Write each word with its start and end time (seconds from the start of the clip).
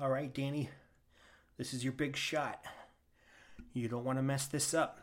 All 0.00 0.10
right, 0.10 0.32
Danny. 0.32 0.70
This 1.56 1.74
is 1.74 1.82
your 1.82 1.92
big 1.92 2.14
shot. 2.14 2.64
You 3.72 3.88
don't 3.88 4.04
want 4.04 4.18
to 4.18 4.22
mess 4.22 4.46
this 4.46 4.72
up. 4.72 5.00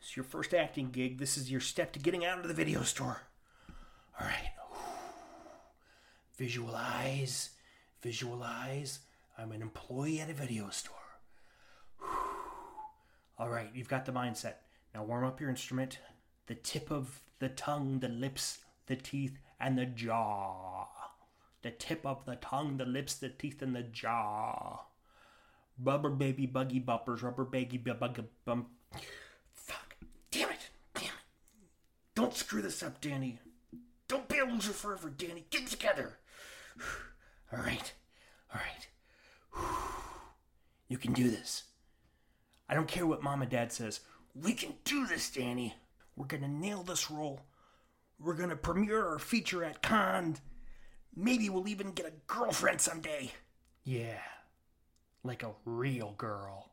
It's 0.00 0.16
your 0.16 0.24
first 0.24 0.52
acting 0.52 0.90
gig. 0.90 1.18
This 1.18 1.36
is 1.36 1.52
your 1.52 1.60
step 1.60 1.92
to 1.92 2.00
getting 2.00 2.24
out 2.24 2.40
of 2.40 2.48
the 2.48 2.54
video 2.54 2.82
store. 2.82 3.22
All 4.20 4.26
right. 4.26 4.50
Visualize, 6.36 7.50
visualize. 8.02 9.00
I'm 9.38 9.52
an 9.52 9.62
employee 9.62 10.20
at 10.20 10.30
a 10.30 10.34
video 10.34 10.68
store. 10.70 10.96
All 13.38 13.48
right, 13.48 13.70
you've 13.72 13.88
got 13.88 14.04
the 14.04 14.12
mindset. 14.12 14.54
Now 14.94 15.04
warm 15.04 15.24
up 15.24 15.40
your 15.40 15.50
instrument. 15.50 16.00
The 16.46 16.56
tip 16.56 16.90
of 16.90 17.20
the 17.38 17.50
tongue, 17.50 18.00
the 18.00 18.08
lips, 18.08 18.58
the 18.86 18.96
teeth, 18.96 19.38
and 19.60 19.78
the 19.78 19.86
jaw. 19.86 20.85
The 21.66 21.72
tip 21.72 22.06
of 22.06 22.24
the 22.26 22.36
tongue, 22.36 22.76
the 22.76 22.84
lips, 22.84 23.14
the 23.14 23.28
teeth, 23.28 23.60
and 23.60 23.74
the 23.74 23.82
jaw. 23.82 24.82
Rubber 25.82 26.10
baby 26.10 26.46
buggy 26.46 26.78
bumpers, 26.78 27.24
rubber 27.24 27.44
baby 27.44 27.76
buggy 27.76 28.22
bump. 28.44 28.68
Fuck. 29.52 29.96
Damn 30.30 30.50
it. 30.50 30.70
Damn 30.94 31.06
it. 31.06 31.10
Don't 32.14 32.36
screw 32.36 32.62
this 32.62 32.84
up, 32.84 33.00
Danny. 33.00 33.40
Don't 34.06 34.28
be 34.28 34.38
a 34.38 34.44
loser 34.44 34.70
forever, 34.70 35.10
Danny. 35.10 35.44
Get 35.50 35.66
together. 35.66 36.18
All 37.52 37.58
right. 37.58 37.92
All 38.54 38.60
right. 38.60 39.66
You 40.86 40.98
can 40.98 41.14
do 41.14 41.28
this. 41.28 41.64
I 42.68 42.74
don't 42.74 42.86
care 42.86 43.08
what 43.08 43.24
mom 43.24 43.42
and 43.42 43.50
dad 43.50 43.72
says. 43.72 44.02
We 44.36 44.52
can 44.52 44.74
do 44.84 45.04
this, 45.04 45.28
Danny. 45.30 45.74
We're 46.14 46.26
gonna 46.26 46.46
nail 46.46 46.84
this 46.84 47.10
role. 47.10 47.40
We're 48.20 48.34
gonna 48.34 48.54
premiere 48.54 49.04
our 49.04 49.18
feature 49.18 49.64
at 49.64 49.82
Cannes. 49.82 50.40
Maybe 51.16 51.48
we'll 51.48 51.66
even 51.66 51.92
get 51.92 52.06
a 52.06 52.12
girlfriend 52.26 52.82
someday. 52.82 53.32
Yeah, 53.84 54.20
like 55.24 55.42
a 55.42 55.52
real 55.64 56.14
girl. 56.18 56.72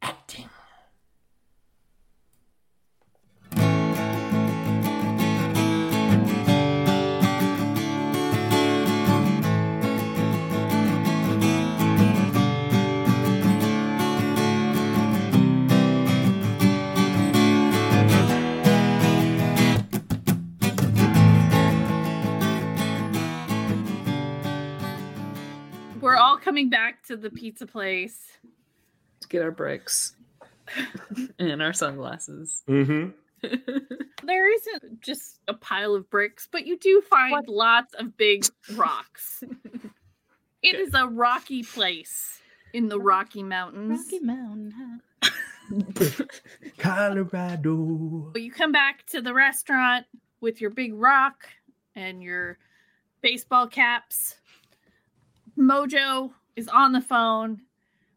Acting. 0.00 0.48
Coming 26.54 26.70
back 26.70 27.02
to 27.02 27.16
the 27.16 27.30
pizza 27.30 27.66
place. 27.66 28.38
to 29.20 29.26
get 29.26 29.42
our 29.42 29.50
bricks 29.50 30.14
and 31.40 31.60
our 31.60 31.72
sunglasses. 31.72 32.62
Mm-hmm. 32.68 33.10
There 34.22 34.50
isn't 34.54 35.02
just 35.02 35.40
a 35.48 35.52
pile 35.52 35.94
of 35.94 36.08
bricks, 36.08 36.48
but 36.50 36.64
you 36.66 36.78
do 36.78 37.02
find 37.02 37.46
lots 37.46 37.92
of 37.94 38.16
big 38.16 38.46
rocks. 38.74 39.42
It 40.62 40.76
is 40.76 40.94
a 40.94 41.06
rocky 41.06 41.62
place 41.62 42.40
in 42.72 42.88
the 42.88 42.98
Rocky 42.98 43.42
Mountains. 43.42 44.00
Rocky 44.10 44.24
Mountain. 44.24 45.02
Colorado. 46.78 48.30
But 48.32 48.40
you 48.40 48.50
come 48.50 48.72
back 48.72 49.04
to 49.08 49.20
the 49.20 49.34
restaurant 49.34 50.06
with 50.40 50.62
your 50.62 50.70
big 50.70 50.94
rock 50.94 51.48
and 51.94 52.22
your 52.22 52.56
baseball 53.20 53.66
caps. 53.66 54.36
Mojo 55.58 56.32
is 56.56 56.68
on 56.68 56.92
the 56.92 57.00
phone. 57.00 57.60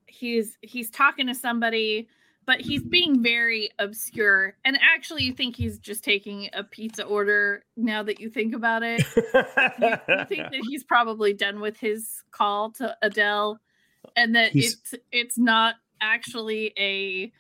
He's 0.06 0.58
he's 0.62 0.90
talking 0.90 1.28
to 1.28 1.36
somebody, 1.36 2.08
but 2.46 2.62
he's 2.62 2.84
being 2.84 3.22
very 3.22 3.70
obscure. 3.80 4.56
And 4.66 4.78
actually, 4.82 5.24
you 5.24 5.34
think 5.34 5.56
he's 5.56 5.80
just 5.80 6.04
taking 6.04 6.50
a 6.54 6.64
pizza 6.64 7.04
order 7.04 7.64
now 7.76 8.04
that 8.04 8.20
you 8.20 8.30
think 8.30 8.56
about 8.56 8.84
it. 8.84 9.04
you, 9.16 10.16
you 10.16 10.26
think 10.26 10.52
that 10.52 10.62
he's 10.70 10.84
probably 10.84 11.34
done 11.34 11.60
with 11.60 11.78
his 11.78 12.24
call 12.32 12.72
to 12.74 12.96
Adele 13.02 13.60
and 14.16 14.36
that 14.36 14.52
He's- 14.52 14.74
it's 14.74 14.94
it's 15.12 15.38
not 15.38 15.76
actually 16.02 16.74
a 16.78 17.32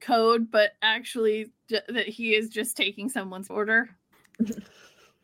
code 0.00 0.50
but 0.50 0.72
actually 0.82 1.52
j- 1.68 1.80
that 1.88 2.08
he 2.08 2.34
is 2.34 2.48
just 2.48 2.76
taking 2.76 3.08
someone's 3.08 3.48
order. 3.50 3.90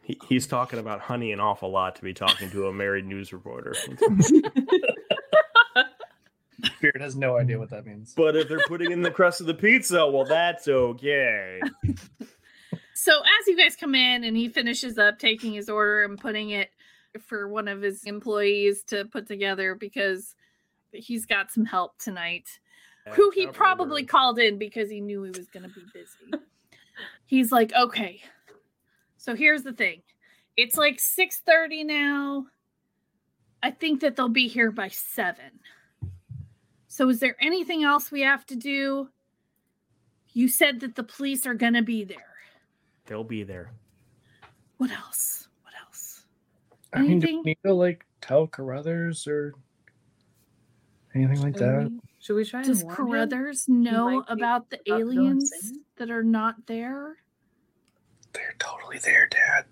He, 0.03 0.19
he's 0.29 0.47
talking 0.47 0.79
about 0.79 1.01
honey 1.01 1.33
an 1.33 1.41
awful 1.41 1.71
lot 1.71 1.97
to 1.97 2.03
be 2.03 2.15
talking 2.15 2.49
to 2.51 2.69
a 2.69 2.73
married 2.73 3.07
news 3.07 3.33
reporter. 3.33 3.75
Spirit 6.77 7.01
has 7.01 7.17
no 7.17 7.37
idea 7.37 7.59
what 7.59 7.69
mm. 7.69 7.73
that 7.73 7.87
means. 7.87 8.15
but 8.15 8.37
if 8.37 8.49
they're 8.49 8.59
putting 8.67 8.93
in 8.93 9.03
the 9.03 9.11
crust 9.11 9.41
of 9.41 9.47
the 9.47 9.55
pizza, 9.55 10.07
well, 10.07 10.25
that's 10.25 10.69
okay. 10.69 11.61
So 12.99 13.21
as 13.21 13.47
you 13.47 13.59
guys 13.59 13.77
come 13.77 13.95
in 13.95 14.25
and 14.25 14.35
he 14.35 14.49
finishes 14.49 14.97
up 14.97 15.19
taking 15.19 15.53
his 15.53 15.69
order 15.69 16.03
and 16.03 16.19
putting 16.19 16.51
it 16.51 16.71
for 17.21 17.47
one 17.47 17.69
of 17.69 17.83
his 17.83 18.03
employees 18.05 18.83
to 18.85 19.05
put 19.05 19.29
together 19.29 19.75
because 19.75 20.35
he's 20.93 21.27
got 21.27 21.53
some 21.53 21.67
help 21.67 21.99
tonight. 21.99 22.49
who 23.13 23.31
he 23.31 23.47
probably 23.47 24.03
called 24.03 24.39
in 24.39 24.59
because 24.59 24.91
he 24.91 25.01
knew 25.01 25.23
he 25.23 25.31
was 25.31 25.47
going 25.49 25.63
to 25.63 25.69
be 25.69 25.85
busy. 25.93 26.43
He's 27.27 27.53
like, 27.53 27.73
"Okay. 27.75 28.23
So 29.19 29.37
here's 29.37 29.63
the 29.63 29.73
thing. 29.73 30.03
It's 30.57 30.77
like 30.77 30.99
6:30 30.99 31.85
now. 31.85 32.47
I 33.63 33.71
think 33.71 34.01
that 34.01 34.17
they'll 34.17 34.29
be 34.29 34.49
here 34.49 34.71
by 34.71 34.89
7. 34.89 35.45
So 36.97 37.11
is 37.11 37.21
there 37.21 37.37
anything 37.43 37.85
else 37.85 38.11
we 38.11 38.23
have 38.23 38.47
to 38.47 38.57
do? 38.57 39.11
You 40.33 40.49
said 40.49 40.81
that 40.81 40.95
the 40.95 41.03
police 41.03 41.45
are 41.47 41.53
going 41.53 41.75
to 41.75 41.83
be 41.83 42.05
there. 42.05 42.39
They'll 43.05 43.23
be 43.23 43.43
there. 43.43 43.75
What 44.79 44.91
else? 44.91 45.47
What 45.61 45.75
else? 45.85 46.25
I 46.95 47.01
mean, 47.01 47.19
do 47.19 47.27
Anything? 47.27 47.37
we 47.45 47.51
need 47.51 47.59
to 47.67 47.75
like 47.75 48.07
tell 48.23 48.47
Carruthers 48.47 49.27
or 49.27 49.53
anything 51.15 51.43
like 51.43 51.59
Should 51.59 51.67
that? 51.67 51.91
we, 51.91 52.01
should 52.19 52.37
we 52.37 52.45
try 52.47 52.63
Does 52.63 52.81
and 52.81 52.89
warn 52.89 52.99
him? 52.99 53.07
Carruthers 53.11 53.69
know 53.69 54.25
about 54.29 54.71
the 54.71 54.81
about 54.87 54.99
aliens 54.99 55.75
that 55.99 56.11
are 56.11 56.25
not 56.25 56.67
there? 56.67 57.17
They're 58.33 58.55
totally 58.59 59.01
there, 59.01 59.29
Dad. 59.31 59.67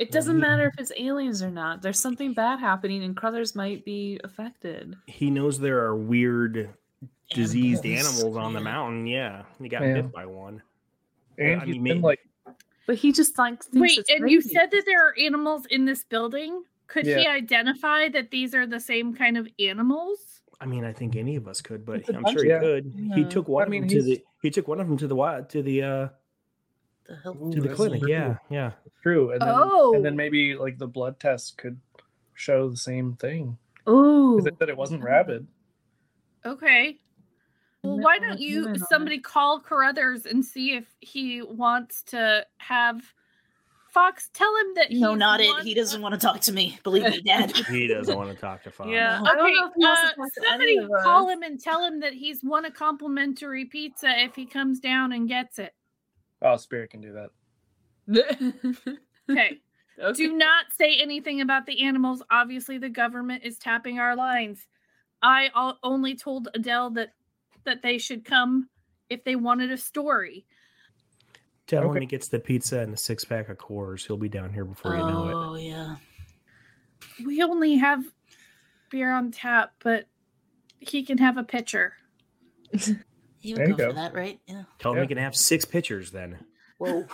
It 0.00 0.10
doesn't 0.12 0.38
matter 0.40 0.66
if 0.66 0.74
it's 0.78 0.92
aliens 0.98 1.42
or 1.42 1.50
not. 1.50 1.82
There's 1.82 2.00
something 2.00 2.32
bad 2.32 2.58
happening, 2.58 3.04
and 3.04 3.14
Carruthers 3.14 3.54
might 3.54 3.84
be 3.84 4.18
affected. 4.24 4.96
He 5.06 5.30
knows 5.30 5.58
there 5.60 5.84
are 5.84 5.94
weird, 5.94 6.70
diseased 7.34 7.84
Animals, 7.84 8.18
animals 8.20 8.36
on 8.38 8.52
the 8.54 8.60
mountain. 8.60 9.06
Yeah, 9.06 9.42
he 9.60 9.68
got 9.68 9.82
Yeah. 9.82 9.94
bit 10.00 10.10
by 10.12 10.24
one. 10.24 10.62
And 11.38 11.60
I 11.60 11.64
he's 11.66 11.74
mean, 11.74 11.84
been 11.84 12.00
like, 12.02 12.20
But 12.86 12.96
he 12.96 13.12
just 13.12 13.36
like 13.38 13.62
thinks 13.62 13.68
Wait, 13.80 13.98
it's 13.98 14.10
and 14.10 14.28
you 14.30 14.40
said 14.40 14.70
that 14.72 14.82
there 14.86 15.06
are 15.06 15.14
animals 15.18 15.66
in 15.66 15.84
this 15.84 16.02
building? 16.02 16.64
Could 16.86 17.06
he 17.06 17.26
identify 17.26 18.08
that 18.08 18.30
these 18.30 18.52
are 18.54 18.66
the 18.66 18.80
same 18.80 19.14
kind 19.14 19.36
of 19.36 19.46
animals? 19.60 20.40
I 20.60 20.66
mean, 20.66 20.84
I 20.84 20.92
think 20.92 21.14
any 21.14 21.36
of 21.36 21.46
us 21.46 21.60
could, 21.60 21.86
but 21.86 22.00
It's 22.00 22.08
a 22.08 22.16
I'm 22.16 22.22
bunch 22.22 22.36
sure 22.38 22.44
he 22.44 22.50
of- 22.50 22.60
could. 22.62 22.92
He 23.14 23.24
took 23.24 23.48
one 23.48 23.62
I 23.62 23.66
of 23.66 23.80
them 23.82 23.88
to 23.88 24.02
the. 24.02 24.24
He 24.42 24.50
took 24.50 24.66
one 24.66 24.80
of 24.80 24.88
them 24.88 24.96
to 24.96 25.06
the 25.06 25.46
to 25.50 25.62
the 25.62 25.82
uh 25.82 26.08
The 27.10 27.16
hell? 27.24 27.36
Ooh, 27.42 27.50
to 27.52 27.60
the 27.60 27.66
that's 27.68 27.76
clinic. 27.76 28.00
true. 28.02 28.08
Yeah, 28.10 28.36
yeah. 28.50 28.70
true. 29.02 29.32
And 29.32 29.40
then, 29.42 29.48
Oh. 29.52 29.92
and 29.94 30.04
then 30.04 30.14
maybe 30.14 30.54
like 30.54 30.78
the 30.78 30.86
blood 30.86 31.18
test 31.18 31.58
could 31.58 31.80
show 32.34 32.68
the 32.70 32.76
same 32.76 33.14
thing. 33.14 33.58
Ooh, 33.88 34.38
Is 34.38 34.46
it 34.46 34.58
that 34.60 34.68
it 34.68 34.76
wasn't 34.76 35.02
rabid? 35.02 35.46
Okay. 36.46 37.00
Well, 37.82 37.98
why 37.98 38.18
don't 38.20 38.38
you 38.38 38.76
somebody 38.90 39.18
call 39.18 39.58
Carruthers 39.58 40.24
and 40.26 40.44
see 40.44 40.74
if 40.76 40.84
he 41.00 41.42
wants 41.42 42.02
to 42.04 42.46
have 42.58 43.02
Fox 43.90 44.30
tell 44.32 44.54
him 44.56 44.74
that 44.76 44.92
No, 44.92 45.16
not 45.16 45.40
it. 45.40 45.64
He 45.64 45.74
doesn't 45.74 45.96
of- 45.98 46.02
want 46.02 46.14
to 46.14 46.20
talk 46.24 46.40
to 46.42 46.52
me. 46.52 46.78
Believe 46.84 47.02
me, 47.04 47.20
Dad. 47.22 47.50
He 47.68 47.88
doesn't 47.88 48.16
want 48.16 48.30
to 48.30 48.36
talk 48.36 48.62
to 48.62 48.70
Fox. 48.78 48.88
Yeah. 48.90 49.18
No. 49.24 49.30
I 49.30 49.34
don't 49.34 49.46
Okay, 49.46 49.54
know 49.54 49.66
if 49.66 49.72
he 49.76 49.84
wants 49.84 50.00
to 50.02 50.06
uh, 50.08 50.14
talk 50.14 50.30
somebody 50.48 50.76
of 50.78 50.90
call 51.02 51.28
him 51.28 51.42
and 51.42 51.58
tell 51.60 51.82
him 51.84 51.98
that 52.00 52.12
he's 52.12 52.44
won 52.44 52.66
a 52.66 52.70
complimentary 52.70 53.64
pizza 53.64 54.08
if 54.22 54.36
he 54.36 54.46
comes 54.46 54.78
down 54.78 55.12
and 55.12 55.26
gets 55.28 55.58
it. 55.58 55.74
Oh, 56.42 56.56
Spirit 56.56 56.90
can 56.90 57.00
do 57.00 57.12
that. 57.12 57.30
Okay. 58.18 58.92
okay. 59.30 60.14
Do 60.14 60.32
not 60.36 60.66
say 60.76 60.96
anything 60.96 61.40
about 61.40 61.66
the 61.66 61.82
animals. 61.82 62.22
Obviously, 62.30 62.78
the 62.78 62.88
government 62.88 63.42
is 63.44 63.58
tapping 63.58 63.98
our 63.98 64.16
lines. 64.16 64.66
I 65.22 65.50
al- 65.54 65.78
only 65.82 66.16
told 66.16 66.48
Adele 66.54 66.90
that 66.90 67.12
that 67.64 67.82
they 67.82 67.98
should 67.98 68.24
come 68.24 68.68
if 69.10 69.22
they 69.24 69.36
wanted 69.36 69.70
a 69.70 69.76
story. 69.76 70.46
Tell 71.66 71.82
him 71.82 71.90
Okay. 71.90 72.00
he 72.00 72.06
gets 72.06 72.28
the 72.28 72.40
pizza 72.40 72.78
and 72.80 72.92
the 72.92 72.96
six 72.96 73.24
pack 73.24 73.48
of 73.50 73.58
Coors. 73.58 74.06
He'll 74.06 74.16
be 74.16 74.28
down 74.30 74.52
here 74.52 74.64
before 74.64 74.92
you 74.96 74.98
know 74.98 75.28
it. 75.28 75.34
oh 75.34 75.54
yeah. 75.56 75.96
We 77.24 77.42
only 77.42 77.76
have 77.76 78.02
beer 78.90 79.12
on 79.12 79.30
tap, 79.30 79.72
but 79.84 80.06
he 80.78 81.04
can 81.04 81.18
have 81.18 81.36
a 81.36 81.44
pitcher. 81.44 81.92
He 83.40 83.54
There 83.54 83.64
would 83.64 83.70
you 83.70 83.76
go, 83.76 83.84
go. 83.86 83.90
for 83.90 83.94
that, 83.96 84.14
right? 84.14 84.38
Yeah. 84.46 84.62
Tell 84.78 84.92
him 84.92 84.98
Yeah. 84.98 85.02
he 85.02 85.08
can 85.08 85.18
have 85.18 85.34
six 85.34 85.64
pitchers 85.64 86.10
then. 86.12 86.38
Whoa. 86.78 87.06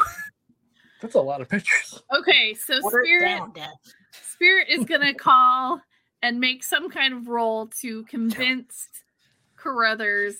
That's 1.00 1.14
a 1.14 1.20
lot 1.20 1.40
of 1.40 1.48
pictures. 1.48 2.02
Okay, 2.18 2.54
so 2.54 2.80
Water 2.82 3.02
Spirit 3.04 3.24
down, 3.26 3.52
Dad. 3.52 3.70
Spirit 4.12 4.68
is 4.68 4.84
gonna 4.84 5.14
call 5.18 5.80
and 6.22 6.40
make 6.40 6.64
some 6.64 6.90
kind 6.90 7.14
of 7.14 7.28
roll 7.28 7.66
to 7.80 8.02
convince 8.04 8.88
Carruthers. 9.56 10.36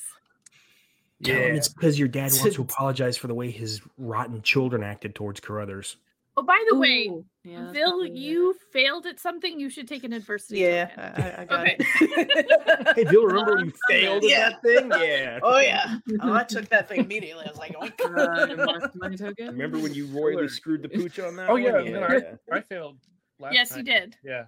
Tell 1.23 1.35
him 1.35 1.41
Yeah. 1.43 1.55
it's 1.57 1.69
because 1.69 1.99
your 1.99 2.09
dad 2.09 2.33
wants 2.33 2.57
to 2.57 2.63
apologize 2.63 3.17
for 3.17 3.27
the 3.27 3.35
way 3.35 3.51
his 3.51 3.81
rotten 3.97 4.43
children 4.43 4.83
acted 4.83 5.15
towards 5.15 5.41
Carruthers. 5.41 5.97
Oh, 6.39 6.43
by 6.43 6.63
the 6.69 6.77
way, 6.77 7.11
yeah, 7.45 7.61
that's 7.63 7.73
Bill, 7.73 7.91
probably 7.93 8.11
it. 8.11 8.17
you 8.17 8.55
failed 8.71 9.07
at 9.07 9.19
something. 9.19 9.59
You 9.59 9.71
should 9.71 9.89
take 9.89 10.05
an 10.05 10.13
adversity. 10.13 10.61
Yeah. 10.61 10.91
I, 11.39 11.43
I 11.43 11.45
got 11.47 11.61
Okay. 11.61 11.77
it. 11.79 12.87
Hey, 12.97 13.05
Bill, 13.05 13.25
remember 13.25 13.57
when 13.57 13.65
you 13.67 13.73
failed 13.89 14.23
at 14.25 14.29
Yeah. 14.31 14.51
that 14.51 14.63
thing? 14.63 14.91
Yeah. 14.91 15.39
oh 15.43 15.59
yeah. 15.59 15.97
Oh, 16.21 16.35
I 16.35 16.45
took 16.45 16.69
that 16.69 16.89
thing 16.89 17.01
immediately. 17.01 17.45
I 17.47 17.49
was 17.49 17.59
like, 17.59 17.75
oh, 17.79 17.87
Uh, 17.87 18.81
my 18.97 19.15
token. 19.17 19.49
Remember 19.49 19.79
when 19.79 19.95
you 19.95 20.07
royally 20.09 20.43
Sure. 20.43 20.49
screwed 20.49 20.83
the 20.83 20.91
pooch 20.91 21.19
on 21.19 21.37
that? 21.37 21.49
Oh, 21.49 21.55
one? 21.55 21.63
yeah, 21.63 21.79
and 21.79 21.95
then 21.95 22.37
I 22.53 22.61
failed. 22.61 22.99
Last 23.41 23.55
Yes, 23.55 23.77
you 23.77 23.83
did. 23.83 24.17
Yeah. 24.23 24.45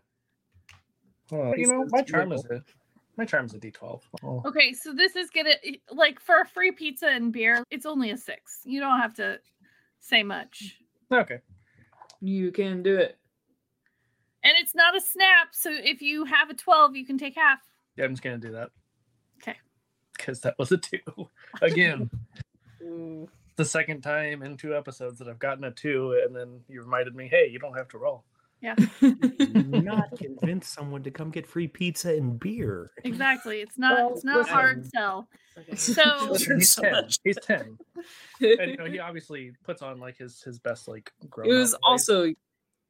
Well, 1.31 1.55
you 1.57 1.67
know, 1.69 1.87
my 1.91 2.03
charm 2.03 2.33
is 2.33 2.45
a 2.51 2.63
my 3.17 3.25
charm 3.25 3.47
is 3.47 3.55
a 3.55 3.59
D 3.59 3.71
twelve. 3.71 4.03
Oh. 4.23 4.43
Okay, 4.47 4.73
so 4.73 4.93
this 4.95 5.15
is 5.17 5.29
gonna 5.31 5.55
like 5.91 6.21
for 6.21 6.41
a 6.41 6.47
free 6.47 6.73
pizza 6.73 7.07
and 7.09 7.33
beer, 7.33 7.63
it's 7.71 7.85
only 7.85 8.11
a 8.11 8.17
six. 8.17 8.61
You 8.65 8.81
don't 8.81 8.99
have 8.99 9.13
to 9.15 9.39
say 10.01 10.23
much. 10.23 10.77
Okay. 11.13 11.41
You 12.21 12.51
can 12.53 12.83
do 12.83 12.97
it. 12.97 13.19
And 14.45 14.53
it's 14.61 14.75
not 14.75 14.97
a 14.97 15.01
snap, 15.01 15.49
so 15.53 15.71
if 15.73 16.01
you 16.01 16.25
have 16.25 16.51
a 16.51 16.55
12, 16.55 16.97
you 16.97 17.05
can 17.05 17.19
take 17.19 17.35
half. 17.35 17.59
Yeah, 17.97 18.05
I'm 18.05 18.13
just 18.13 18.23
gonna 18.23 18.39
do 18.39 18.53
that. 18.53 18.71
Okay. 19.43 19.57
Because 20.17 20.41
that 20.41 20.59
was 20.59 20.71
a 20.73 20.79
two. 20.79 20.99
Again, 21.63 22.09
the 23.57 23.65
second 23.65 24.03
time 24.03 24.43
in 24.43 24.57
two 24.57 24.77
episodes 24.77 25.19
that 25.19 25.29
I've 25.29 25.39
gotten 25.39 25.65
a 25.65 25.71
two, 25.71 26.21
and 26.25 26.35
then 26.35 26.61
you 26.69 26.81
reminded 26.81 27.17
me, 27.17 27.29
hey, 27.29 27.49
you 27.51 27.59
don't 27.59 27.77
have 27.77 27.89
to 27.89 27.99
roll. 27.99 28.25
Not 28.63 30.05
convince 30.19 30.69
someone 30.69 31.03
to 31.05 31.11
come 31.11 31.31
get 31.31 31.47
free 31.47 31.69
pizza 31.69 32.11
and 32.15 32.39
beer. 32.39 32.91
Exactly. 33.05 33.61
It's 33.61 33.79
not 33.79 33.97
Well, 33.99 34.13
it's 34.15 34.25
not 34.25 34.39
listen. 34.39 34.53
hard 34.53 34.87
sell. 34.91 35.29
okay. 35.59 35.77
So 35.77 36.35
He's 36.35 36.75
ten. 36.75 37.09
He's 37.25 37.39
ten. 37.43 37.79
And 38.41 38.71
you 38.71 38.77
know, 38.77 38.85
he 38.87 38.99
obviously 38.99 39.53
puts 39.65 39.83
on 39.83 39.99
like 40.01 40.17
his 40.19 40.43
his 40.43 40.59
best 40.59 40.89
like 40.89 41.13
grown 41.31 41.51
It 41.51 41.53
was 41.55 41.75
up 41.75 41.81
face. 41.81 41.85
also, 42.09 42.33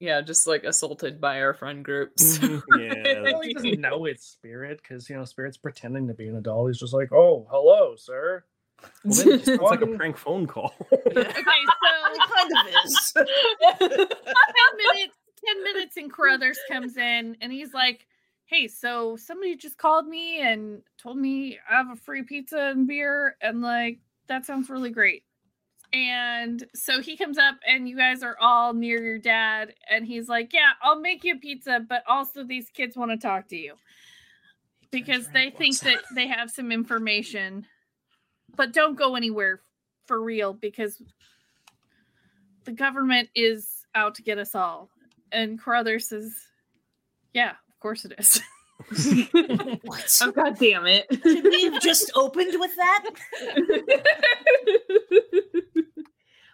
yeah, 0.00 0.20
just 0.20 0.46
like 0.46 0.64
assaulted 0.64 1.20
by 1.20 1.40
our 1.42 1.54
friend 1.54 1.84
groups. 1.84 2.38
Mm-hmm. 2.48 2.80
Yeah. 2.80 3.22
Well, 3.32 3.40
he 3.42 3.52
doesn't 3.54 3.80
know 3.80 4.04
it's 4.04 4.24
spirit 4.26 4.80
because 4.82 5.08
you 5.10 5.16
know 5.16 5.24
spirit's 5.24 5.56
pretending 5.56 6.06
to 6.08 6.14
be 6.14 6.28
an 6.28 6.36
adult. 6.36 6.68
He's 6.68 6.78
just 6.78 6.94
like, 6.94 7.12
"Oh, 7.12 7.46
hello, 7.50 7.94
sir." 7.96 8.44
Well, 9.04 9.14
then 9.16 9.42
sounds 9.42 9.60
like 9.60 9.80
a 9.82 9.86
prank 9.88 10.16
phone 10.16 10.46
call. 10.46 10.72
okay, 10.92 10.92
so 11.04 11.22
It 11.24 12.20
kind 12.30 12.52
of 12.54 12.84
is. 12.84 13.12
10 13.12 13.26
minutes 14.76 15.14
10 15.46 15.62
minutes 15.74 15.96
and 15.96 16.12
Carruthers 16.12 16.58
comes 16.70 16.96
in 16.96 17.36
and 17.40 17.52
he's 17.52 17.72
like, 17.72 18.06
Hey, 18.46 18.66
so 18.66 19.16
somebody 19.16 19.56
just 19.56 19.76
called 19.76 20.06
me 20.06 20.40
and 20.40 20.80
told 20.96 21.18
me 21.18 21.58
I 21.70 21.76
have 21.76 21.90
a 21.90 21.96
free 21.96 22.22
pizza 22.22 22.72
and 22.74 22.86
beer, 22.86 23.36
and 23.42 23.60
like 23.60 23.98
that 24.26 24.46
sounds 24.46 24.70
really 24.70 24.90
great. 24.90 25.24
And 25.92 26.64
so 26.74 27.00
he 27.00 27.16
comes 27.16 27.38
up 27.38 27.56
and 27.66 27.88
you 27.88 27.96
guys 27.96 28.22
are 28.22 28.36
all 28.40 28.72
near 28.72 29.02
your 29.02 29.18
dad, 29.18 29.74
and 29.90 30.06
he's 30.06 30.28
like, 30.28 30.52
Yeah, 30.54 30.70
I'll 30.82 31.00
make 31.00 31.24
you 31.24 31.34
a 31.34 31.38
pizza, 31.38 31.84
but 31.86 32.02
also 32.06 32.42
these 32.42 32.70
kids 32.70 32.96
want 32.96 33.10
to 33.10 33.18
talk 33.18 33.48
to 33.48 33.56
you. 33.56 33.74
Because 34.90 35.28
they 35.28 35.50
think 35.50 35.78
that 35.80 35.98
they 36.14 36.28
have 36.28 36.50
some 36.50 36.72
information. 36.72 37.66
But 38.56 38.72
don't 38.72 38.96
go 38.96 39.14
anywhere 39.14 39.60
for 40.06 40.18
real 40.22 40.54
because 40.54 41.02
the 42.64 42.72
government 42.72 43.28
is 43.34 43.86
out 43.94 44.14
to 44.16 44.22
get 44.22 44.38
us 44.38 44.54
all. 44.54 44.88
And 45.32 45.60
Carruthers 45.60 46.08
says, 46.08 46.34
Yeah, 47.32 47.50
of 47.50 47.80
course 47.80 48.04
it 48.04 48.14
is. 48.18 48.40
What? 49.82 50.18
oh 50.22 50.30
god 50.30 50.56
damn 50.58 50.86
it. 50.86 51.06
Should 51.10 51.44
we 51.44 51.64
have 51.64 51.82
just 51.82 52.12
opened 52.14 52.54
with 52.60 52.70
that? 52.76 53.10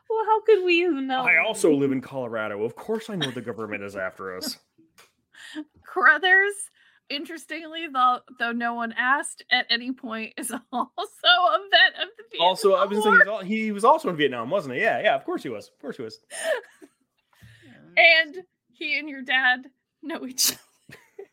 well, 0.08 0.24
how 0.26 0.40
could 0.42 0.64
we 0.64 0.82
even 0.84 1.06
know? 1.06 1.20
I 1.20 1.36
also 1.44 1.72
live 1.72 1.92
in 1.92 2.00
Colorado. 2.00 2.64
Of 2.64 2.76
course, 2.76 3.10
I 3.10 3.14
know 3.14 3.30
the 3.30 3.42
government 3.42 3.82
is 3.84 3.94
after 3.94 4.36
us. 4.36 4.58
Carruthers, 5.86 6.54
interestingly, 7.10 7.86
though 7.92 8.20
though 8.38 8.52
no 8.52 8.74
one 8.74 8.94
asked 8.96 9.44
at 9.50 9.66
any 9.70 9.92
point, 9.92 10.32
is 10.38 10.50
also 10.50 10.62
a 10.72 11.58
vet 11.70 12.02
of 12.02 12.08
the 12.16 12.24
Vietnam 12.32 12.48
Also, 12.48 12.72
I 12.74 12.86
was 12.86 12.98
War. 13.04 13.24
saying 13.24 13.46
he's 13.46 13.64
he 13.64 13.72
was 13.72 13.84
also 13.84 14.08
in 14.08 14.16
Vietnam, 14.16 14.50
wasn't 14.50 14.74
he? 14.76 14.80
Yeah, 14.80 15.00
yeah. 15.02 15.14
Of 15.14 15.24
course 15.24 15.42
he 15.42 15.50
was. 15.50 15.68
Of 15.68 15.78
course 15.78 15.96
he 15.98 16.02
was. 16.02 16.18
and 17.96 18.36
he 18.76 18.98
and 18.98 19.08
your 19.08 19.22
dad 19.22 19.66
know 20.02 20.26
each 20.26 20.52
other. 20.52 20.60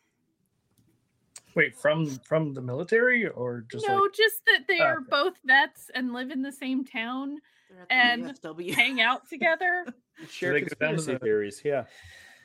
Wait, 1.55 1.75
from 1.75 2.05
from 2.25 2.53
the 2.53 2.61
military 2.61 3.27
or 3.27 3.65
just 3.69 3.85
no, 3.87 3.95
like 3.97 4.13
just 4.13 4.41
that 4.45 4.67
they 4.67 4.79
Oh, 4.79 4.85
are 4.85 4.97
okay. 4.99 5.05
both 5.09 5.33
vets 5.45 5.89
and 5.93 6.13
live 6.13 6.31
in 6.31 6.41
the 6.41 6.51
same 6.51 6.85
town, 6.85 7.37
the 7.69 7.93
and 7.93 8.23
VFW. 8.41 8.73
hang 8.73 9.01
out 9.01 9.27
together. 9.29 9.85
Share 10.29 10.53
they 10.53 10.61
go 10.61 10.67
down 10.79 10.91
to 10.91 10.95
conspiracy 10.95 11.13
the- 11.13 11.19
theories. 11.19 11.61
Yeah. 11.65 11.83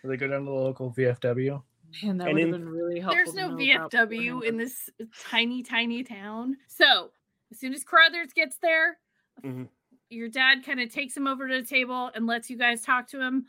do 0.03 0.09
they 0.09 0.17
go 0.17 0.27
down 0.27 0.41
to 0.41 0.47
the 0.47 0.51
local 0.51 0.93
VFW? 0.93 1.63
Man, 2.03 2.17
that 2.19 2.29
And 2.29 2.35
would 2.35 2.43
have 2.43 2.51
been 2.53 2.69
really 2.69 2.99
helpful. 2.99 3.15
There's 3.15 3.35
no 3.35 3.51
VFW 3.51 4.43
in 4.43 4.57
this 4.57 4.91
tiny, 5.31 5.63
tiny 5.63 6.03
town. 6.03 6.57
So 6.67 7.11
as 7.53 7.61
soon 7.61 7.73
as 7.75 7.85
Carruthers 7.85 8.33
gets 8.35 8.59
there, 8.59 8.99
Mhm. 9.45 9.69
your 10.11 10.29
dad 10.29 10.65
kind 10.65 10.81
of 10.81 10.91
takes 10.93 11.17
him 11.17 11.29
over 11.29 11.47
to 11.47 11.61
the 11.61 11.67
table 11.67 12.11
and 12.13 12.27
lets 12.27 12.51
you 12.51 12.57
guys 12.59 12.83
talk 12.83 13.07
to 13.11 13.21
him. 13.21 13.47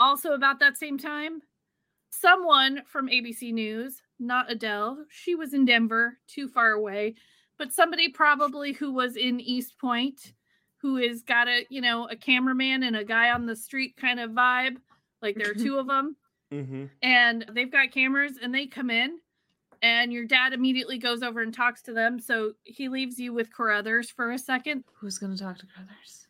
Also, 0.00 0.32
about 0.32 0.58
that 0.60 0.76
same 0.78 0.96
time, 0.98 1.42
someone 2.10 2.82
from 2.86 3.08
ABC 3.08 3.52
News, 3.52 4.02
not 4.18 4.50
Adele, 4.50 5.04
she 5.10 5.34
was 5.34 5.54
in 5.54 5.64
Denver, 5.64 6.18
too 6.26 6.48
far 6.48 6.72
away, 6.72 7.14
but 7.58 7.72
somebody 7.72 8.08
probably 8.08 8.72
who 8.72 8.92
was 8.92 9.16
in 9.16 9.38
East 9.40 9.78
Point, 9.78 10.32
who 10.78 10.96
has 10.96 11.22
got 11.22 11.46
a 11.48 11.66
you 11.70 11.80
know 11.80 12.08
a 12.08 12.16
cameraman 12.16 12.82
and 12.82 12.96
a 12.96 13.04
guy 13.04 13.30
on 13.30 13.46
the 13.46 13.54
street 13.56 13.96
kind 13.96 14.18
of 14.18 14.30
vibe. 14.30 14.76
Like 15.22 15.36
there 15.36 15.50
are 15.50 15.54
two 15.66 15.78
of 15.78 15.86
them 15.86 16.16
Mm-hmm. 16.52 16.86
and 17.00 17.46
they've 17.52 17.70
got 17.70 17.92
cameras 17.92 18.32
and 18.42 18.52
they 18.52 18.66
come 18.66 18.90
in 18.90 19.20
and 19.82 20.12
your 20.12 20.24
dad 20.24 20.52
immediately 20.52 20.98
goes 20.98 21.22
over 21.22 21.42
and 21.42 21.54
talks 21.54 21.80
to 21.82 21.92
them 21.92 22.18
so 22.18 22.54
he 22.64 22.88
leaves 22.88 23.20
you 23.20 23.32
with 23.32 23.52
Carruthers 23.54 24.10
for 24.10 24.32
a 24.32 24.38
second 24.38 24.82
Who's 24.94 25.16
gonna 25.16 25.36
talk 25.36 25.58
to 25.58 25.66
brothers? 25.66 26.26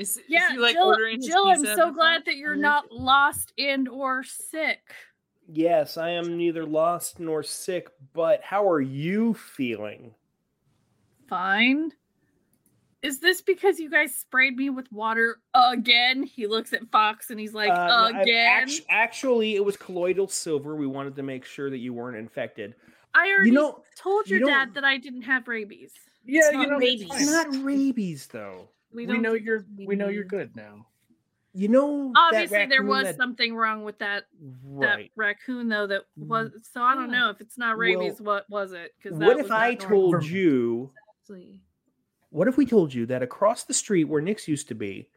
Is, 0.00 0.16
is 0.16 0.22
yeah 0.28 0.52
he, 0.52 0.58
like, 0.58 0.74
jill, 0.74 0.86
ordering 0.86 1.16
his 1.18 1.26
jill 1.26 1.46
i'm 1.46 1.64
so 1.64 1.92
glad 1.92 2.24
that 2.24 2.36
you're 2.36 2.56
not 2.56 2.90
lost 2.90 3.52
and 3.58 3.88
or 3.88 4.22
sick 4.24 4.80
Yes, 5.52 5.96
I 5.96 6.10
am 6.10 6.36
neither 6.36 6.64
lost 6.64 7.18
nor 7.18 7.42
sick, 7.42 7.88
but 8.12 8.40
how 8.44 8.68
are 8.70 8.80
you 8.80 9.34
feeling? 9.34 10.14
fine 11.28 11.92
is 13.02 13.18
this 13.20 13.40
because 13.40 13.78
you 13.80 13.88
guys 13.90 14.14
sprayed 14.14 14.56
me 14.56 14.68
with 14.70 14.90
water 14.92 15.38
again 15.54 16.22
he 16.22 16.46
looks 16.46 16.72
at 16.72 16.88
fox 16.90 17.30
and 17.30 17.40
he's 17.40 17.54
like 17.54 17.70
Uh, 17.70 18.12
again 18.14 18.62
act- 18.68 18.80
actually, 18.90 19.56
it 19.56 19.64
was 19.64 19.76
colloidal 19.76 20.28
silver. 20.28 20.76
We 20.76 20.86
wanted 20.86 21.16
to 21.16 21.22
make 21.22 21.44
sure 21.44 21.70
that 21.70 21.78
you 21.78 21.92
weren't 21.94 22.16
infected. 22.16 22.74
i 23.14 23.28
already 23.30 23.50
know- 23.52 23.82
told 23.96 24.28
your 24.28 24.40
don't- 24.40 24.48
dad 24.50 24.74
that 24.74 24.84
i 24.84 24.98
didn't 24.98 25.22
have 25.22 25.48
rabies 25.48 25.92
Yeah, 26.24 26.40
It's 26.44 26.52
you 26.52 26.58
not 26.58 26.68
know, 26.68 26.78
rabies. 26.78 27.02
it's 27.02 27.22
It's 27.22 27.30
not 27.32 27.64
rabies, 27.64 28.26
though. 28.28 28.68
We 28.92 29.06
don't 29.06 29.22
know 29.22 29.34
you're 29.34 29.56
it's 29.56 29.86
we 29.86 29.96
know 29.96 30.08
you're 30.08 30.24
good 30.24 30.54
now. 30.56 30.86
You 31.52 31.66
know, 31.66 32.12
that 32.14 32.20
obviously 32.32 32.66
there 32.66 32.84
was 32.84 33.04
that- 33.04 33.16
something 33.16 33.54
wrong 33.54 33.82
with 33.82 33.98
that 33.98 34.24
right. 34.64 35.10
that 35.10 35.10
raccoon 35.16 35.68
though 35.68 35.86
that 35.86 36.02
mm. 36.18 36.28
was 36.28 36.52
so 36.72 36.82
I 36.82 36.94
don't 36.94 37.10
know 37.10 37.30
if 37.30 37.40
it's 37.40 37.58
not 37.58 37.76
rabies 37.76 38.20
Well, 38.20 38.36
what 38.36 38.50
was 38.50 38.72
it 38.72 38.92
because 39.02 39.18
What 39.18 39.40
if 39.40 39.50
I 39.50 39.74
told 39.74 40.24
you? 40.24 40.92
Exactly. 41.22 41.60
What 42.30 42.46
if 42.46 42.56
we 42.56 42.66
told 42.66 42.94
you 42.94 43.06
that 43.06 43.22
across 43.22 43.64
the 43.64 43.74
street 43.74 44.04
where 44.04 44.22
Nick's 44.22 44.46
used 44.46 44.68
to 44.68 44.74
be, 44.74 45.08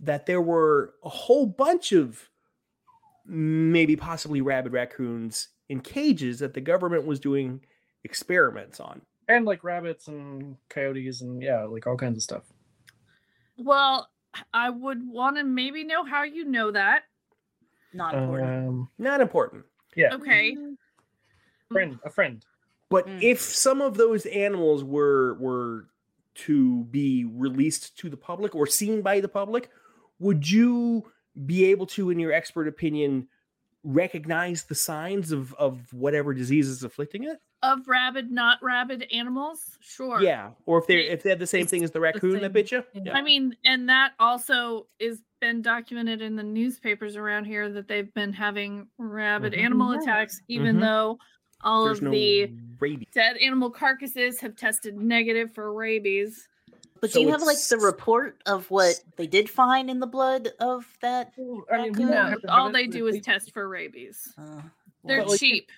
that 0.00 0.26
there 0.26 0.42
were 0.42 0.94
a 1.04 1.08
whole 1.08 1.46
bunch 1.46 1.92
of 1.92 2.28
maybe 3.24 3.94
possibly 3.94 4.40
rabid 4.40 4.72
raccoons 4.72 5.48
in 5.68 5.80
cages 5.80 6.40
that 6.40 6.54
the 6.54 6.60
government 6.60 7.06
was 7.06 7.20
doing 7.20 7.60
experiments 8.02 8.80
on? 8.80 9.02
And 9.28 9.44
like 9.44 9.62
rabbits 9.62 10.08
and 10.08 10.56
coyotes 10.70 11.20
and 11.20 11.42
yeah, 11.42 11.64
like 11.64 11.86
all 11.86 11.96
kinds 11.96 12.16
of 12.16 12.22
stuff. 12.22 12.44
well 13.56 14.08
I 14.54 14.70
would 14.70 15.06
want 15.06 15.36
to 15.36 15.44
maybe 15.44 15.84
know 15.84 16.04
how 16.04 16.22
you 16.22 16.44
know 16.44 16.70
that 16.70 17.04
Not 17.92 18.14
important. 18.14 18.68
Um 18.68 18.90
Not 18.98 19.20
important. 19.20 19.64
yeah, 19.96 20.14
okay 20.14 20.56
friend, 21.70 21.98
a 22.04 22.10
friend. 22.10 22.44
But 22.90 23.06
Mm. 23.06 23.22
if 23.22 23.40
some 23.40 23.82
of 23.82 23.96
those 23.96 24.24
animals 24.26 24.82
were 24.84 25.34
were 25.34 25.88
to 26.46 26.84
be 26.84 27.24
released 27.26 27.98
to 27.98 28.08
the 28.08 28.16
public 28.16 28.54
or 28.54 28.66
seen 28.66 29.02
by 29.02 29.20
the 29.20 29.28
public, 29.28 29.70
would 30.20 30.48
you 30.48 31.10
be 31.46 31.64
able 31.66 31.86
to, 31.86 32.10
in 32.10 32.18
your 32.20 32.32
expert 32.32 32.68
opinion, 32.68 33.28
recognize 33.82 34.64
the 34.64 34.74
signs 34.74 35.32
of 35.32 35.52
of 35.54 35.92
whatever 35.92 36.32
disease 36.32 36.68
is 36.68 36.82
afflicting 36.82 37.24
it? 37.24 37.38
Of 37.62 37.88
rabid, 37.88 38.30
not 38.30 38.62
rabid 38.62 39.06
animals, 39.12 39.78
sure. 39.80 40.20
Yeah, 40.22 40.50
or 40.66 40.78
if 40.78 40.86
they 40.86 40.96
They- 40.96 41.08
if 41.08 41.22
they 41.22 41.30
had 41.30 41.38
the 41.38 41.46
same 41.46 41.62
it's 41.62 41.70
thing 41.70 41.82
as 41.84 41.90
the 41.90 41.94
the 41.94 42.00
raccoon 42.00 42.32
that 42.34 42.40
same- 42.42 42.52
bit 42.52 42.70
you. 42.72 42.84
yeah. 42.94 43.02
Yeah. 43.06 43.16
I 43.16 43.22
mean, 43.22 43.56
and 43.64 43.88
that 43.88 44.12
also 44.20 44.86
is 44.98 45.22
been 45.40 45.62
documented 45.62 46.20
in 46.20 46.34
the 46.34 46.42
newspapers 46.42 47.14
around 47.16 47.44
here 47.44 47.68
that 47.68 47.86
they've 47.86 48.12
been 48.14 48.32
having 48.32 48.88
rabid 48.98 49.52
Mhm. 49.52 49.58
animal 49.64 49.92
attacks, 49.92 50.40
even 50.48 50.76
Mhm. 50.76 50.80
though 50.80 51.18
all 51.60 51.84
There's 51.84 51.98
of 51.98 52.04
no 52.04 52.10
the 52.10 52.52
rabies. 52.80 53.06
dead 53.12 53.36
animal 53.36 53.70
carcasses 53.70 54.40
have 54.40 54.56
tested 54.56 54.96
negative 54.96 55.52
for 55.54 55.72
rabies. 55.72 56.48
But 57.00 57.10
So 57.12 57.20
do 57.20 57.26
you 57.26 57.30
have 57.30 57.42
like 57.42 57.56
the 57.68 57.78
report 57.78 58.42
of 58.46 58.68
what 58.72 59.00
they 59.16 59.28
did 59.28 59.48
find 59.48 59.88
in 59.88 60.00
the 60.00 60.08
blood 60.08 60.48
of 60.58 60.92
that? 61.02 61.32
I 61.36 61.40
mean, 61.40 61.62
we 61.68 61.76
Raccoon? 61.76 62.08
don't 62.10 62.44
No, 62.44 62.52
all 62.52 62.72
they 62.72 62.88
do 62.88 63.06
is 63.06 63.20
test 63.20 63.52
for 63.52 63.68
rabies. 63.68 64.34
Uh, 64.36 64.62
They're 65.04 65.20
But, 65.20 65.28
like, 65.30 65.38
cheap. 65.40 65.70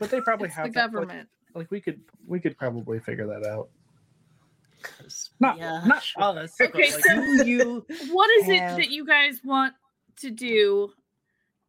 But 0.00 0.10
they 0.10 0.20
probably 0.22 0.46
It's 0.48 0.56
have 0.56 0.66
the 0.66 0.72
that, 0.72 0.82
like- 0.86 0.92
government. 0.92 1.28
Like, 1.54 1.70
we 1.70 1.80
could 1.80 2.00
we 2.26 2.40
could 2.40 2.56
probably 2.56 2.98
figure 3.00 3.26
that 3.26 3.44
out. 3.46 3.68
Not 5.40 5.58
yeah, 5.58 5.82
not 5.86 6.02
sure. 6.04 6.22
us. 6.22 6.54
Okay, 6.60 6.90
like, 6.92 7.04
so- 7.04 7.44
you 7.44 7.84
what 8.10 8.30
is 8.40 8.46
have- 8.46 8.78
it 8.78 8.82
that 8.82 8.90
you 8.90 9.06
guys 9.06 9.40
want 9.44 9.74
to 10.20 10.30
do? 10.30 10.90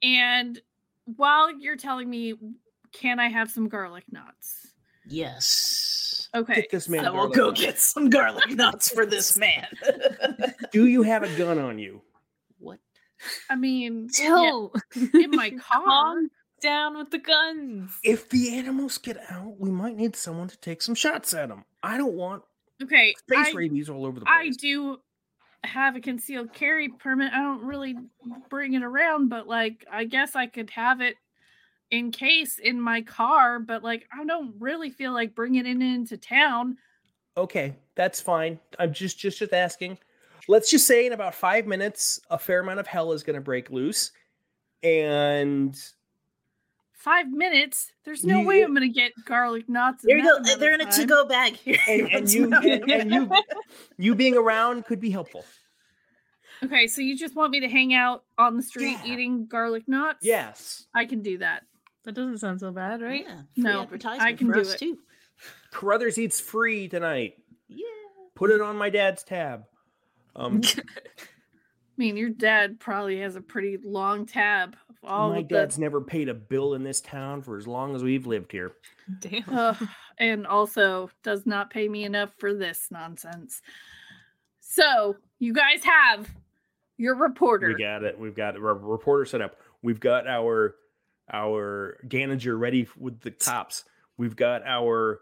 And 0.04 0.60
while 1.06 1.52
you're 1.60 1.76
telling 1.78 2.10
me, 2.10 2.36
can 2.92 3.20
I 3.20 3.28
have 3.30 3.52
some 3.52 3.68
garlic 3.70 4.06
knots? 4.12 4.68
Yes. 5.08 6.30
Okay. 6.34 6.56
get 6.56 6.70
this 6.72 6.88
man? 6.88 7.06
I 7.06 7.10
will 7.10 7.28
go 7.28 7.48
knots? 7.48 7.62
get 7.62 7.80
some 7.80 8.10
garlic 8.10 8.50
nuts 8.52 8.90
for 8.94 9.06
this 9.06 9.38
man. 9.46 9.68
Do 10.72 10.86
you 10.88 11.02
have 11.04 11.24
a 11.24 11.36
gun 11.36 11.60
on 11.60 11.78
you? 11.80 12.02
what? 12.60 12.80
I 13.50 13.56
mean, 13.56 14.10
yeah, 14.20 14.68
in 15.14 15.32
my 15.32 15.52
car. 15.52 16.16
Down 16.62 16.98
with 16.98 17.12
the 17.12 17.20
guns. 17.20 18.00
If 18.04 18.30
the 18.30 18.58
animals 18.58 18.98
get 18.98 19.18
out, 19.30 19.60
we 19.60 19.72
might 19.72 19.96
need 19.96 20.16
someone 20.16 20.48
to 20.48 20.58
take 20.58 20.82
some 20.82 20.96
shots 20.96 21.34
at 21.34 21.50
them. 21.50 21.66
I 21.84 21.98
don't 21.98 22.14
want 22.14 22.44
Okay, 22.82 23.14
face 23.30 23.48
I, 23.48 23.52
rabies 23.54 23.90
all 23.90 24.06
over 24.06 24.20
the 24.20 24.26
place. 24.26 24.36
I 24.36 24.50
do 24.50 24.98
have 25.64 25.96
a 25.96 26.00
concealed 26.00 26.54
carry 26.54 26.90
permit. 26.90 27.34
I 27.34 27.42
don't 27.42 27.64
really 27.64 27.96
bring 28.50 28.74
it 28.74 28.84
around, 28.84 29.30
but 29.30 29.48
like, 29.48 29.86
I 29.92 30.06
guess 30.06 30.36
I 30.36 30.48
could 30.48 30.70
have 30.72 31.02
it 31.02 31.16
in 31.92 32.12
case 32.12 32.58
in 32.58 32.82
my 32.82 33.02
car. 33.02 33.60
But 33.60 33.84
like, 33.84 34.08
I 34.18 34.26
don't 34.26 34.56
really 34.60 34.90
feel 34.90 35.14
like 35.14 35.36
bringing 35.36 35.66
it 35.66 35.82
into 35.82 36.18
town. 36.18 36.78
Okay, 37.38 37.76
that's 37.96 38.20
fine. 38.20 38.60
I'm 38.80 38.94
just 38.94 39.18
just 39.18 39.40
just 39.40 39.54
asking. 39.54 39.98
Let's 40.48 40.72
just 40.72 40.88
say 40.88 41.06
in 41.06 41.14
about 41.14 41.36
five 41.36 41.68
minutes, 41.68 42.20
a 42.32 42.40
fair 42.40 42.62
amount 42.62 42.80
of 42.80 42.88
hell 42.88 43.12
is 43.12 43.22
going 43.22 43.36
to 43.36 43.42
break 43.42 43.70
loose, 43.70 44.12
and 44.82 45.80
Five 47.04 47.32
minutes. 47.32 47.92
There's 48.06 48.24
no 48.24 48.42
way 48.44 48.62
I'm 48.62 48.74
gonna 48.76 48.88
get 48.88 49.12
garlic 49.26 49.68
knots. 49.68 50.04
in 50.04 50.10
There 50.10 50.18
you 50.20 50.24
that 50.24 50.46
go. 50.46 50.56
They're 50.58 50.74
in 50.76 50.82
a 50.82 50.92
to-go 50.92 51.26
bag 51.26 51.54
here. 51.54 51.78
and, 51.88 52.08
and 52.12 52.32
you 52.34 52.44
and, 52.54 52.92
and 52.92 53.12
you 53.12 53.32
you 53.98 54.16
being 54.16 54.38
around 54.38 54.86
could 54.86 55.00
be 55.00 55.10
helpful. 55.10 55.44
Okay, 56.64 56.86
so 56.86 57.02
you 57.02 57.18
just 57.18 57.36
want 57.36 57.52
me 57.52 57.62
to 57.62 57.68
hang 57.68 57.92
out 57.94 58.24
on 58.38 58.56
the 58.56 58.62
street 58.62 58.98
Yeah. 59.04 59.14
eating 59.14 59.48
garlic 59.48 59.88
knots? 59.88 60.20
Yes, 60.22 60.86
I 60.94 61.06
can 61.06 61.24
do 61.24 61.40
that. 61.40 61.64
That 62.04 62.14
doesn't 62.14 62.38
sound 62.38 62.60
so 62.60 62.72
bad, 62.72 63.02
right? 63.02 63.26
Yeah, 63.28 63.42
free 63.56 63.64
No, 63.64 63.82
advertisement 63.82 64.22
I 64.22 64.34
can 64.34 64.48
for 64.48 64.54
do 64.54 64.60
us 64.62 64.74
it. 64.76 64.80
too. 64.80 65.00
Carruthers 65.72 66.20
eats 66.20 66.40
free 66.40 66.88
tonight. 66.88 67.34
Yeah. 67.68 67.86
Put 68.36 68.52
it 68.52 68.62
on 68.62 68.78
my 68.78 68.92
dad's 68.92 69.24
tab. 69.24 69.64
Um, 70.36 70.62
I 70.78 70.82
mean, 71.98 72.16
your 72.16 72.30
dad 72.30 72.80
probably 72.80 73.20
has 73.22 73.36
a 73.36 73.42
pretty 73.42 73.78
long 73.84 74.26
tab 74.28 74.76
of 74.90 74.91
all 75.04 75.30
my 75.32 75.42
dad's 75.42 75.76
the, 75.76 75.82
never 75.82 76.02
paid 76.02 76.30
a 76.30 76.34
bill 76.34 76.74
in 76.74 76.84
this 76.84 77.02
town 77.02 77.42
for 77.42 77.58
as 77.58 77.68
long 77.68 77.96
as 77.96 78.04
we've 78.04 78.28
lived 78.28 78.52
here. 78.52 78.74
Damn. 79.20 79.44
Ugh, 79.52 79.88
and 80.18 80.46
also 80.46 81.10
does 81.24 81.46
not 81.46 81.70
pay 81.70 81.88
me 81.90 82.04
enough 82.04 82.32
for 82.38 82.54
this 82.54 82.88
nonsense. 82.92 83.62
So 84.60 85.16
you 85.40 85.54
guys 85.54 85.84
have 85.84 86.30
your 86.98 87.16
reporter. 87.16 87.68
We 87.70 87.84
got 87.84 88.04
it. 88.04 88.18
We've 88.20 88.36
got 88.36 88.56
a 88.56 88.60
reporter 88.60 89.26
set 89.26 89.42
up. 89.42 89.58
We've 89.82 90.00
got 90.00 90.28
our 90.28 90.76
our 91.34 91.98
Ganager 92.08 92.58
ready 92.58 92.88
with 92.98 93.22
the 93.22 93.32
cops. 93.32 93.86
We've 94.18 94.36
got 94.36 94.62
our 94.66 95.20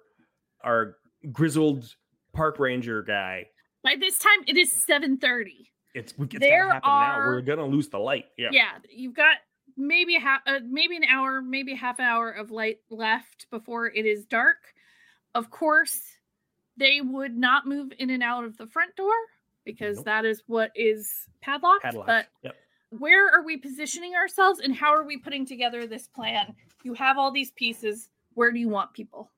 our 0.63 0.98
grizzled 1.31 1.95
park 2.33 2.59
ranger 2.59 3.01
guy. 3.01 3.48
By 3.83 3.95
this 4.00 4.19
time, 4.19 4.39
it 4.48 4.57
is 4.57 4.71
seven 4.71 5.17
thirty. 5.17 5.71
It's 5.95 6.17
we 6.17 6.25
it's 6.25 6.39
There 6.39 6.67
gotta 6.67 6.74
happen 6.75 6.89
now. 6.89 7.17
We're 7.27 7.38
are- 7.38 7.41
gonna 7.41 7.65
lose 7.65 7.88
the 7.89 8.00
light. 8.00 8.25
Yeah. 8.38 8.50
Yeah. 8.51 8.71
you've 8.89 9.15
got 9.15 9.38
maybe 9.79 10.15
a 10.15 10.19
half, 10.19 10.41
uh, 10.45 10.59
maybe 10.69 10.95
an 10.98 11.05
hour, 11.05 11.41
maybe 11.41 11.71
a 11.74 11.77
half 11.77 12.00
hour 12.00 12.29
of 12.29 12.51
light 12.51 12.79
left 12.89 13.48
before 13.50 13.88
it 13.88 14.05
is 14.05 14.25
dark. 14.25 14.57
Of 15.33 15.50
course, 15.50 16.01
they 16.77 17.01
would 17.01 17.36
not 17.38 17.65
move 17.67 17.91
in 17.98 18.09
and 18.09 18.21
out 18.21 18.43
of 18.43 18.57
the 18.57 18.67
front 18.67 18.95
door 18.95 19.13
because 19.63 19.98
Nope. 19.98 20.05
that 20.05 20.25
is 20.25 20.43
what 20.48 20.71
is 20.75 21.27
padlocked. 21.41 21.83
Padlock. 21.83 22.05
But 22.07 22.27
Yep. 22.43 22.55
where 23.00 23.29
are 23.33 23.43
we 23.43 23.57
positioning 23.57 24.15
ourselves 24.15 24.59
and 24.59 24.75
how 24.75 24.93
are 24.93 25.03
we 25.03 25.17
putting 25.17 25.45
together 25.45 25.88
this 25.88 26.07
plan? 26.07 26.55
You 26.83 26.93
have 26.93 27.17
all 27.17 27.31
these 27.31 27.51
pieces. 27.51 28.09
Where 28.33 28.51
do 28.51 28.59
you 28.59 28.69
want 28.69 28.93
people? 28.93 29.31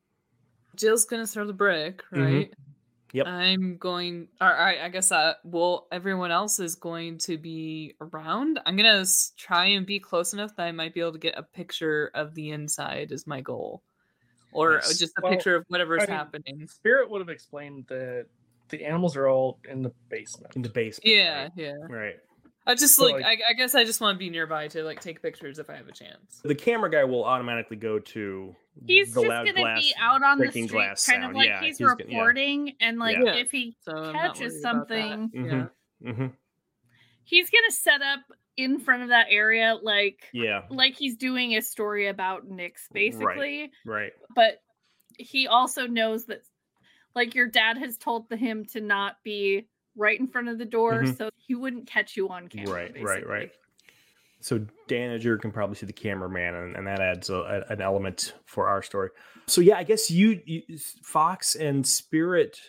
Jill's 0.75 1.05
gonna 1.05 1.27
throw 1.27 1.45
the 1.45 1.53
brick, 1.53 2.03
Mhm. 2.11 2.23
right? 2.25 2.53
Yep. 3.13 3.27
I'm 3.27 3.77
going. 3.77 4.27
All 4.39 4.47
right. 4.47 4.79
I, 4.79 4.85
I 4.85 4.89
guess 4.89 5.11
uh, 5.11 5.33
well, 5.43 5.87
everyone 5.91 6.31
else 6.31 6.59
is 6.59 6.75
going 6.75 7.17
to 7.19 7.37
be 7.37 7.95
around. 7.99 8.59
I'm 8.65 8.77
gonna 8.77 9.05
try 9.37 9.65
and 9.65 9.85
be 9.85 9.99
close 9.99 10.33
enough 10.33 10.55
that 10.55 10.63
I 10.63 10.71
might 10.71 10.93
be 10.93 11.01
able 11.01 11.13
to 11.13 11.19
get 11.19 11.37
a 11.37 11.43
picture 11.43 12.11
of 12.13 12.33
the 12.35 12.51
inside. 12.51 13.11
Is 13.11 13.27
my 13.27 13.41
goal, 13.41 13.81
or 14.53 14.75
Nice. 14.75 14.97
just 14.97 15.13
a 15.17 15.21
Well, 15.23 15.31
picture 15.33 15.55
of 15.57 15.65
whatever's 15.67 16.03
I 16.03 16.05
mean, 16.07 16.15
happening. 16.15 16.67
Spirit 16.67 17.09
would 17.09 17.19
have 17.19 17.29
explained 17.29 17.85
that 17.89 18.27
the 18.69 18.85
animals 18.85 19.17
are 19.17 19.27
all 19.27 19.59
in 19.69 19.81
the 19.81 19.91
basement. 20.09 20.55
In 20.55 20.61
the 20.61 20.69
basement. 20.69 21.05
Yeah, 21.13 21.41
Right. 21.43 21.51
yeah. 21.57 21.73
right. 21.89 22.15
I 22.65 22.75
just 22.75 22.95
So, 22.95 23.05
like, 23.05 23.15
like- 23.15 23.25
I, 23.25 23.51
I 23.51 23.53
guess 23.53 23.75
I 23.75 23.83
just 23.83 23.99
want 23.99 24.15
to 24.15 24.19
be 24.19 24.29
nearby 24.29 24.67
to 24.69 24.83
like 24.83 25.01
take 25.01 25.21
pictures 25.21 25.59
if 25.59 25.69
I 25.69 25.75
have 25.75 25.87
a 25.89 25.91
chance. 25.91 26.39
The 26.43 26.55
camera 26.55 26.89
guy 26.89 27.03
will 27.03 27.25
automatically 27.25 27.75
go 27.75 27.99
to 27.99 28.55
He's 28.85 29.13
the 29.13 29.21
just 29.21 29.29
gonna 29.29 29.53
glass. 29.53 29.81
be 29.81 29.93
out 29.99 30.23
on 30.23 30.39
the 30.39 30.47
street, 30.49 30.69
glass 30.71 31.05
kind 31.05 31.23
of 31.23 31.33
like 31.33 31.47
Yeah, 31.47 31.61
he's, 31.61 31.77
he's 31.77 31.87
gonna- 31.87 32.03
yeah. 32.07 32.17
reporting, 32.17 32.75
and 32.79 32.97
like 32.99 33.17
Yeah. 33.17 33.35
if 33.35 33.51
he 33.51 33.75
So 33.81 34.11
catches 34.11 34.53
worried 34.53 34.59
about 34.61 34.87
that. 34.89 34.99
something, 35.01 35.31
Yeah. 36.03 36.11
hmm 36.13 36.27
he's 37.23 37.49
gonna 37.49 37.71
set 37.71 38.01
up 38.01 38.19
in 38.57 38.79
front 38.79 39.03
of 39.03 39.09
that 39.09 39.27
area, 39.29 39.75
like 39.81 40.27
Yeah. 40.33 40.63
like 40.69 40.95
he's 40.95 41.15
doing 41.15 41.55
a 41.55 41.61
story 41.61 42.07
about 42.07 42.47
Nick's, 42.47 42.87
basically. 42.91 43.71
Right. 43.85 44.11
But 44.35 44.61
he 45.17 45.47
also 45.47 45.87
knows 45.87 46.25
that, 46.25 46.41
like 47.15 47.35
your 47.35 47.47
dad 47.47 47.77
has 47.77 47.97
told 47.97 48.29
the, 48.29 48.35
him 48.37 48.65
to 48.65 48.81
not 48.81 49.17
be 49.23 49.67
right 49.95 50.19
in 50.19 50.27
front 50.27 50.49
of 50.49 50.57
the 50.57 50.65
door, 50.65 51.03
Mhm. 51.03 51.17
so 51.17 51.29
he 51.37 51.55
wouldn't 51.55 51.87
catch 51.87 52.17
you 52.17 52.29
on 52.29 52.47
camera. 52.47 52.73
Right, 52.73 53.03
right, 53.03 53.27
right. 53.27 53.51
So 54.41 54.65
Danager 54.87 55.37
can 55.37 55.51
probably 55.51 55.75
see 55.75 55.85
the 55.85 55.93
cameraman, 55.93 56.55
and, 56.55 56.75
and 56.75 56.87
that 56.87 56.99
adds 56.99 57.29
a, 57.29 57.35
a- 57.69 57.73
an 57.73 57.79
element 57.81 58.33
for 58.45 58.67
our 58.67 58.81
story. 58.81 59.09
So 59.47 59.61
yeah, 59.61 59.77
I 59.77 59.83
guess 59.83 60.09
you, 60.11 60.41
you, 60.45 60.61
Fox 61.03 61.55
and 61.55 61.85
Spirit. 61.85 62.59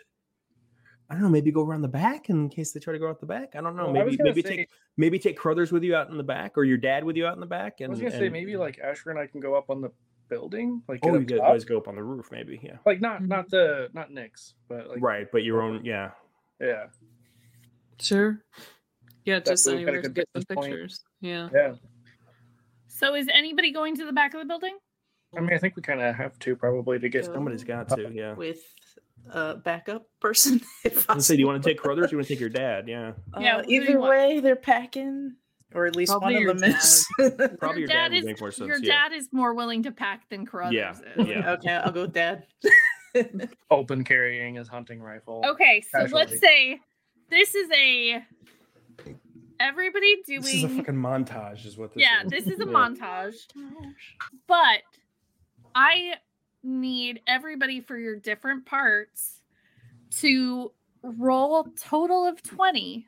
I 1.11 1.15
don't 1.15 1.23
know. 1.23 1.29
Maybe 1.31 1.51
go 1.51 1.65
around 1.65 1.83
the 1.83 1.89
back 1.89 2.29
in 2.31 2.49
case 2.49 2.73
they 2.73 2.81
try 2.81 2.93
to 2.93 2.99
go 2.99 3.09
out 3.09 3.21
the 3.21 3.27
back. 3.27 3.55
I 3.57 3.61
don't 3.61 3.77
know. 3.77 3.85
Well, 3.91 3.93
maybe 4.05 4.17
maybe 4.21 4.43
say- 4.43 4.57
take 4.57 4.69
maybe 4.97 5.19
take 5.19 5.39
Carruthers 5.39 5.73
with 5.73 5.83
you 5.83 5.95
out 5.97 6.11
in 6.11 6.17
the 6.17 6.23
back, 6.23 6.57
or 6.59 6.65
your 6.65 6.77
dad 6.79 7.05
with 7.05 7.17
you 7.17 7.27
out 7.27 7.35
in 7.35 7.41
the 7.41 7.47
back. 7.47 7.81
And 7.81 7.89
I 7.89 7.91
was 7.91 7.99
gonna 8.01 8.11
say 8.13 8.25
and- 8.25 8.33
maybe 8.33 8.57
like 8.57 8.79
Asher 8.79 9.11
and 9.11 9.19
I 9.19 9.27
can 9.27 9.41
go 9.41 9.55
up 9.55 9.71
on 9.71 9.81
the 9.81 9.91
building, 10.29 10.83
like 10.89 11.01
oh, 11.03 11.09
get 11.09 11.15
you 11.15 11.21
up 11.21 11.27
guys 11.27 11.39
top. 11.39 11.49
guys 11.53 11.65
go 11.65 11.77
up 11.79 11.89
on 11.89 11.95
the 11.97 12.03
roof, 12.03 12.29
maybe. 12.33 12.61
Yeah. 12.63 12.77
like 12.87 13.01
not 13.01 13.21
Mhm. 13.23 13.29
not 13.29 13.49
the 13.51 13.89
not 13.95 14.11
Nick's, 14.11 14.55
but 14.69 14.89
like 14.89 15.03
right, 15.03 15.27
but 15.33 15.43
your 15.45 15.61
own. 15.63 15.85
Yeah. 15.85 16.11
yeah, 16.61 16.87
Sure. 18.01 18.43
Yeah, 19.25 19.37
That 19.39 19.47
just 19.47 19.67
way 19.67 19.77
we've 19.77 19.87
got 19.87 19.95
a 19.95 19.99
anywhere 19.99 20.03
to 20.03 20.09
get 20.15 20.29
some 20.35 20.45
pictures. 20.45 20.99
point. 20.99 21.12
Pictures. 21.23 21.51
Yeah. 21.53 21.69
yeah. 21.71 21.73
So 22.89 23.15
is 23.15 23.29
anybody 23.33 23.73
going 23.73 23.97
to 23.97 24.05
the 24.05 24.13
back 24.13 24.35
of 24.35 24.41
the 24.41 24.47
building? 24.47 24.77
I 25.37 25.41
mean, 25.41 25.53
I 25.55 25.59
think 25.59 25.77
we 25.77 25.83
kind 25.83 26.01
of 26.03 26.15
have 26.15 26.39
to 26.41 26.55
probably 26.57 26.99
to 26.99 27.09
get 27.09 27.27
Go. 27.27 27.33
Somebody's 27.35 27.65
got 27.65 27.89
to. 27.91 28.11
Yeah. 28.13 28.35
with 28.35 28.61
a 29.31 29.57
backup 29.57 30.07
person. 30.21 30.61
If 30.85 31.09
I 31.09 31.15
was 31.15 31.27
say, 31.27 31.37
do 31.37 31.41
you 31.41 31.47
want 31.47 31.63
to 31.63 31.69
take 31.69 31.79
Carruthers? 31.81 32.07
Or 32.07 32.09
do 32.09 32.13
you 32.13 32.19
want 32.19 32.29
to 32.29 32.35
take 32.35 32.41
your 32.41 32.49
dad? 32.51 32.87
Yeah. 32.89 33.13
Yeah, 33.41 33.57
Uh, 33.59 33.63
who 33.63 33.67
do 33.69 33.73
either 33.75 33.99
want? 34.01 34.11
way, 34.11 34.41
they're 34.41 34.57
packing, 34.57 35.35
or 35.75 35.87
at 35.87 35.97
least 35.97 36.11
Probably 36.11 36.45
one 36.47 36.49
of 36.57 36.61
them 36.61 36.71
is. 36.75 37.07
Probably 37.59 37.81
your 37.81 37.89
dad 37.89 38.13
would 38.13 38.25
make 38.25 38.41
more 38.41 38.51
sense, 38.51 38.69
Your 38.69 38.79
yeah. 38.79 39.09
dad 39.09 39.13
is 39.17 39.29
more 39.33 39.55
willing 39.55 39.83
to 39.85 39.93
pack 39.93 40.29
than 40.29 40.45
Carruthers 40.45 40.75
Yeah, 40.75 40.93
is. 41.17 41.29
yeah. 41.29 41.51
okay, 41.55 41.71
I'll 41.73 41.93
go 41.93 42.03
with 42.03 42.13
dad. 42.13 42.45
open 43.71 44.05
carrying 44.05 44.57
his 44.57 44.69
hunting 44.69 45.01
rifle. 45.01 45.43
Okay, 45.47 45.81
so 45.83 46.01
Casualty. 46.01 46.15
let's 46.15 46.41
say 46.41 46.81
this 47.31 47.55
is 47.55 47.71
a 47.71 48.23
everybody 49.63 50.23
doing 50.27 50.43
This 50.43 50.55
is 50.55 50.65
a 50.65 50.69
fucking 50.69 50.95
montage, 50.97 51.65
is 51.65 51.79
what 51.79 51.95
this 51.95 52.03
is. 52.03 52.09
yeah, 52.09 52.25
is. 52.25 52.31
this 52.31 52.47
is 52.55 52.61
a 52.61 52.65
Yeah. 52.67 52.73
montage. 52.73 53.37
But 54.47 54.83
I 55.75 56.17
need 56.63 57.23
everybody 57.27 57.81
for 57.81 57.97
your 57.97 58.17
different 58.17 58.67
parts 58.67 59.43
to 60.21 60.73
roll 61.03 61.65
total 61.81 62.27
of 62.27 62.43
20, 62.43 63.07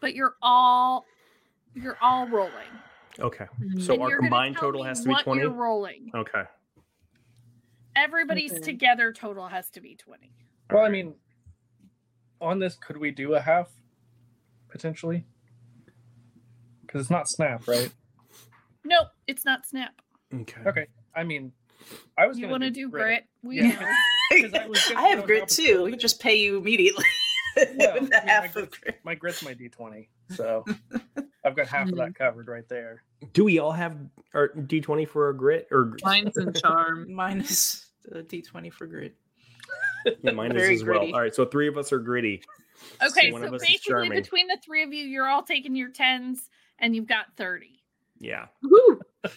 but 0.00 0.14
you're 0.14 0.34
all 0.42 1.04
you're 1.74 1.98
all 2.00 2.26
rolling. 2.28 2.52
Okay. 3.20 3.46
Mhm. 3.60 3.80
So 3.80 3.92
And 3.94 4.02
our 4.02 4.16
combined 4.18 4.56
total 4.56 4.82
has 4.82 5.02
to 5.02 5.08
be 5.10 5.14
20? 5.22 5.42
You're 5.42 5.50
rolling. 5.52 6.10
Okay. 6.14 6.44
Everybody's 7.94 8.52
Okay. 8.52 8.60
together 8.62 9.12
total 9.12 9.46
has 9.48 9.70
to 9.70 9.80
be 9.80 9.94
20. 9.94 10.32
Well, 10.70 10.84
I 10.84 10.88
mean, 10.88 11.14
on 12.40 12.58
this, 12.58 12.76
could 12.76 12.96
we 12.96 13.10
do 13.12 13.34
a 13.34 13.40
half 13.40 13.70
potentially? 14.68 15.24
Because 16.88 17.02
it's 17.02 17.10
not 17.10 17.28
snap, 17.28 17.68
right? 17.68 17.92
Nope, 18.84 19.08
it's 19.26 19.44
not 19.44 19.66
snap. 19.66 19.92
Okay. 20.34 20.60
Okay. 20.66 20.86
I 21.14 21.22
mean, 21.22 21.52
I 22.16 22.26
was 22.26 22.38
You 22.38 22.48
want 22.48 22.62
to 22.64 22.70
do 22.70 22.88
grit. 22.88 23.02
grit? 23.04 23.24
We 23.42 23.56
Yeah. 23.58 23.78
know. 23.78 23.92
'Cause 24.42 24.54
I 24.54 24.66
was 24.66 24.92
I 24.96 25.08
have 25.08 25.24
grit 25.26 25.48
too. 25.48 25.84
of- 25.84 25.92
We 25.92 25.96
just 25.96 26.20
pay 26.20 26.34
you 26.36 26.56
immediately. 26.58 27.04
Well, 27.76 27.90
I 27.90 27.94
with 27.98 28.10
the 28.10 28.16
mean, 28.16 28.24
my, 28.24 28.30
half 28.32 28.44
of 28.46 28.52
grit's, 28.52 28.78
grit. 28.78 29.00
my 29.02 29.14
grit's 29.16 29.42
my 29.42 29.52
d20, 29.52 30.06
so 30.30 30.64
I've 31.44 31.56
got 31.56 31.66
half 31.66 31.88
of 31.88 31.96
that 31.96 32.10
mm-hmm. 32.10 32.22
covered 32.22 32.46
right 32.46 32.68
there. 32.68 33.02
Do 33.32 33.42
we 33.42 33.58
all 33.58 33.72
have 33.72 33.96
our 34.32 34.50
D20 34.50 35.08
for 35.08 35.26
our 35.26 35.32
grit 35.32 35.66
or 35.72 35.96
Mine's 36.04 36.36
in 36.36 36.52
charm. 36.52 37.12
Minus 37.12 37.86
the 38.04 38.22
d20 38.22 38.72
for 38.72 38.86
grit. 38.86 39.16
yeah, 40.22 40.30
mine 40.30 40.52
is 40.52 40.62
Very 40.62 40.74
as 40.76 40.84
well. 40.84 40.98
gritty. 40.98 41.12
All 41.14 41.20
right, 41.20 41.34
so 41.34 41.46
three 41.46 41.66
of 41.66 41.76
us 41.76 41.92
are 41.92 41.98
gritty. 41.98 42.42
Okay, 43.04 43.32
one 43.32 43.42
so 43.42 43.48
of 43.48 43.54
us 43.54 43.62
is 43.62 43.68
basically 43.68 44.08
between 44.10 44.46
the 44.46 44.58
three 44.64 44.84
of 44.84 44.92
you, 44.92 45.04
you're 45.04 45.26
all 45.26 45.42
taking 45.42 45.74
your 45.74 45.90
10s 45.90 46.38
and 46.78 46.94
you've 46.94 47.06
got 47.08 47.26
30. 47.36 47.80
Yeah. 48.20 48.46
Woo! 48.62 49.00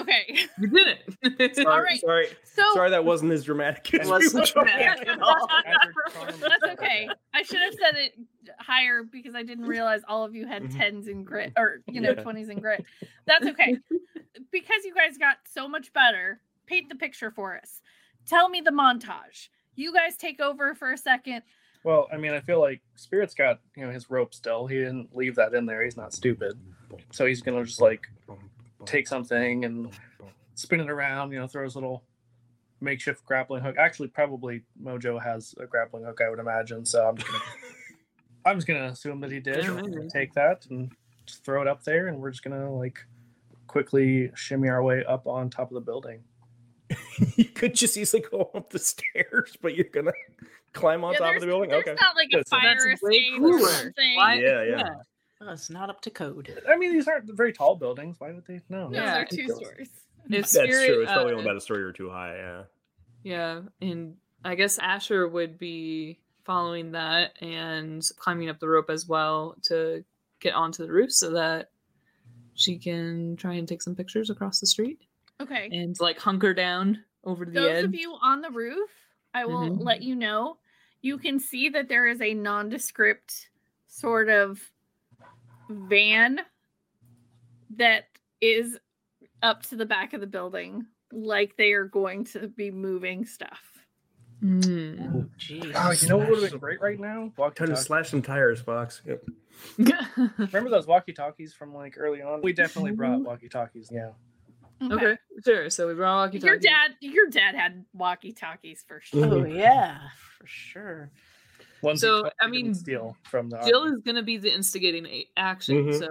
Okay. 0.00 0.36
You 0.58 0.68
did 0.68 0.98
it. 1.22 1.56
Sorry, 1.56 1.66
All 1.66 1.82
right. 1.82 1.98
sorry, 2.00 2.26
So 2.44 2.62
sorry 2.74 2.90
that 2.90 3.04
wasn't 3.04 3.32
as 3.32 3.44
dramatic. 3.44 3.92
As 3.94 4.08
we 4.08 4.44
dramatic 4.44 5.08
at 5.08 5.20
all. 5.22 5.48
That's 6.38 6.64
okay. 6.74 7.08
I 7.34 7.42
should 7.42 7.60
have 7.60 7.72
said 7.74 7.96
it 7.96 8.12
higher 8.58 9.02
because 9.02 9.34
I 9.34 9.42
didn't 9.42 9.64
realize 9.64 10.02
all 10.06 10.24
of 10.24 10.34
you 10.34 10.46
had 10.46 10.64
Mhm. 10.64 10.76
tens 10.76 11.08
in 11.08 11.24
grit 11.24 11.52
or 11.56 11.80
you 11.88 12.00
know 12.00 12.10
Yeah. 12.10 12.22
twenties 12.22 12.50
in 12.50 12.60
grit. 12.60 12.84
That's 13.26 13.46
okay. 13.46 13.78
because 14.50 14.84
you 14.84 14.94
guys 14.94 15.16
got 15.18 15.38
so 15.50 15.66
much 15.66 15.92
better. 15.92 16.40
Paint 16.66 16.88
the 16.90 16.94
picture 16.94 17.30
for 17.30 17.56
us. 17.56 17.80
Tell 18.26 18.48
me 18.48 18.60
the 18.60 18.70
montage. 18.70 19.48
You 19.74 19.92
guys 19.94 20.16
take 20.16 20.40
over 20.40 20.74
for 20.74 20.92
a 20.92 20.98
second. 20.98 21.42
Well, 21.84 22.06
I 22.12 22.16
mean, 22.18 22.32
I 22.32 22.40
feel 22.40 22.60
like 22.60 22.80
Spirit's 22.96 23.34
got 23.34 23.60
you 23.76 23.84
know 23.86 23.92
his 23.92 24.10
rope 24.10 24.34
still. 24.34 24.66
He 24.66 24.76
didn't 24.76 25.16
leave 25.16 25.36
that 25.36 25.54
in 25.54 25.64
there. 25.66 25.82
He's 25.82 25.96
not 25.96 26.12
stupid, 26.12 26.58
so 27.10 27.26
he's 27.26 27.42
gonna 27.42 27.64
just 27.64 27.80
like 27.80 28.06
take 28.84 29.06
something 29.08 29.64
and 29.64 29.90
spin 30.54 30.80
it 30.80 30.90
around. 30.90 31.32
You 31.32 31.38
know, 31.40 31.46
throw 31.46 31.64
his 31.64 31.74
little 31.74 32.02
makeshift 32.80 33.24
grappling 33.24 33.62
hook. 33.62 33.76
Actually, 33.78 34.08
probably 34.08 34.62
Mojo 34.82 35.22
has 35.22 35.54
a 35.60 35.66
grappling 35.66 36.04
hook, 36.04 36.20
I 36.24 36.28
would 36.30 36.38
imagine. 36.40 36.84
So 36.84 37.06
I'm 37.08 37.16
just 37.16 37.30
gonna, 37.30 37.44
I'm 38.46 38.56
just 38.56 38.66
gonna 38.66 38.84
assume 38.86 39.20
that 39.20 39.30
he 39.30 39.40
did. 39.40 39.56
Yeah, 39.64 39.70
I'm 39.70 39.76
gonna 39.76 39.88
maybe. 39.96 40.08
take 40.08 40.34
that 40.34 40.66
and 40.70 40.92
just 41.26 41.44
throw 41.44 41.62
it 41.62 41.68
up 41.68 41.84
there, 41.84 42.08
and 42.08 42.18
we're 42.18 42.30
just 42.30 42.42
gonna 42.42 42.72
like 42.74 42.98
quickly 43.68 44.30
shimmy 44.34 44.68
our 44.68 44.82
way 44.82 45.04
up 45.04 45.26
on 45.26 45.48
top 45.48 45.70
of 45.70 45.74
the 45.74 45.80
building. 45.80 46.22
you 47.36 47.44
could 47.46 47.74
just 47.74 47.96
easily 47.96 48.22
go 48.30 48.50
up 48.54 48.68
the 48.70 48.78
stairs, 48.78 49.56
but 49.62 49.74
you're 49.76 49.86
gonna 49.92 50.12
climb 50.74 51.04
on 51.04 51.12
Yeah, 51.12 51.18
top 51.20 51.34
of 51.36 51.40
the 51.40 51.46
building. 51.46 51.70
there's 51.70 51.82
Okay. 51.86 51.94
not 52.00 52.16
like 52.16 52.28
a 52.32 52.36
Good, 52.38 52.48
so 52.48 52.56
fire 52.58 52.74
escape 52.92 53.40
or 53.40 53.58
something. 53.60 54.16
Why- 54.16 54.34
Yeah, 54.34 54.62
yeah. 54.64 54.88
Oh, 55.44 55.52
it's 55.52 55.70
not 55.70 55.90
up 55.90 56.00
to 56.02 56.10
code. 56.10 56.62
I 56.68 56.76
mean, 56.76 56.92
these 56.92 57.08
aren't 57.08 57.32
very 57.34 57.52
tall 57.52 57.74
buildings. 57.76 58.16
Why 58.20 58.32
would 58.32 58.46
they? 58.46 58.60
No. 58.68 58.88
No, 58.88 58.98
Yeah, 58.98 59.14
they're 59.14 59.24
two 59.24 59.46
goes- 59.48 59.56
stories. 59.56 59.90
If 60.24 60.30
That's 60.30 60.50
Spirit, 60.52 60.86
true. 60.86 61.02
It's 61.02 61.10
probably 61.10 61.32
uh, 61.32 61.36
only 61.36 61.44
about 61.44 61.56
a 61.56 61.60
story 61.60 61.82
or 61.82 61.92
two 61.92 62.08
high. 62.08 62.36
Yeah. 62.36 62.62
Yeah, 63.24 63.60
and 63.80 64.16
I 64.44 64.54
guess 64.54 64.78
Asher 64.78 65.26
would 65.28 65.58
be 65.58 66.20
following 66.44 66.92
that 66.92 67.32
and 67.42 68.08
climbing 68.18 68.48
up 68.48 68.60
the 68.60 68.68
rope 68.68 68.88
as 68.90 69.08
well 69.08 69.56
to 69.62 70.04
get 70.40 70.54
onto 70.54 70.84
the 70.86 70.92
roof 70.92 71.10
so 71.12 71.30
that 71.32 71.70
she 72.54 72.78
can 72.78 73.34
try 73.36 73.54
and 73.54 73.66
take 73.66 73.82
some 73.82 73.94
pictures 73.96 74.30
across 74.30 74.60
the 74.60 74.66
street 74.66 75.00
Okay. 75.40 75.68
and 75.72 75.98
like 76.00 76.18
hunker 76.18 76.52
down 76.54 77.02
over 77.24 77.44
to 77.44 77.50
the 77.50 77.60
Those 77.60 77.78
edge. 77.78 77.84
of 77.86 77.94
you 77.94 78.12
on 78.22 78.42
the 78.42 78.50
roof, 78.50 78.90
I 79.34 79.44
will 79.44 79.70
Mhm. 79.70 79.82
let 79.84 80.02
you 80.02 80.14
know. 80.16 80.58
You 81.00 81.18
can 81.18 81.38
see 81.40 81.68
that 81.70 81.88
there 81.88 82.06
is 82.06 82.20
a 82.20 82.34
nondescript 82.34 83.48
sort 83.88 84.28
of 84.28 84.60
van 85.72 86.40
that 87.76 88.04
is 88.40 88.78
up 89.42 89.62
to 89.64 89.76
the 89.76 89.86
back 89.86 90.12
of 90.12 90.20
the 90.20 90.26
building, 90.26 90.86
like 91.12 91.56
they 91.56 91.72
are 91.72 91.84
going 91.84 92.24
to 92.26 92.48
be 92.48 92.70
moving 92.70 93.24
stuff. 93.24 93.60
Mm. 94.42 95.14
Oh, 95.14 95.28
geez. 95.38 95.72
Oh, 95.76 95.90
you 95.92 96.08
know 96.08 96.16
what 96.16 96.30
would 96.30 96.42
have 96.42 96.50
been 96.50 96.58
great 96.58 96.80
right 96.80 96.98
now? 96.98 97.06
Time 97.06 97.30
to 97.30 97.40
Walkie-talkie. 97.40 97.80
slash 97.80 98.10
some 98.10 98.22
tires, 98.22 98.60
Fox. 98.60 99.00
Yep. 99.06 99.22
Remember 100.38 100.68
those 100.68 100.86
walkie 100.86 101.12
talkies 101.12 101.54
from 101.54 101.72
like 101.72 101.94
early 101.96 102.22
on? 102.22 102.42
We 102.42 102.52
definitely 102.52 102.92
brought 102.92 103.20
walkie 103.20 103.48
talkies. 103.48 103.88
Yeah. 103.92 104.10
okay, 104.82 105.16
sure. 105.44 105.70
So 105.70 105.86
we 105.86 105.94
brought 105.94 106.16
walkie 106.16 106.44
Your 106.44 106.58
dad, 106.58 106.96
your 107.00 107.28
dad 107.28 107.54
had 107.54 107.84
walkie 107.92 108.32
talkies 108.32 108.84
for 108.86 109.00
sure. 109.00 109.24
Oh 109.26 109.44
yeah, 109.44 109.98
for 110.38 110.46
sure. 110.46 111.10
Ones 111.82 112.00
So, 112.00 112.30
I 112.40 112.46
mean, 112.46 112.74
steal 112.74 113.16
from 113.24 113.50
the. 113.50 113.58
Jill 113.66 113.80
army. 113.80 113.96
is 113.96 114.02
going 114.02 114.14
to 114.16 114.22
be 114.22 114.36
the 114.38 114.52
instigating 114.54 115.04
a- 115.06 115.28
action. 115.36 115.86
Mhm. 115.86 115.98
So 115.98 116.08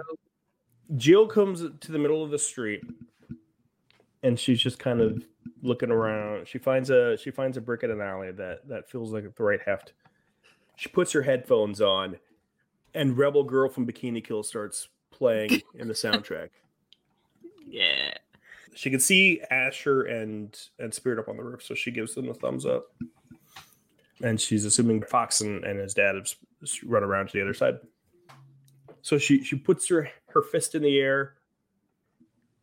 Jill 0.96 1.26
comes 1.26 1.62
to 1.80 1.92
the 1.92 1.98
middle 1.98 2.22
of 2.22 2.30
the 2.30 2.38
street, 2.38 2.82
and 4.22 4.38
she's 4.38 4.60
just 4.60 4.78
kind 4.78 5.00
of 5.00 5.24
looking 5.62 5.90
around. 5.90 6.46
She 6.46 6.58
finds 6.58 6.90
a 6.90 7.16
she 7.16 7.30
finds 7.30 7.56
a 7.56 7.60
brick 7.60 7.82
in 7.82 7.90
an 7.90 8.00
alley 8.00 8.32
that 8.32 8.68
that 8.68 8.90
feels 8.90 9.12
like 9.12 9.34
the 9.34 9.42
right 9.42 9.60
heft. 9.64 9.92
She 10.76 10.88
puts 10.88 11.12
her 11.12 11.22
headphones 11.22 11.80
on, 11.80 12.18
and 12.94 13.16
Rebel 13.16 13.44
Girl 13.44 13.68
from 13.68 13.86
Bikini 13.86 14.22
Kill 14.24 14.42
starts 14.42 14.88
playing 15.10 15.62
in 15.74 15.88
the 15.88 15.94
soundtrack. 15.94 16.50
yeah. 17.66 18.12
She 18.74 18.90
can 18.90 19.00
see 19.00 19.40
Asher 19.50 20.02
and 20.02 20.58
and 20.78 20.92
Spirit 20.94 21.18
up 21.18 21.28
on 21.28 21.36
the 21.36 21.44
roof, 21.44 21.62
so 21.62 21.74
she 21.74 21.90
gives 21.90 22.14
them 22.14 22.28
a 22.28 22.34
thumbs 22.34 22.64
up. 22.66 22.86
And 24.22 24.40
she's 24.40 24.64
assuming 24.64 25.02
Fox 25.02 25.40
and, 25.40 25.64
and 25.64 25.80
his 25.80 25.94
dad 25.94 26.14
have 26.14 26.32
run 26.84 27.02
around 27.02 27.28
to 27.28 27.32
the 27.34 27.42
other 27.42 27.54
side. 27.54 27.78
So 29.02 29.18
she 29.18 29.42
she 29.42 29.56
puts 29.56 29.88
her 29.88 30.08
her 30.28 30.42
fist 30.42 30.74
in 30.74 30.82
the 30.82 30.98
air 30.98 31.34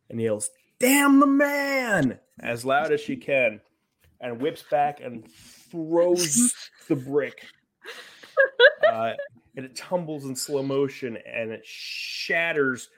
and 0.08 0.20
yells, 0.20 0.50
"Damn 0.78 1.20
the 1.20 1.26
man!" 1.26 2.18
as 2.40 2.64
loud 2.64 2.92
as 2.92 3.00
she 3.00 3.16
can, 3.16 3.60
and 4.20 4.40
whips 4.40 4.64
back 4.70 5.00
and 5.00 5.30
throws 5.70 6.54
the 6.88 6.96
brick. 6.96 7.44
Uh, 8.86 9.12
and 9.56 9.66
it 9.66 9.76
tumbles 9.76 10.24
in 10.24 10.34
slow 10.34 10.62
motion 10.62 11.18
and 11.26 11.50
it 11.50 11.64
shatters 11.64 12.88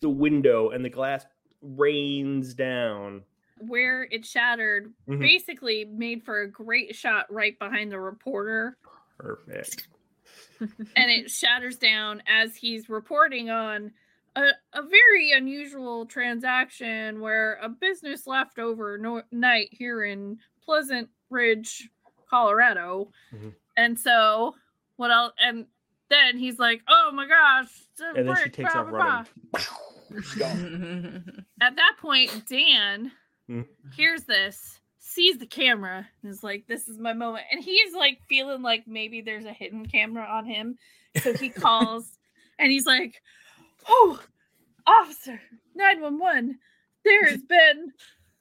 the 0.00 0.08
window 0.08 0.70
and 0.70 0.84
the 0.84 0.90
glass 0.90 1.24
rains 1.62 2.54
down. 2.54 3.22
Where 3.60 4.04
it 4.10 4.24
shattered, 4.24 4.92
Mhm. 5.08 5.20
basically 5.20 5.84
made 5.84 6.22
for 6.24 6.40
a 6.42 6.48
great 6.50 6.94
shot 6.94 7.30
right 7.32 7.58
behind 7.58 7.92
the 7.92 8.00
reporter. 8.00 8.76
Perfect. 9.18 9.88
and 10.60 11.10
it 11.10 11.30
shatters 11.30 11.76
down 11.76 12.22
as 12.26 12.54
he's 12.56 12.88
reporting 12.88 13.48
on 13.50 13.92
a, 14.36 14.48
a 14.72 14.82
very 14.82 15.32
unusual 15.32 16.06
transaction 16.06 17.20
where 17.20 17.54
a 17.62 17.68
business 17.68 18.26
left 18.26 18.58
overnight 18.58 19.68
here 19.72 20.04
in 20.04 20.38
Pleasant 20.62 21.08
Ridge, 21.30 21.88
Colorado. 22.28 23.10
Mhm. 23.32 23.54
And 23.76 23.98
so, 23.98 24.54
what 24.96 25.10
else? 25.10 25.32
And 25.38 25.66
then 26.08 26.36
he's 26.38 26.58
like, 26.58 26.82
"Oh 26.88 27.10
my 27.12 27.26
gosh!" 27.26 27.66
it's 27.92 28.00
And 28.00 28.28
then 28.28 28.36
she 28.44 28.50
takes 28.50 28.72
blah, 28.72 28.82
off 28.82 28.90
blah, 28.90 28.98
running. 28.98 29.24
blah." 31.32 31.44
At 31.60 31.76
that 31.76 31.96
point, 31.98 32.46
Dan 32.48 33.12
Hmm. 33.48 33.62
hears 33.96 34.24
this, 34.24 34.78
sees 34.98 35.38
the 35.38 35.46
camera, 35.46 36.06
and 36.22 36.30
is 36.30 36.44
like, 36.44 36.66
"This 36.66 36.86
is 36.88 36.98
my 36.98 37.12
moment." 37.14 37.46
And 37.50 37.62
he's 37.64 37.94
like 37.94 38.18
feeling 38.28 38.62
like 38.62 38.86
maybe 38.86 39.20
there's 39.22 39.46
a 39.46 39.52
hidden 39.52 39.86
camera 39.86 40.24
on 40.24 40.44
him, 40.46 40.76
so 41.22 41.32
he 41.34 41.48
calls, 41.50 42.18
and 42.58 42.70
he's 42.70 42.86
like, 42.86 43.22
"Oh, 43.88 44.20
officer, 44.86 45.40
nine 45.74 46.00
one 46.00 46.18
one, 46.18 46.58
there 47.04 47.26
has 47.26 47.42
been, 47.42 47.92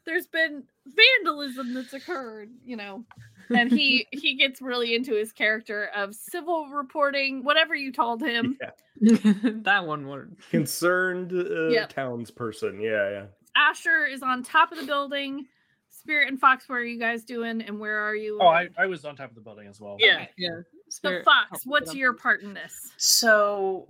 there's 0.06 0.28
been 0.28 0.64
vandalism 0.86 1.74
that's 1.74 1.94
occurred," 1.94 2.50
you 2.66 2.76
know. 2.76 3.06
And 3.50 3.72
he 3.72 4.06
he 4.12 4.36
gets 4.36 4.62
really 4.62 4.94
into 4.94 5.14
his 5.14 5.32
character 5.32 5.90
of 5.96 6.14
civil 6.16 6.68
reporting, 6.68 7.44
whatever 7.46 7.74
you 7.76 7.94
told 7.94 8.22
him. 8.22 8.58
Yeah. 8.62 8.72
that 9.64 9.86
one 9.86 10.08
word. 10.08 10.36
Concerned 10.50 11.32
uh, 11.32 11.70
Yep. 11.70 11.94
townsperson. 11.94 12.82
Yeah, 12.82 13.10
yeah. 13.10 13.26
Asher 13.58 14.06
is 14.06 14.22
on 14.22 14.44
top 14.44 14.72
of 14.72 14.78
the 14.78 14.86
building. 14.86 15.48
Spirit 15.90 16.30
and 16.30 16.40
Fox, 16.40 16.70
what 16.70 16.76
are 16.76 16.86
you 16.86 17.00
guys 17.00 17.24
doing? 17.24 17.62
And 17.62 17.80
where 17.80 17.98
are 18.00 18.16
you? 18.16 18.38
Oh, 18.42 18.48
I, 18.48 18.70
I 18.78 18.86
was 18.86 19.04
on 19.04 19.16
top 19.16 19.30
of 19.30 19.36
the 19.36 19.42
building 19.42 19.68
as 19.68 19.82
well. 19.82 19.98
Yeah. 20.00 20.28
Yeah. 20.38 20.62
So 20.90 21.22
Fox, 21.24 21.66
what's 21.66 21.94
your 21.96 22.14
part 22.14 22.42
in 22.44 22.54
this? 22.54 22.92
So, 22.98 23.88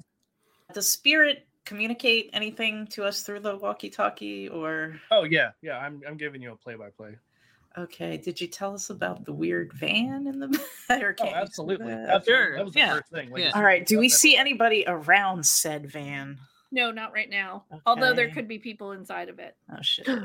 does 0.73 0.87
spirit 0.89 1.47
communicate 1.65 2.29
anything 2.33 2.87
to 2.87 3.03
us 3.03 3.21
through 3.23 3.41
the 3.41 3.57
walkie-talkie, 3.57 4.47
or 4.49 4.99
Oh 5.11 5.23
yeah, 5.25 5.51
yeah. 5.61 5.77
I'm 5.79 6.01
I'm 6.07 6.17
giving 6.17 6.41
you 6.41 6.53
a 6.53 6.55
play 6.55 6.75
by 6.75 6.89
play. 6.89 7.17
okay? 7.77 8.17
Did 8.17 8.39
you 8.41 8.47
tell 8.47 8.73
us 8.73 8.89
about 8.89 9.25
the 9.25 9.33
weird 9.33 9.73
van 9.73 10.25
in 10.27 10.39
the 10.39 10.47
back? 10.87 11.03
or 11.03 11.15
Oh, 11.19 11.23
can't 11.23 11.29
you 11.29 11.35
say 11.35 11.41
absolutely. 11.41 11.87
that? 11.87 12.09
Absolutely. 12.09 12.33
Sure, 12.33 12.55
That 12.55 12.65
was 12.65 12.73
the 12.73 12.79
yeah, 12.79 12.93
first 12.95 13.11
thing. 13.11 13.29
Like, 13.29 13.41
yeah. 13.41 13.47
as 13.49 13.53
All 13.53 13.59
soon 13.59 13.65
right. 13.65 13.81
as 13.83 13.87
Do 13.87 13.99
we 13.99 14.09
see 14.09 14.37
anybody 14.37 14.85
around 14.87 15.45
said 15.45 15.91
van? 15.91 16.39
No, 16.71 16.91
not 16.91 17.13
right 17.13 17.29
now. 17.29 17.65
Although 17.85 18.13
there 18.13 18.29
could 18.29 18.47
be 18.47 18.59
people 18.59 18.91
inside 18.91 19.29
of 19.29 19.39
it. 19.39 19.55
Oh 19.71 19.81
shit. 19.81 20.07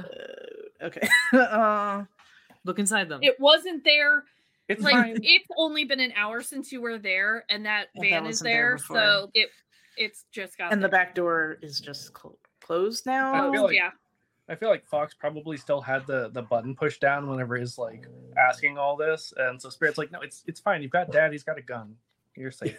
Okay. 0.83 1.09
uh, 1.33 2.03
Look 2.65 2.81
inside 2.81 3.09
them. 3.09 3.21
It 3.23 3.39
wasn't 3.39 3.85
there. 3.85 4.25
It's 4.69 4.83
Like 4.83 4.95
fine. 4.95 5.17
it's 5.23 5.47
only 5.57 5.85
been 5.85 6.01
an 6.01 6.13
hour 6.17 6.41
since 6.43 6.73
you 6.73 6.81
were 6.81 6.99
there, 6.99 7.45
and 7.49 7.67
that 7.67 7.89
And 7.95 8.05
van 8.05 8.27
is 8.27 8.41
there 8.41 8.79
there, 8.79 8.79
so 8.79 9.31
it 9.35 9.51
it's 9.97 10.25
just 10.33 10.59
got 10.59 10.73
and 10.73 10.83
the 10.83 10.89
back 10.89 11.15
door 11.15 11.59
is 11.63 11.79
just 11.81 12.13
clo- 12.15 12.37
closed 12.61 13.07
now. 13.07 13.33
I 13.33 13.47
Oh, 13.47 13.53
feel 13.53 13.63
like- 13.65 13.77
yeah. 13.77 13.91
I 14.49 14.57
feel 14.57 14.71
like 14.71 14.85
Fox 14.85 15.15
probably 15.15 15.57
still 15.57 15.81
had 15.81 16.05
the 16.09 16.31
the 16.31 16.43
button 16.43 16.75
pushed 16.75 17.01
down 17.01 17.29
whenever 17.29 17.57
he's 17.57 17.79
like 17.79 18.09
asking 18.37 18.77
all 18.77 18.97
this, 18.97 19.33
and 19.37 19.63
so 19.63 19.69
Spirit's 19.71 19.99
like, 19.99 20.11
"No, 20.11 20.21
it's 20.21 20.43
it's 20.49 20.59
fine. 20.59 20.83
You've 20.83 20.91
got 20.91 21.13
Dad. 21.13 21.31
He's 21.31 21.45
got 21.45 21.59
a 21.59 21.63
gun. 21.63 21.95
You're 22.37 22.51
safe." 22.51 22.77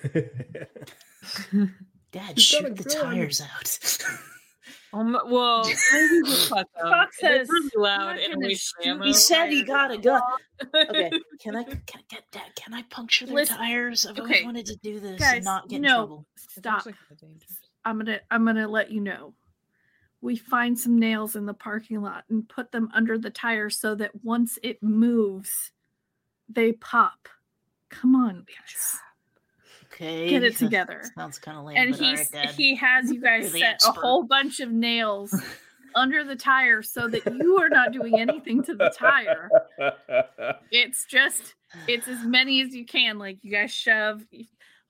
Dad, 2.13 2.37
He's 2.37 2.51
got 2.51 2.67
shoot 2.67 2.75
the 2.77 2.83
gun. 2.85 3.01
tires 3.15 3.41
out. 3.41 3.79
Um, 4.93 5.17
well, 5.25 5.63
maybe 5.91 6.21
we'll 6.21 6.47
cut. 6.49 6.67
Fox 6.79 7.17
says, 7.19 7.47
pretty 7.47 7.69
"I'm 7.75 7.81
loud 7.81 8.19
and 8.19 8.33
gonna 8.35 8.45
waste 8.45 8.75
shoot 8.79 8.87
ammo. 8.91 9.03
he 9.05 9.11
said 9.13 9.47
he 9.49 9.63
got 9.63 9.89
a 9.89 9.95
out. 9.95 10.03
gun. 10.03 10.21
Okay, 10.75 11.11
can 11.41 11.55
I 11.55 11.63
can 11.63 11.79
I 11.95 12.01
get 12.09 12.23
Dad? 12.31 12.51
Can 12.55 12.75
I 12.75 12.83
puncture 12.83 13.25
the 13.25 13.33
Listen, 13.33 13.57
tires? 13.57 14.05
I've 14.05 14.11
okay, 14.19 14.21
always 14.21 14.45
wanted 14.45 14.65
to 14.67 14.75
do 14.83 14.99
this 14.99 15.19
Guys, 15.19 15.33
and 15.37 15.45
not 15.45 15.67
get 15.67 15.77
in 15.77 15.83
trouble. 15.85 16.27
Stop. 16.37 16.77
actually 16.77 16.93
kinda 17.09 17.25
dangerous. 17.25 17.57
I'm 17.83 17.97
gonna 17.97 18.19
I'm 18.29 18.45
gonna 18.45 18.67
let 18.67 18.91
you 18.91 19.01
know. 19.01 19.33
We 20.21 20.35
find 20.35 20.77
some 20.77 20.99
nails 20.99 21.35
in 21.35 21.47
the 21.47 21.55
parking 21.55 21.99
lot 22.03 22.25
and 22.29 22.47
put 22.47 22.71
them 22.71 22.89
under 22.93 23.17
the 23.17 23.31
tire 23.31 23.71
so 23.71 23.95
that 23.95 24.11
once 24.23 24.59
it 24.61 24.83
moves, 24.83 25.71
they 26.47 26.71
pop. 26.73 27.27
Come 27.89 28.15
on, 28.15 28.45
guys. 28.45 28.97
Okay, 29.93 30.29
Get 30.29 30.43
it 30.43 30.53
that 30.53 30.59
together. 30.65 31.03
Sounds 31.15 31.37
kind 31.39 31.57
of 31.57 31.65
lame. 31.65 31.77
And 31.77 31.95
he's 31.95 32.29
right, 32.33 32.49
he 32.51 32.75
has 32.75 33.11
you 33.11 33.21
guys 33.21 33.51
set 33.51 33.81
a 33.85 33.91
whole 33.91 34.23
bunch 34.23 34.59
of 34.59 34.71
nails 34.71 35.33
under 35.95 36.23
the 36.23 36.35
tire 36.35 36.81
so 36.81 37.07
that 37.07 37.25
you 37.25 37.57
are 37.61 37.69
not 37.69 37.91
doing 37.91 38.19
anything 38.19 38.63
to 38.63 38.73
the 38.73 38.91
tire. 38.97 39.49
It's 40.71 41.05
just 41.05 41.53
it's 41.87 42.07
as 42.07 42.23
many 42.25 42.61
as 42.61 42.73
you 42.73 42.85
can. 42.85 43.19
Like 43.19 43.37
you 43.43 43.51
guys 43.51 43.71
shove 43.71 44.23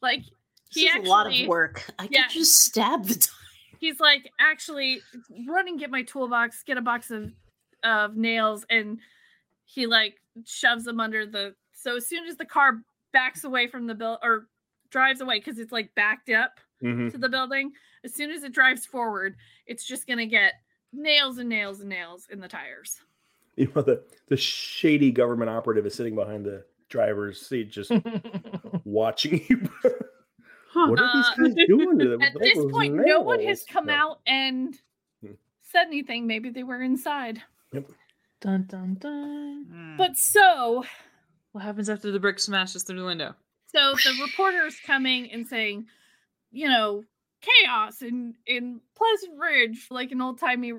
like 0.01 0.23
he 0.69 0.87
actually 0.87 1.05
a 1.07 1.09
lot 1.09 1.27
of 1.41 1.47
work. 1.47 1.83
I 1.99 2.07
Yeah. 2.09 2.23
could 2.27 2.31
just 2.33 2.59
stab 2.63 3.05
the 3.05 3.15
tire. 3.15 3.77
he's 3.79 3.99
like 3.99 4.31
actually 4.39 5.01
run 5.47 5.67
and 5.67 5.79
get 5.79 5.91
my 5.91 6.03
toolbox 6.03 6.63
get 6.63 6.77
a 6.77 6.81
box 6.81 7.11
of 7.11 7.31
of 7.83 8.15
nails 8.15 8.65
and 8.69 8.99
he 9.65 9.85
like 9.87 10.15
shoves 10.45 10.85
them 10.85 10.99
under 11.01 11.25
the 11.25 11.53
so 11.73 11.97
as 11.97 12.07
soon 12.07 12.25
as 12.25 12.37
the 12.37 12.45
car 12.45 12.79
backs 13.11 13.43
away 13.43 13.67
from 13.67 13.85
the 13.87 13.93
bill 13.95 14.17
or 14.23 14.47
drives 14.93 15.19
away 15.21 15.39
because 15.39 15.59
it's 15.59 15.71
like 15.73 15.93
backed 15.95 16.29
up 16.29 16.59
Mhm. 16.81 17.11
to 17.11 17.17
the 17.17 17.27
building 17.27 17.71
as 18.05 18.13
soon 18.13 18.29
as 18.31 18.43
it 18.43 18.53
drives 18.53 18.85
forward 18.85 19.35
it's 19.65 19.83
just 19.85 20.05
gonna 20.07 20.25
get 20.25 20.53
nails 20.93 21.39
and 21.39 21.49
nails 21.49 21.79
and 21.81 21.89
nails 21.89 22.27
in 22.29 22.39
the 22.39 22.47
tires 22.47 23.01
You 23.55 23.71
know, 23.75 23.81
the, 23.81 24.03
the 24.29 24.37
shady 24.37 25.11
government 25.11 25.49
operative 25.49 25.85
is 25.85 25.93
sitting 25.95 26.15
behind 26.15 26.45
the 26.45 26.65
driver's 26.89 27.41
seat, 27.45 27.69
just 27.71 27.91
watching 28.85 29.43
you. 29.49 29.67
what 30.73 30.99
are 30.99 31.05
Uh, 31.05 31.13
these 31.13 31.29
guys 31.55 31.67
doing 31.67 31.97
to 31.99 32.09
them? 32.09 32.21
at 32.21 32.33
this 32.39 32.55
those 32.57 32.71
point 32.71 32.93
no 32.95 33.19
one 33.21 33.41
has 33.41 33.63
come 33.65 33.85
No. 33.87 33.93
out 33.93 34.19
and 34.27 34.79
Hmm. 35.21 35.33
said 35.61 35.87
anything 35.87 36.27
maybe 36.27 36.49
they 36.49 36.63
were 36.63 36.81
inside 36.81 37.41
Dun 38.41 38.65
dun 38.67 38.95
dun. 38.99 39.65
Hmm. 39.69 39.97
but 39.97 40.17
so 40.17 40.83
What 41.53 41.63
happens 41.63 41.89
after 41.89 42.11
the 42.11 42.19
brick 42.19 42.39
smashes 42.39 42.83
through 42.83 42.99
the 42.99 43.05
window? 43.05 43.35
So 43.73 43.95
the 43.95 44.21
reporter's 44.21 44.79
coming 44.85 45.31
and 45.31 45.47
saying, 45.47 45.87
you 46.51 46.67
know, 46.67 47.03
chaos 47.41 48.01
in 48.01 48.35
in 48.45 48.81
Pleasant 48.95 49.39
Ridge, 49.39 49.87
like 49.89 50.11
an 50.11 50.21
old 50.21 50.39
timey 50.39 50.73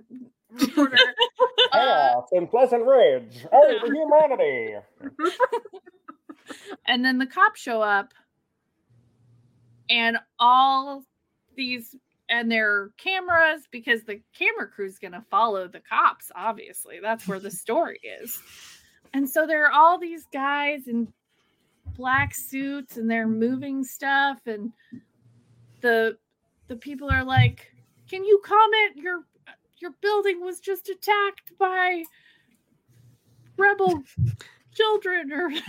reporter. 0.50 0.96
uh, 1.72 1.78
Chaos 1.78 2.28
in 2.32 2.46
Pleasant 2.46 2.86
Ridge. 2.86 3.46
Oh, 3.52 3.78
for 3.80 3.92
humanity. 3.92 4.74
and 6.86 7.04
then 7.04 7.18
the 7.18 7.26
cops 7.26 7.60
show 7.60 7.82
up, 7.82 8.14
and 9.90 10.18
all 10.38 11.02
these 11.56 11.96
and 12.30 12.50
their 12.50 12.90
cameras 12.96 13.62
because 13.70 14.04
the 14.04 14.20
camera 14.36 14.68
crew's 14.68 14.98
gonna 14.98 15.24
follow 15.30 15.68
the 15.68 15.80
cops. 15.80 16.30
Obviously, 16.34 17.00
that's 17.02 17.26
where 17.26 17.40
the 17.40 17.50
story 17.50 18.00
is. 18.20 18.40
And 19.12 19.28
so 19.28 19.46
there 19.46 19.66
are 19.66 19.72
all 19.72 19.98
these 19.98 20.26
guys 20.32 20.88
in 20.88 21.12
black 21.96 22.34
suits 22.34 22.96
and 22.96 23.10
they're 23.10 23.28
moving 23.28 23.84
stuff 23.84 24.38
and 24.46 24.72
the 25.80 26.16
the 26.68 26.76
people 26.76 27.10
are 27.10 27.24
like 27.24 27.70
can 28.08 28.24
you 28.24 28.40
comment 28.44 28.96
your 28.96 29.20
your 29.78 29.92
building 30.00 30.40
was 30.40 30.60
just 30.60 30.88
attacked 30.88 31.52
by 31.58 32.02
rebel 33.56 34.02
children 34.74 35.30
or 35.32 35.50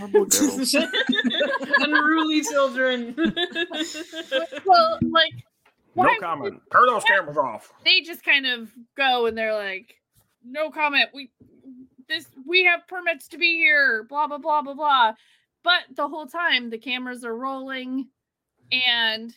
Unruly 1.78 2.42
children. 2.42 3.14
well 4.64 4.98
like 5.10 5.32
No 5.94 6.08
comment. 6.20 6.60
Turn 6.72 6.86
those 6.88 7.04
cameras 7.04 7.36
off. 7.36 7.72
they 7.84 8.00
just 8.00 8.24
kind 8.24 8.46
of 8.46 8.70
go 8.96 9.26
and 9.26 9.36
they're 9.38 9.54
like 9.54 9.94
no 10.44 10.70
comment 10.70 11.08
we 11.14 11.30
this 12.08 12.26
we 12.46 12.64
have 12.64 12.86
permits 12.88 13.28
to 13.28 13.38
be 13.38 13.54
here 13.56 14.04
blah 14.08 14.26
blah 14.26 14.38
blah 14.38 14.62
blah 14.62 14.74
blah 14.74 15.12
but 15.66 15.96
the 15.96 16.06
whole 16.08 16.26
time 16.26 16.70
the 16.70 16.78
cameras 16.78 17.24
are 17.24 17.36
rolling 17.36 18.06
and 18.70 19.34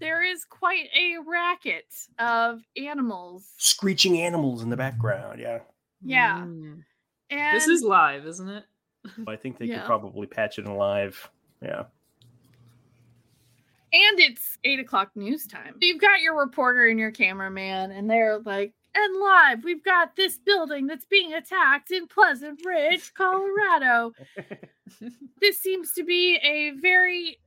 there 0.00 0.22
is 0.22 0.44
quite 0.44 0.88
a 0.98 1.16
racket 1.26 1.86
of 2.18 2.60
animals 2.76 3.46
Screeching 3.58 4.18
animals 4.20 4.62
in 4.62 4.70
the 4.70 4.76
background. 4.76 5.40
Yeah. 5.40 5.60
Yeah. 6.04 6.40
Mm. 6.40 6.82
and 7.30 7.56
This 7.56 7.68
is 7.68 7.82
live, 7.82 8.26
isn't 8.26 8.48
it? 8.48 8.64
I 9.28 9.36
think 9.36 9.58
they 9.58 9.66
Yeah. 9.66 9.78
could 9.78 9.86
probably 9.86 10.26
patch 10.26 10.58
it 10.58 10.66
in 10.66 10.74
live. 10.74 11.30
Yeah. 11.62 11.84
and 13.92 14.20
it's 14.20 14.58
eight 14.64 14.80
o'clock 14.80 15.10
news 15.16 15.46
time. 15.46 15.74
You've 15.80 16.00
got 16.00 16.20
your 16.20 16.38
reporter 16.38 16.86
and 16.86 16.98
your 16.98 17.10
cameraman, 17.10 17.90
and 17.90 18.08
they're 18.10 18.38
like, 18.38 18.74
and 18.94 19.20
live, 19.20 19.64
we've 19.64 19.84
got 19.84 20.16
this 20.16 20.38
building 20.38 20.86
that's 20.86 21.04
being 21.04 21.34
attacked 21.34 21.90
in 21.90 22.06
Pleasant 22.06 22.60
Ridge, 22.64 23.12
Colorado. 23.16 24.12
this 25.40 25.58
seems 25.58 25.92
to 25.92 26.04
be 26.04 26.36
a 26.42 26.70
very 26.80 27.38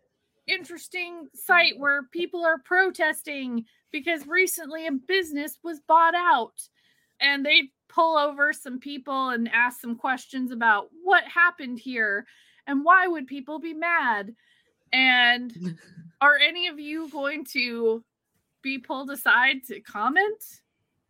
interesting 0.47 1.27
site 1.34 1.77
where 1.77 2.04
people 2.04 2.45
are 2.45 2.60
protesting 2.60 3.65
because 3.91 4.27
recently 4.27 4.88
a 4.88 4.91
business 4.91 5.60
was 5.63 5.80
bought 5.88 6.15
out. 6.15 6.62
And 7.19 7.45
they 7.45 7.69
pull 7.88 8.17
over 8.17 8.54
some 8.54 8.80
people 8.80 9.30
and 9.30 9.49
ask 9.49 9.80
some 9.80 9.95
questions 9.95 10.51
about 10.51 10.88
what 11.04 11.23
happened 11.25 11.80
here 11.80 12.25
and 12.65 12.84
why 12.84 13.08
would 13.08 13.27
people 13.27 13.60
be 13.60 13.73
mad. 13.73 14.34
And 14.93 15.77
are 16.21 16.38
any 16.38 16.67
of 16.67 16.80
you 16.80 17.10
going 17.10 17.45
to 17.54 18.04
be 18.62 18.77
pulled 18.77 19.10
aside 19.12 19.63
to 19.67 19.80
comment? 19.82 20.43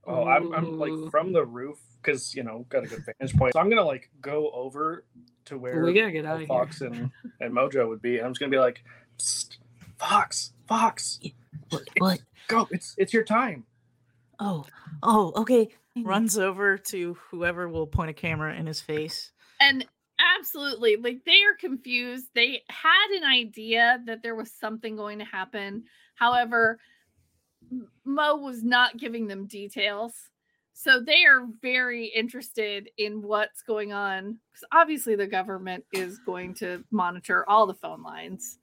Oh, 0.05 0.23
I'm, 0.27 0.51
I'm 0.53 0.79
like 0.79 1.11
from 1.11 1.31
the 1.33 1.45
roof 1.45 1.79
because 2.01 2.33
you 2.33 2.43
know 2.43 2.65
got 2.69 2.83
a 2.83 2.87
good 2.87 3.05
vantage 3.05 3.37
point. 3.37 3.53
So 3.53 3.59
I'm 3.59 3.69
gonna 3.69 3.83
like 3.85 4.09
go 4.21 4.49
over 4.51 5.05
to 5.45 5.57
where 5.57 5.83
We 5.83 5.93
gotta 5.93 6.11
get 6.11 6.25
out 6.25 6.41
of 6.41 6.47
Fox 6.47 6.79
here. 6.79 6.87
and 6.87 7.11
and 7.39 7.53
Mojo 7.53 7.87
would 7.87 8.01
be, 8.01 8.17
and 8.17 8.25
I'm 8.25 8.31
just 8.33 8.39
gonna 8.39 8.49
be 8.51 8.57
like, 8.59 8.83
"Psst, 9.19 9.57
Fox, 9.97 10.53
Fox, 10.67 11.19
What? 11.69 11.83
What? 11.99 12.21
go! 12.47 12.67
It's 12.71 12.95
it's 12.97 13.13
your 13.13 13.23
time. 13.23 13.65
Oh, 14.39 14.65
oh, 15.03 15.33
okay. 15.37 15.69
Runs 16.03 16.37
over 16.37 16.77
to 16.77 17.15
whoever 17.29 17.67
will 17.69 17.85
point 17.85 18.09
a 18.09 18.13
camera 18.13 18.55
in 18.55 18.65
his 18.65 18.81
face. 18.81 19.31
And 19.59 19.85
absolutely, 20.39 20.95
like 20.95 21.25
they 21.25 21.43
are 21.43 21.55
confused. 21.59 22.25
They 22.33 22.63
had 22.69 23.09
an 23.17 23.23
idea 23.23 23.99
that 24.07 24.23
there 24.23 24.33
was 24.33 24.51
something 24.51 24.95
going 24.95 25.19
to 25.19 25.25
happen. 25.25 25.83
However, 26.15 26.71
M- 26.71 26.79
Mo 28.05 28.35
was 28.35 28.63
not 28.63 28.97
giving 28.97 29.27
them 29.27 29.47
details. 29.47 30.13
So 30.73 30.99
they 30.99 31.25
are 31.25 31.45
very 31.61 32.07
interested 32.07 32.89
in 32.97 33.21
what's 33.21 33.61
going 33.61 33.93
on 33.93 34.39
because 34.51 34.67
obviously 34.71 35.15
the 35.15 35.27
government 35.27 35.83
is 35.93 36.19
going 36.19 36.55
to 36.55 36.83
monitor 36.91 37.47
all 37.49 37.67
the 37.67 37.73
phone 37.73 38.01
lines. 38.01 38.57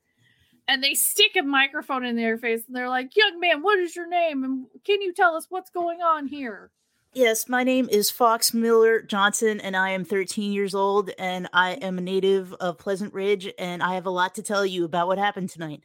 And 0.66 0.82
they 0.82 0.94
stick 0.94 1.32
a 1.38 1.42
microphone 1.42 2.04
in 2.04 2.16
their 2.16 2.36
face 2.36 2.62
and 2.66 2.76
they're 2.76 2.88
like, 2.88 3.16
Young 3.16 3.40
man, 3.40 3.62
what 3.62 3.78
is 3.78 3.94
your 3.94 4.08
name? 4.08 4.44
And 4.44 4.66
can 4.84 5.00
you 5.00 5.12
tell 5.12 5.34
us 5.34 5.46
what's 5.48 5.70
going 5.70 6.00
on 6.00 6.26
here? 6.26 6.70
Yes, 7.14 7.48
my 7.48 7.64
name 7.64 7.88
is 7.90 8.10
Fox 8.10 8.52
Miller 8.52 9.00
Johnson, 9.00 9.60
and 9.60 9.74
I 9.74 9.90
am 9.90 10.04
13 10.04 10.52
years 10.52 10.74
old, 10.74 11.10
and 11.18 11.48
I 11.54 11.72
am 11.72 11.96
a 11.96 12.02
native 12.02 12.52
of 12.54 12.76
Pleasant 12.76 13.14
Ridge, 13.14 13.50
and 13.58 13.82
I 13.82 13.94
have 13.94 14.04
a 14.04 14.10
lot 14.10 14.34
to 14.34 14.42
tell 14.42 14.64
you 14.64 14.84
about 14.84 15.08
what 15.08 15.16
happened 15.16 15.48
tonight. 15.48 15.82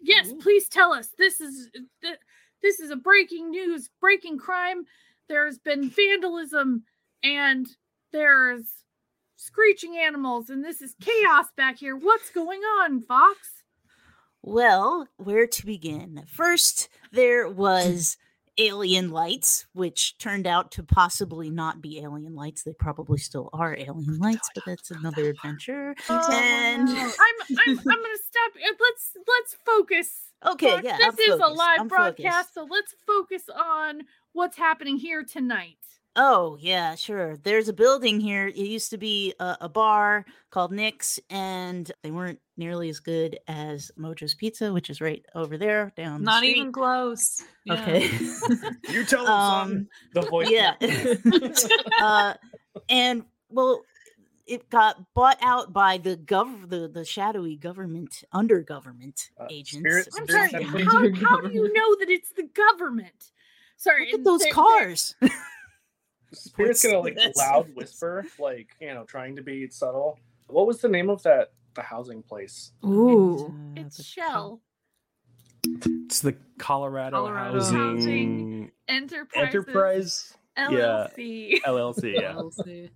Yes, 0.00 0.32
please 0.40 0.68
tell 0.68 0.92
us. 0.92 1.08
This 1.18 1.40
is 1.40 1.68
uh, 1.76 1.80
th- 2.02 2.18
this 2.62 2.80
is 2.80 2.90
a 2.90 2.96
breaking 2.96 3.50
news, 3.50 3.90
breaking 4.00 4.38
crime. 4.38 4.84
There's 5.28 5.58
been 5.58 5.90
vandalism 5.90 6.84
and 7.22 7.66
there's 8.12 8.64
screeching 9.36 9.96
animals 9.96 10.50
and 10.50 10.64
this 10.64 10.82
is 10.82 10.94
chaos 11.00 11.46
back 11.56 11.78
here. 11.78 11.96
What's 11.96 12.30
going 12.30 12.60
on, 12.60 13.00
Fox? 13.00 13.62
Well, 14.42 15.08
where 15.16 15.46
to 15.46 15.66
begin? 15.66 16.24
First, 16.26 16.88
there 17.12 17.48
was 17.48 18.16
alien 18.58 19.10
lights, 19.10 19.66
which 19.72 20.18
turned 20.18 20.46
out 20.46 20.70
to 20.72 20.82
possibly 20.82 21.50
not 21.50 21.80
be 21.80 22.00
alien 22.00 22.34
lights. 22.34 22.62
They 22.62 22.72
probably 22.72 23.18
still 23.18 23.50
are 23.52 23.76
alien 23.76 24.18
lights, 24.18 24.50
but 24.54 24.64
that's 24.66 24.90
another 24.90 25.30
adventure. 25.30 25.94
Oh, 26.08 26.28
and. 26.32 26.88
I'm 26.88 27.14
I'm 27.16 27.78
I'm 27.78 27.84
gonna 27.84 28.18
stop. 28.26 28.52
Let's 28.80 29.16
let's 29.26 29.56
focus. 29.64 30.32
okay, 30.46 30.70
Fox, 30.72 30.84
yeah, 30.84 30.96
this 30.98 31.16
I'm 31.28 31.34
is 31.34 31.40
a 31.40 31.46
live 31.52 31.80
I'm 31.80 31.88
broadcast, 31.88 32.54
focused. 32.54 32.54
so 32.54 32.66
let's 32.70 32.94
focus 33.06 33.42
on 33.54 34.02
what's 34.32 34.56
happening 34.56 34.96
here 34.96 35.24
tonight. 35.24 35.76
Oh, 36.20 36.56
yeah, 36.60 36.96
sure. 36.96 37.36
There's 37.36 37.68
a 37.68 37.72
building 37.72 38.18
here. 38.18 38.48
It 38.48 38.56
used 38.56 38.90
to 38.90 38.98
be 38.98 39.34
a, 39.38 39.56
a 39.62 39.68
bar 39.68 40.26
called 40.50 40.72
Nick's, 40.72 41.20
and 41.30 41.90
they 42.02 42.10
weren't 42.10 42.40
nearly 42.56 42.88
as 42.88 42.98
good 42.98 43.38
as 43.46 43.92
Mojo's 43.96 44.34
Pizza, 44.34 44.72
which 44.72 44.90
is 44.90 45.00
right 45.00 45.24
over 45.36 45.56
there 45.56 45.92
down 45.96 46.20
the 46.22 46.24
Not 46.24 46.38
street. 46.38 46.56
even 46.56 46.72
close. 46.72 47.44
Yeah. 47.64 47.74
Okay. 47.82 48.10
You 48.90 49.04
tell 49.04 49.20
him, 49.20 49.26
son. 49.26 49.70
um, 49.70 49.88
The 50.14 50.22
voice. 50.22 50.50
yeah. 50.50 50.74
uh, 52.02 52.34
and 52.88 53.22
well, 53.48 53.82
it 54.46 54.68
got 54.70 54.96
bought 55.14 55.38
out 55.40 55.72
by 55.72 55.98
the 55.98 56.16
gov 56.16 56.68
the, 56.68 56.88
the 56.88 57.04
shadowy 57.04 57.54
government 57.54 58.24
under 58.32 58.60
government 58.62 59.30
Uh, 59.38 59.46
agents. 59.50 59.78
Spirit- 59.88 60.08
I'm 60.18 60.26
sorry. 60.26 60.64
How, 60.64 61.02
do 61.02 61.12
how 61.14 61.40
do 61.42 61.50
you 61.52 61.72
know 61.72 61.96
that 62.00 62.08
it's 62.10 62.32
the 62.32 62.48
government? 62.54 63.30
Sorry. 63.76 64.06
Look 64.10 64.20
at 64.20 64.24
those 64.24 64.40
they're- 64.40 64.46
they're- 64.46 64.54
cars. 64.54 65.14
Spirit's 66.32 66.84
gonna 66.84 67.00
like 67.00 67.16
What's 67.16 67.38
loud 67.38 67.68
whisper, 67.74 68.24
like 68.38 68.68
you 68.80 68.92
know, 68.94 69.04
trying 69.04 69.36
to 69.36 69.42
be 69.42 69.68
subtle. 69.70 70.18
What 70.48 70.66
was 70.66 70.80
the 70.80 70.88
name 70.88 71.10
of 71.10 71.22
that 71.22 71.52
the 71.74 71.82
housing 71.82 72.22
place? 72.22 72.72
Ooh. 72.84 73.54
It's 73.76 73.96
the 73.96 74.02
Shell 74.02 74.60
It's 75.64 76.20
the 76.20 76.36
Colorado, 76.58 77.16
Colorado 77.16 77.52
Housing 77.54 77.78
Housing 77.78 78.70
Enterprise 78.88 79.46
Enterprise 79.46 80.34
LLC. 80.58 81.60
LLC. 81.62 82.14
Yeah. 82.14 82.34
We'll. 82.34 82.88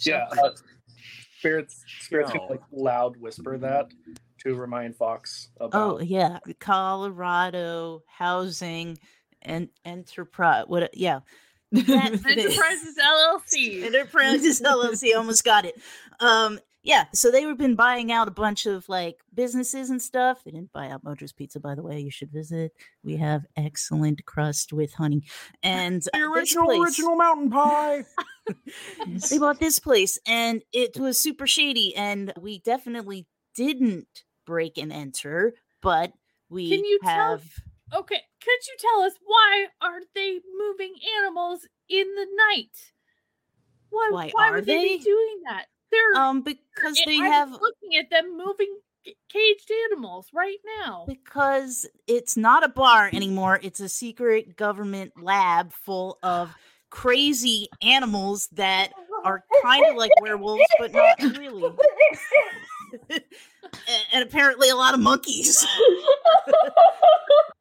Yeah, 0.00 0.26
uh, 0.30 0.50
Spirit's 1.38 1.84
Spirit's 2.00 2.32
gonna 2.32 2.50
like 2.50 2.62
loud 2.70 3.16
whisper 3.16 3.58
that 3.58 3.90
to 4.40 4.54
remind 4.54 4.96
Fox 4.96 5.48
about. 5.58 5.94
Oh 5.94 6.00
yeah, 6.00 6.38
Colorado 6.60 8.02
Housing 8.06 8.98
and 9.40 9.68
Enterprise. 9.84 10.64
What? 10.66 10.96
Yeah, 10.96 11.20
That's 11.72 11.86
it. 12.26 12.38
Enterprises 12.38 12.96
LLC. 13.04 13.82
Enterprises 13.84 14.60
LLC. 14.60 15.16
Almost 15.16 15.44
got 15.44 15.64
it. 15.64 15.76
Um, 16.20 16.60
yeah. 16.84 17.04
So 17.14 17.30
they 17.30 17.46
were 17.46 17.54
been 17.54 17.76
buying 17.76 18.10
out 18.10 18.26
a 18.28 18.32
bunch 18.32 18.66
of 18.66 18.88
like 18.88 19.16
businesses 19.34 19.90
and 19.90 20.02
stuff. 20.02 20.42
They 20.44 20.50
didn't 20.50 20.72
buy 20.72 20.88
out 20.88 21.04
Mojo's 21.04 21.32
Pizza, 21.32 21.60
by 21.60 21.74
the 21.76 21.82
way. 21.82 22.00
You 22.00 22.10
should 22.10 22.30
visit. 22.32 22.72
We 23.04 23.16
have 23.16 23.46
excellent 23.56 24.24
crust 24.26 24.72
with 24.72 24.92
honey. 24.94 25.22
And 25.62 26.02
The 26.02 26.16
uh, 26.18 26.30
original, 26.32 26.66
place- 26.66 26.80
original 26.80 27.16
mountain 27.16 27.50
pie. 27.50 28.04
they 29.30 29.38
bought 29.38 29.60
this 29.60 29.78
place 29.78 30.18
and 30.26 30.62
it 30.72 30.98
was 30.98 31.18
super 31.18 31.46
shady 31.46 31.94
and 31.94 32.32
we 32.40 32.58
definitely 32.58 33.26
didn't 33.54 34.08
break 34.44 34.78
and 34.78 34.92
enter 34.92 35.52
but 35.80 36.12
we 36.50 36.68
Can 36.68 36.84
you 36.84 36.98
tell- 37.04 37.10
have 37.38 37.44
Okay, 37.94 38.20
could 38.42 38.66
you 38.66 38.76
tell 38.78 39.02
us 39.02 39.12
why 39.24 39.66
aren't 39.80 40.08
they 40.14 40.40
moving 40.58 40.94
animals 41.18 41.66
in 41.88 42.06
the 42.14 42.26
night? 42.48 42.92
Why, 43.90 44.08
Why 44.10 44.30
why 44.32 44.48
are 44.48 44.52
would 44.54 44.66
they? 44.66 44.76
they? 44.76 44.96
be 44.96 45.04
doing 45.04 45.42
that? 45.48 45.66
They're 45.90 46.22
um 46.22 46.42
because 46.42 46.98
they 47.04 47.18
I'm 47.18 47.30
have 47.30 47.50
looking 47.50 47.96
at 47.98 48.08
them 48.10 48.36
moving 48.38 48.78
caged 49.28 49.70
animals 49.90 50.28
right 50.32 50.56
now. 50.80 51.04
because 51.06 51.86
it's 52.06 52.36
not 52.36 52.64
a 52.64 52.68
bar 52.68 53.10
anymore 53.12 53.58
it's 53.62 53.80
a 53.80 53.88
secret 53.88 54.56
government 54.56 55.12
lab 55.20 55.72
full 55.72 56.18
of 56.22 56.54
crazy 56.88 57.66
animals 57.82 58.48
that 58.52 58.92
are 59.24 59.42
kind 59.62 59.84
of 59.86 59.96
like 59.96 60.12
werewolves 60.20 60.62
but 60.78 60.92
not 60.92 61.20
really 61.36 61.62
and 64.12 64.22
apparently 64.22 64.68
a 64.68 64.76
lot 64.76 64.94
of 64.94 65.00
monkeys. 65.00 65.66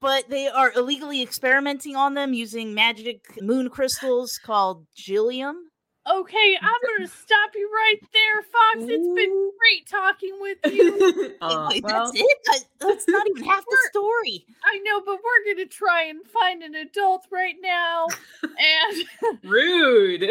But 0.01 0.31
they 0.31 0.47
are 0.47 0.71
illegally 0.75 1.21
experimenting 1.21 1.95
on 1.95 2.15
them 2.15 2.33
using 2.33 2.73
magic 2.73 3.37
moon 3.39 3.69
crystals 3.69 4.39
called 4.43 4.87
gillium 4.95 5.70
Okay, 6.11 6.57
I'm 6.61 6.79
gonna 6.97 7.07
stop 7.07 7.51
you 7.55 7.69
right 7.73 7.99
there, 8.13 8.41
Fox. 8.41 8.89
It's 8.89 9.15
been 9.15 9.51
great 9.57 9.87
talking 9.89 10.37
with 10.39 10.57
you. 10.73 11.35
Uh, 11.41 11.67
Wait, 11.71 11.83
well, 11.83 12.05
that's 12.11 12.19
it 12.19 12.37
I- 12.49 12.57
that's 12.79 13.07
not 13.07 13.27
even 13.27 13.43
half 13.43 13.63
the 13.63 13.77
story 13.91 14.45
I 14.65 14.79
know, 14.79 15.01
but 15.05 15.17
we're 15.23 15.53
gonna 15.53 15.67
try 15.67 16.05
and 16.05 16.25
find 16.27 16.63
an 16.63 16.75
adult 16.75 17.25
right 17.31 17.55
now. 17.61 18.07
And 18.43 19.39
rude. 19.43 20.23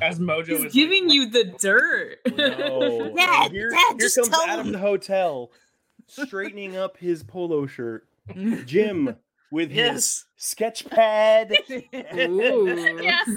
As 0.00 0.18
Mojo 0.20 0.46
He's 0.46 0.64
is 0.66 0.72
giving 0.72 1.06
like, 1.08 1.14
you 1.14 1.30
the 1.30 1.44
dirt. 1.60 2.18
No. 2.36 3.12
Dad, 3.14 3.50
here, 3.52 3.70
Dad, 3.70 3.78
here 3.90 3.98
just 3.98 4.16
comes 4.16 4.28
tell 4.28 4.42
Adam 4.46 4.66
him. 4.68 4.72
the 4.72 4.78
hotel, 4.78 5.50
straightening 6.06 6.76
up 6.76 6.96
his 6.98 7.22
polo 7.22 7.66
shirt. 7.66 8.06
Jim 8.66 9.16
with 9.50 9.70
his 9.72 10.24
sketch 10.36 10.88
pad. 10.88 11.52
Ooh. 11.92 13.00
yes, 13.02 13.28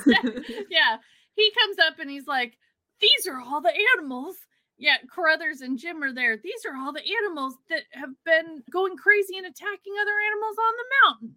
yeah, 0.69 0.97
he 1.35 1.51
comes 1.51 1.77
up 1.79 1.99
and 1.99 2.09
he's 2.09 2.27
like, 2.27 2.57
"These 2.99 3.27
are 3.27 3.39
all 3.39 3.61
the 3.61 3.73
animals." 3.97 4.37
Yeah, 4.77 4.97
Carruthers 5.09 5.61
and 5.61 5.77
Jim 5.77 6.03
are 6.03 6.13
there. 6.13 6.37
These 6.37 6.65
are 6.65 6.75
all 6.75 6.91
the 6.91 7.03
animals 7.21 7.55
that 7.69 7.83
have 7.91 8.09
been 8.25 8.63
going 8.71 8.97
crazy 8.97 9.37
and 9.37 9.45
attacking 9.45 9.93
other 10.01 10.11
animals 10.27 10.57
on 10.57 10.73
the 10.77 10.85
mountain. 11.03 11.35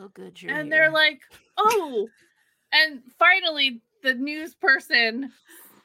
oh 0.00 0.08
good 0.14 0.38
and 0.48 0.72
they're 0.72 0.90
like, 0.90 1.20
"Oh!" 1.56 2.08
and 2.72 3.02
finally, 3.18 3.82
the 4.02 4.14
news 4.14 4.54
person 4.54 5.32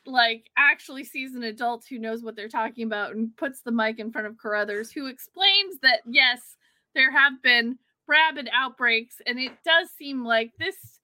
like 0.06 0.50
actually 0.58 1.04
sees 1.04 1.34
an 1.34 1.44
adult 1.44 1.86
who 1.90 1.98
knows 1.98 2.24
what 2.24 2.36
they're 2.36 2.50
talking 2.50 2.86
about 2.86 3.16
and 3.16 3.36
puts 3.38 3.62
the 3.62 3.72
mic 3.72 4.00
in 4.00 4.12
front 4.12 4.28
of 4.28 4.38
Carruthers, 4.38 4.92
who 4.92 5.08
explains 5.08 5.80
that 5.82 6.02
yes, 6.06 6.58
there 6.94 7.12
have 7.12 7.42
been 7.42 7.78
rabid 8.08 8.50
outbreaks, 8.54 9.16
and 9.26 9.40
it 9.40 9.52
does 9.64 9.90
seem 9.92 10.26
like 10.26 10.52
this 10.60 11.00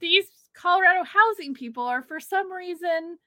these 0.00 0.26
Colorado 0.60 1.04
housing 1.04 1.54
people 1.54 1.84
are 1.84 2.02
for 2.02 2.20
some 2.20 2.52
reason 2.52 3.18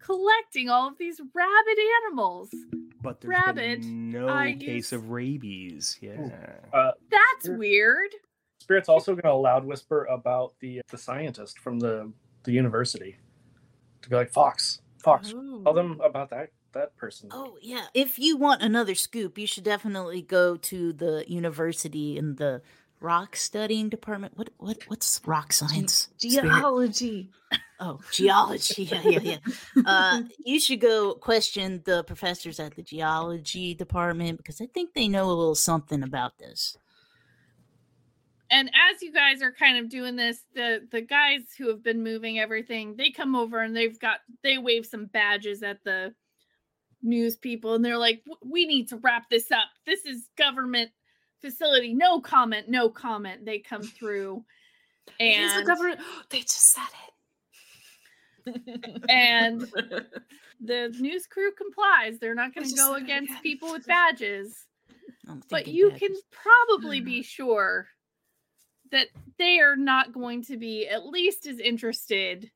collecting 0.00 0.68
all 0.68 0.88
of 0.88 0.98
these 0.98 1.20
rabid 1.34 1.78
animals. 2.06 2.50
But 3.02 3.20
there's 3.20 3.30
Rabbit, 3.30 3.80
been 3.80 4.10
no 4.10 4.28
I 4.28 4.52
case 4.54 4.66
use- 4.68 4.92
of 4.92 5.10
rabies. 5.10 5.98
Yeah. 6.00 6.28
uh, 6.72 6.92
That's 7.10 7.46
Sure. 7.46 7.56
weird. 7.56 8.10
Spirit's 8.60 8.88
also 8.88 9.14
gonna 9.16 9.34
loud 9.36 9.64
whisper 9.64 10.04
about 10.04 10.54
the 10.60 10.80
the 10.90 10.98
scientist 10.98 11.58
from 11.58 11.80
the 11.80 12.12
the 12.44 12.52
university 12.52 13.16
to 14.02 14.08
be 14.08 14.16
like 14.16 14.30
Fox, 14.30 14.80
Fox, 15.02 15.30
tell 15.30 15.72
them 15.74 16.00
about 16.00 16.30
that 16.30 16.50
that 16.72 16.96
person. 16.96 17.28
Oh 17.32 17.58
yeah. 17.60 17.86
If 17.92 18.18
you 18.18 18.36
want 18.36 18.62
another 18.62 18.94
scoop, 18.94 19.36
you 19.36 19.46
should 19.48 19.64
definitely 19.64 20.22
go 20.22 20.56
to 20.56 20.92
the 20.92 21.24
university 21.28 22.16
and 22.16 22.36
the 22.38 22.62
rock 23.02 23.36
studying 23.36 23.88
department. 23.88 24.36
What 24.36 24.50
what 24.58 24.78
what's 24.88 25.20
rock 25.26 25.52
science? 25.52 26.08
Spirit? 26.18 26.44
Geology. 26.44 27.30
Oh, 27.80 28.00
geology. 28.12 28.84
Yeah, 28.84 29.02
yeah, 29.04 29.18
yeah. 29.22 29.38
Uh, 29.84 30.22
you 30.44 30.60
should 30.60 30.80
go 30.80 31.14
question 31.14 31.82
the 31.84 32.04
professors 32.04 32.60
at 32.60 32.76
the 32.76 32.82
geology 32.82 33.74
department 33.74 34.38
because 34.38 34.60
I 34.60 34.66
think 34.66 34.94
they 34.94 35.08
know 35.08 35.26
a 35.26 35.34
little 35.34 35.54
something 35.56 36.02
about 36.02 36.38
this. 36.38 36.76
and 38.50 38.68
as 38.68 39.02
you 39.02 39.12
guys 39.12 39.42
are 39.42 39.52
kind 39.52 39.78
of 39.78 39.88
doing 39.88 40.16
this 40.16 40.42
the 40.54 40.86
the 40.90 41.00
guys 41.00 41.40
who 41.58 41.68
have 41.68 41.82
been 41.82 42.02
moving 42.02 42.38
everything 42.38 42.94
they 42.96 43.10
come 43.10 43.34
over 43.34 43.60
and 43.60 43.74
they've 43.74 43.98
got 43.98 44.20
they 44.42 44.58
wave 44.58 44.86
some 44.86 45.06
badges 45.06 45.62
at 45.62 45.82
the 45.84 46.14
news 47.02 47.36
people 47.36 47.74
and 47.74 47.84
they're 47.84 47.98
like 47.98 48.22
we 48.44 48.66
need 48.66 48.88
to 48.88 48.96
wrap 48.98 49.28
this 49.30 49.50
up 49.50 49.68
this 49.86 50.04
is 50.06 50.28
government 50.36 50.90
facility 51.42 51.92
no 51.92 52.20
comment 52.20 52.68
no 52.68 52.88
comment 52.88 53.44
they 53.44 53.58
come 53.58 53.82
through 53.82 54.42
It 55.18 55.40
is 55.40 55.52
the 55.52 55.58
and 55.58 55.66
government. 55.66 56.00
They 56.30 56.40
just 56.40 56.72
said 56.72 56.82
it. 58.46 59.02
and 59.08 59.60
the 60.60 60.94
news 60.98 61.26
crew 61.26 61.52
complies 61.52 62.18
they're 62.18 62.34
not 62.34 62.54
going 62.54 62.68
to 62.68 62.74
go 62.74 62.94
against 62.94 63.30
again. 63.30 63.42
people 63.42 63.72
with 63.72 63.86
badges 63.86 64.66
but 65.50 65.68
you 65.68 65.90
badges. 65.90 66.08
can 66.08 66.16
probably 66.30 67.00
mm. 67.00 67.04
be 67.04 67.22
sure 67.22 67.86
that 68.92 69.08
they 69.38 69.58
are 69.58 69.76
not 69.76 70.12
going 70.12 70.42
to 70.44 70.56
be 70.56 70.86
at 70.86 71.06
least 71.06 71.46
as 71.46 71.58
interested 71.58 72.50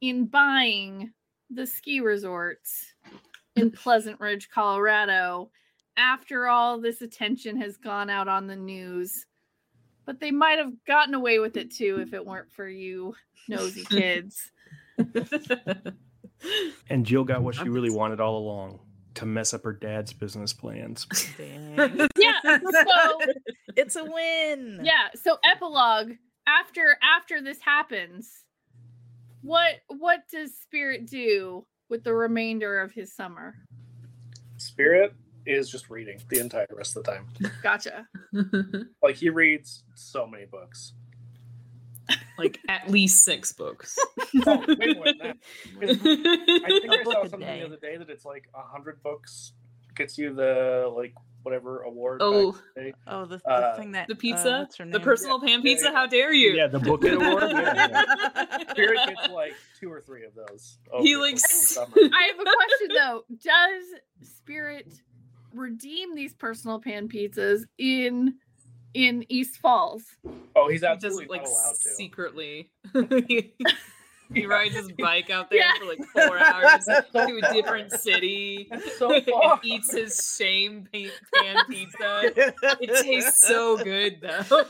in 0.00 0.26
buying 0.26 1.12
the 1.50 1.66
ski 1.66 2.00
resorts 2.00 2.92
in 3.56 3.70
Pleasant 3.72 4.20
Ridge, 4.20 4.48
Colorado, 4.50 5.50
after 5.98 6.46
all 6.48 6.80
this 6.80 7.02
attention 7.02 7.60
has 7.60 7.76
gone 7.76 8.08
out 8.08 8.28
on 8.28 8.46
the 8.46 8.56
news. 8.56 9.26
But 10.06 10.20
they 10.20 10.30
might 10.30 10.58
have 10.58 10.72
gotten 10.86 11.12
away 11.14 11.38
with 11.38 11.58
it 11.58 11.70
too 11.74 11.98
if 12.00 12.14
it 12.14 12.24
weren't 12.24 12.50
for 12.50 12.66
you 12.66 13.14
nosy 13.48 13.84
kids. 13.90 14.50
And 16.88 17.04
Jill 17.04 17.24
got 17.24 17.42
what 17.42 17.56
she 17.56 17.68
really 17.68 17.90
wanted 17.90 18.20
all 18.20 18.38
along 18.38 18.80
to 19.14 19.26
mess 19.26 19.52
up 19.52 19.64
her 19.64 19.72
dad's 19.72 20.12
business 20.12 20.52
plans. 20.52 21.06
Dang. 21.36 21.76
yeah, 22.16 22.40
so 22.42 23.18
it's 23.76 23.96
a 23.96 24.04
win. 24.04 24.80
yeah 24.82 25.08
so 25.14 25.38
epilogue 25.44 26.12
after 26.46 26.96
after 27.02 27.42
this 27.42 27.60
happens 27.60 28.44
what 29.42 29.74
what 29.88 30.20
does 30.30 30.56
spirit 30.56 31.06
do 31.06 31.64
with 31.88 32.02
the 32.04 32.14
remainder 32.14 32.80
of 32.80 32.92
his 32.92 33.14
summer 33.14 33.54
Spirit 34.56 35.14
is 35.48 35.68
just 35.70 35.88
reading 35.90 36.20
the 36.28 36.38
entire 36.40 36.66
rest 36.74 36.96
of 36.96 37.04
the 37.04 37.12
time. 37.12 37.26
gotcha 37.62 38.06
Like 39.02 39.16
he 39.16 39.30
reads 39.30 39.82
so 39.94 40.26
many 40.26 40.44
books. 40.44 40.92
like 42.38 42.58
at 42.68 42.88
least 42.90 43.24
six 43.24 43.52
books. 43.52 43.98
Oh, 44.46 44.58
way 44.78 44.92
more 44.94 45.06
than 45.06 45.18
that. 45.18 45.36
I 45.82 45.86
think 46.80 46.92
A 46.92 47.00
I 47.00 47.02
book 47.02 47.12
saw 47.14 47.22
something 47.22 47.40
day. 47.40 47.60
the 47.60 47.66
other 47.66 47.76
day 47.78 47.96
that 47.96 48.08
it's 48.10 48.24
like 48.24 48.48
a 48.54 48.60
hundred 48.62 49.02
books 49.02 49.52
gets 49.96 50.16
you 50.18 50.32
the 50.34 50.90
like 50.94 51.14
whatever 51.42 51.82
award. 51.82 52.20
Oh. 52.22 52.56
the. 52.76 52.92
Oh, 53.06 53.24
the, 53.24 53.38
the 53.38 53.48
Uh, 53.50 53.76
thing 53.76 53.92
that 53.92 54.06
the 54.06 54.14
uh, 54.14 54.18
pizza, 54.18 54.58
what's 54.60 54.76
her 54.76 54.84
the 54.84 54.90
name? 54.92 55.00
personal 55.02 55.40
pan 55.40 55.62
pizza. 55.62 55.86
yeah. 55.86 55.92
How 55.92 56.06
dare 56.06 56.32
you? 56.32 56.50
Yeah, 56.52 56.66
the 56.68 56.78
book 56.78 57.04
award. 57.04 57.50
Yeah, 57.50 57.88
yeah. 57.90 58.70
Spirit 58.70 58.98
gets 59.08 59.28
like 59.32 59.54
two 59.80 59.90
or 59.90 60.00
three 60.00 60.24
of 60.24 60.34
those. 60.34 60.78
He 61.00 61.14
the 61.14 61.20
like 61.20 61.32
course 61.32 61.44
of 61.44 61.50
s- 61.50 61.68
the 61.68 61.74
summer. 61.74 62.10
i 62.14 62.22
have 62.30 62.38
a 62.38 62.44
question 62.44 62.88
though 62.94 63.24
does 63.42 63.84
spirit 64.28 64.86
redeem 65.54 66.14
these 66.14 66.34
personal 66.34 66.78
pan 66.80 67.08
pizzas 67.08 67.62
in 67.78 68.34
in 68.94 69.24
east 69.28 69.56
falls 69.58 70.02
Oh, 70.56 70.68
he's 70.68 70.80
He 70.80 70.86
absolutely 70.86 71.24
just 71.26 71.30
like 71.30 71.42
not 71.42 71.50
allowed 71.50 71.74
to. 71.82 71.88
secretly. 71.90 72.70
he, 73.28 73.54
he 74.34 74.46
rides 74.46 74.74
his 74.74 74.90
bike 74.98 75.30
out 75.30 75.50
there 75.50 75.60
Yeah. 75.60 75.72
for 75.78 75.84
like 75.86 76.04
four 76.12 76.38
hours 76.38 76.84
to 77.12 77.40
a 77.48 77.52
different 77.52 77.92
city 77.92 78.68
So 78.98 79.12
and 79.14 79.24
far. 79.26 79.60
eats 79.62 79.92
his 79.94 80.34
shame 80.36 80.88
pan 80.92 81.56
pizza. 81.68 82.32
It 82.80 83.04
tastes 83.04 83.46
so 83.46 83.76
good 83.76 84.20
though. 84.22 84.64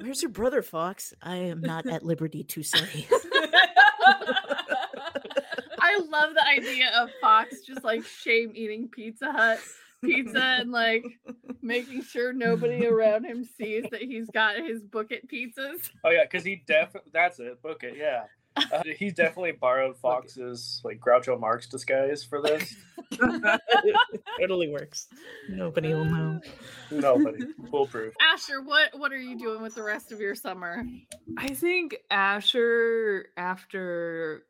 Where's 0.00 0.22
your 0.22 0.30
brother, 0.30 0.62
Fawkes? 0.62 1.12
I 1.22 1.36
am 1.36 1.60
not 1.60 1.86
at 1.86 2.04
liberty 2.04 2.44
to 2.44 2.62
say. 2.62 3.06
I 5.92 6.00
love 6.08 6.34
the 6.34 6.46
idea 6.46 6.90
of 6.98 7.10
Fawkes 7.20 7.60
just 7.62 7.84
like 7.84 8.04
shame 8.04 8.52
eating 8.54 8.88
Pizza 8.88 9.32
Hut 9.32 9.60
pizza 10.02 10.42
and 10.42 10.72
like 10.72 11.04
making 11.62 12.02
sure 12.02 12.32
nobody 12.32 12.86
around 12.86 13.24
him 13.24 13.44
sees 13.44 13.84
that 13.90 14.02
he's 14.02 14.28
got 14.30 14.56
his 14.56 14.82
book 14.82 15.10
it 15.10 15.28
pizzas. 15.28 15.90
Oh 16.04 16.10
yeah, 16.10 16.24
because 16.24 16.44
he 16.44 16.62
definitely 16.66 17.10
that's 17.12 17.38
it. 17.38 17.62
Book 17.62 17.82
it. 17.84 17.96
Yeah. 17.96 18.24
Uh, 18.54 18.82
he 18.98 19.10
definitely 19.10 19.52
borrowed 19.52 19.96
Fawkes's 19.96 20.82
like 20.84 21.00
Groucho 21.00 21.40
Marx 21.40 21.66
disguise 21.68 22.22
for 22.22 22.42
this. 22.42 22.74
totally 24.40 24.68
works. 24.68 25.08
Nobody 25.48 25.94
will 25.94 26.04
know. 26.04 26.40
Nobody 26.90 27.46
foolproof. 27.70 28.14
Asher, 28.20 28.60
what 28.60 28.90
what 28.98 29.10
are 29.12 29.20
you 29.20 29.38
doing 29.38 29.62
with 29.62 29.74
the 29.74 29.82
rest 29.82 30.12
of 30.12 30.20
your 30.20 30.34
summer? 30.34 30.84
I 31.38 31.48
think 31.48 31.96
Asher, 32.10 33.28
after 33.38 34.44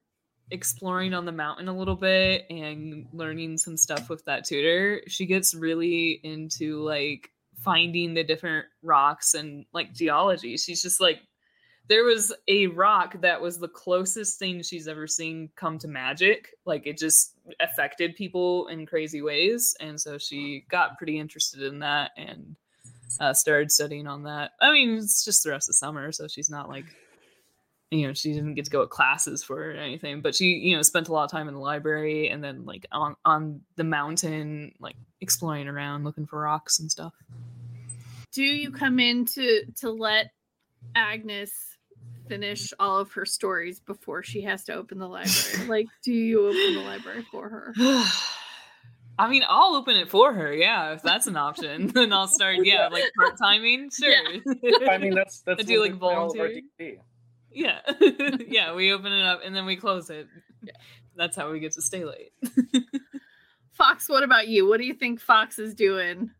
exploring 0.53 1.15
on 1.15 1.25
the 1.25 1.33
mountain 1.33 1.69
a 1.69 1.77
little 1.77 1.97
bit 1.97 2.47
and 2.51 3.07
learning 3.13 3.59
some 3.59 3.77
stuff 3.77 4.09
with 4.09 4.25
that 4.27 4.45
tutor, 4.45 5.03
she 5.09 5.27
gets 5.27 5.55
really 5.55 6.21
into 6.23 6.83
like 6.83 7.31
finding 7.63 8.15
the 8.15 8.23
different 8.23 8.67
rocks 8.83 9.35
and 9.35 9.65
like 9.73 9.95
geology. 9.95 10.57
She's 10.57 10.83
just 10.83 11.01
like, 11.01 11.21
there 11.89 12.05
was 12.05 12.33
a 12.47 12.69
rock 12.69 13.21
that 13.23 13.41
was 13.41 13.59
the 13.59 13.69
closest 13.69 14.39
thing 14.39 14.63
she's 14.63 14.87
ever 14.87 15.07
seen 15.07 15.51
come 15.57 15.79
to 15.79 15.89
magic. 15.89 16.51
Like 16.65 16.87
it 16.87 16.99
just 16.99 17.35
affected 17.59 18.15
people 18.15 18.69
in 18.69 18.87
crazy 18.87 19.23
ways. 19.23 19.75
And 19.81 20.01
so 20.01 20.19
she 20.19 20.65
got 20.71 20.99
pretty 20.99 21.19
interested 21.19 21.63
in 21.63 21.81
that 21.81 22.13
and 22.17 22.57
uh, 23.19 23.35
started 23.35 23.73
studying 23.73 24.07
on 24.07 24.23
that. 24.25 24.53
I 24.61 24.73
mean, 24.73 24.97
it's 24.97 25.25
just 25.25 25.43
the 25.43 25.51
rest 25.51 25.69
of 25.69 25.75
summer, 25.75 26.13
so 26.13 26.29
she's 26.29 26.51
not 26.51 26.69
like, 26.69 26.85
you 27.93 28.07
know, 28.07 28.15
she 28.15 28.33
didn't 28.33 28.55
get 28.55 28.65
to 28.65 28.71
go 28.71 28.81
to 28.81 28.87
classes 28.87 29.45
for 29.45 29.71
it 29.71 29.77
or 29.77 29.81
anything, 29.81 30.21
but 30.21 30.35
she, 30.35 30.47
you 30.55 30.77
know, 30.77 30.83
spent 30.83 31.09
a 31.09 31.13
lot 31.13 31.25
of 31.25 31.31
time 31.31 31.49
in 31.49 31.55
the 31.55 31.61
library 31.61 32.29
and 32.29 32.43
then 32.43 32.65
like 32.65 32.87
on 32.91 33.17
on 33.25 33.61
the 33.77 33.85
mountain, 33.85 34.73
like 34.81 34.97
exploring 35.21 35.69
around, 35.69 36.05
looking 36.05 36.27
for 36.27 36.41
rocks 36.41 36.81
and 36.81 36.91
stuff. 36.91 37.13
Do 38.33 38.43
you 38.43 38.71
come 38.71 38.99
in 38.99 39.27
to 39.27 39.65
to 39.81 39.91
let 39.91 40.31
Agnes 40.95 41.53
finish 42.29 42.73
all 42.79 42.99
of 42.99 43.13
her 43.13 43.27
stories 43.27 43.81
before 43.81 44.23
she 44.23 44.43
has 44.43 44.65
to 44.65 44.75
open 44.75 44.99
the 44.99 45.09
library? 45.09 45.67
like, 45.69 45.87
do 46.03 46.13
you 46.13 46.47
open 46.47 46.75
the 46.75 46.81
library 46.81 47.27
for 47.31 47.49
her? 47.49 47.75
I 49.19 49.29
mean, 49.29 49.43
I'll 49.47 49.77
open 49.77 49.97
it 49.97 50.09
for 50.09 50.33
her, 50.33 50.53
yeah, 50.53 50.95
if 50.95 51.03
that's 51.03 51.27
an 51.27 51.37
option. 51.37 51.87
then 51.95 52.13
I'll 52.13 52.27
start, 52.27 52.57
yeah, 52.65 52.89
like 52.89 53.05
part 53.17 53.37
timing, 53.37 53.91
sure. 53.93 54.17
I 54.89 54.99
mean, 54.99 55.15
that's 55.15 55.43
that's 55.43 55.61
I 55.61 55.63
do, 55.65 55.83
like, 55.83 56.01
literally 56.01 56.65
all 57.57 57.65
of 57.65 57.75
our 57.77 57.83
volunteering. 57.83 58.39
D&D. 58.39 58.47
yeah, 58.49 58.63
yeah, 58.69 58.75
we 58.75 58.93
open 58.93 59.13
it 59.13 59.25
up 59.25 59.41
and 59.45 59.55
then 59.55 59.67
we 59.67 59.77
close 59.77 60.11
it. 60.11 60.29
That's 61.17 61.37
how 61.37 61.51
we 61.51 61.61
get 61.61 61.73
to 61.73 61.83
stay 61.83 62.05
late. 62.05 62.33
Fawkes, 63.73 64.09
what 64.09 64.23
about 64.23 64.49
you? 64.49 64.69
What 64.69 64.79
do 64.79 64.85
you 64.87 64.95
think 64.95 65.21
Fawkes 65.21 65.59
is 65.59 65.75
doing? 65.75 66.31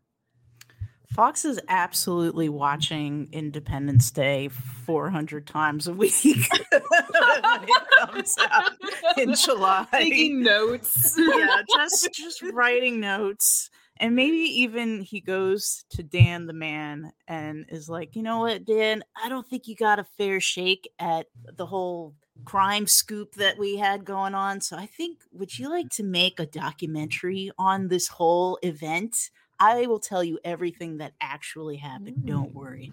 Fawkes 1.13 1.45
is 1.45 1.59
absolutely 1.67 2.49
watching 2.49 3.29
Independence 3.31 4.09
Day 4.09 4.47
400 4.47 5.45
times 5.45 5.87
a 5.87 5.93
week 5.93 6.13
when 6.23 6.81
it 6.81 7.71
comes 7.99 8.35
out 8.49 8.71
in 9.17 9.35
July. 9.35 9.85
Taking 9.91 10.41
notes. 10.41 11.15
yeah, 11.17 11.61
just 11.75 12.09
just 12.13 12.41
writing 12.41 12.99
notes. 12.99 13.69
And 13.97 14.15
maybe 14.15 14.37
even 14.37 15.01
he 15.01 15.21
goes 15.21 15.85
to 15.91 16.03
Dan 16.03 16.47
the 16.47 16.53
man 16.53 17.13
and 17.27 17.65
is 17.69 17.87
like, 17.87 18.15
you 18.15 18.23
know 18.23 18.39
what, 18.39 18.65
Dan, 18.65 19.03
I 19.23 19.29
don't 19.29 19.47
think 19.47 19.67
you 19.67 19.75
got 19.75 19.99
a 19.99 20.03
fair 20.17 20.39
shake 20.39 20.89
at 20.99 21.27
the 21.55 21.67
whole 21.67 22.15
crime 22.45 22.87
scoop 22.87 23.35
that 23.35 23.57
we 23.57 23.77
had 23.77 24.03
going 24.03 24.33
on. 24.33 24.61
So 24.61 24.77
I 24.77 24.87
think, 24.87 25.19
would 25.31 25.57
you 25.57 25.69
like 25.69 25.89
to 25.91 26.03
make 26.03 26.39
a 26.39 26.45
documentary 26.45 27.51
on 27.57 27.87
this 27.87 28.07
whole 28.07 28.57
event? 28.63 29.29
I 29.59 29.85
will 29.85 29.99
tell 29.99 30.23
you 30.23 30.39
everything 30.43 30.97
that 30.97 31.13
actually 31.21 31.77
happened. 31.77 32.25
Don't 32.25 32.51
mm. 32.51 32.55
worry. 32.55 32.91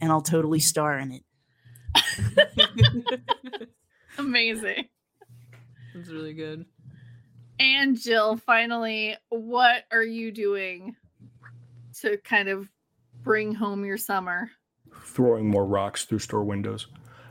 And 0.00 0.10
I'll 0.10 0.20
totally 0.20 0.60
star 0.60 0.98
in 0.98 1.12
it. 1.12 1.22
Amazing. 4.18 4.88
That's 5.94 6.10
really 6.10 6.34
good. 6.34 6.66
And 7.58 8.00
Jill, 8.00 8.36
finally, 8.36 9.16
what 9.28 9.84
are 9.92 10.02
you 10.02 10.32
doing 10.32 10.96
to 12.00 12.16
kind 12.18 12.48
of 12.48 12.68
bring 13.22 13.54
home 13.54 13.84
your 13.84 13.98
summer? 13.98 14.50
Throwing 15.04 15.48
more 15.48 15.64
rocks 15.64 16.04
through 16.04 16.20
store 16.20 16.44
windows. 16.44 16.86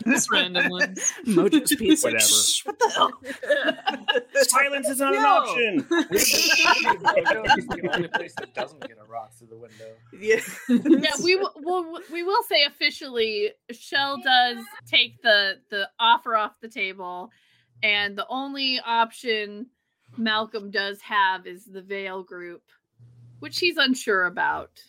Just 0.08 0.32
random 0.32 0.70
ones. 0.70 1.14
Mojo's 1.26 1.76
Pizza. 1.78 2.08
Whatever. 2.08 2.24
Shh, 2.24 2.66
what 2.66 2.80
the 2.80 2.90
hell? 2.96 3.12
Silence 4.44 4.90
is 4.90 5.00
not 5.00 5.16
an 5.16 5.24
option. 5.24 5.82
Mojo 5.84 7.58
is 7.58 7.68
the 7.68 7.90
only 7.94 8.08
place 8.08 8.34
that 8.36 8.54
doesn't 8.56 8.88
get 8.88 8.98
a 9.00 9.06
rock 9.06 9.34
through 9.34 9.48
the 9.48 9.58
window. 9.58 9.94
yeah. 10.20 10.40
yeah, 10.70 11.12
we 11.24 11.36
will 11.36 11.54
we'll, 11.58 12.00
we 12.12 12.24
will 12.24 12.42
say 12.44 12.64
officially 12.64 13.52
Shell 13.72 14.22
does 14.24 14.58
take 14.88 15.22
the 15.22 15.60
the 15.70 15.90
offer 16.00 16.36
off 16.36 16.54
the 16.62 16.70
table 16.70 17.30
and 17.84 18.18
the 18.18 18.26
only 18.28 18.80
option 18.84 19.68
Malcolm 20.17 20.71
does 20.71 21.02
have 21.02 21.47
is 21.47 21.65
the 21.65 21.82
Veil 21.82 22.24
group, 22.24 22.63
which 23.39 23.60
he's 23.60 23.78
unsure 23.78 24.26
about. 24.26 24.82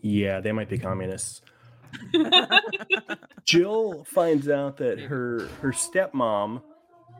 Yeah, 0.00 0.40
they 0.40 0.52
might 0.52 0.68
be 0.68 0.78
communists. 0.78 1.42
Jill 3.44 4.04
finds 4.04 4.48
out 4.48 4.76
that 4.78 5.00
her 5.00 5.48
her 5.62 5.72
stepmom 5.72 6.62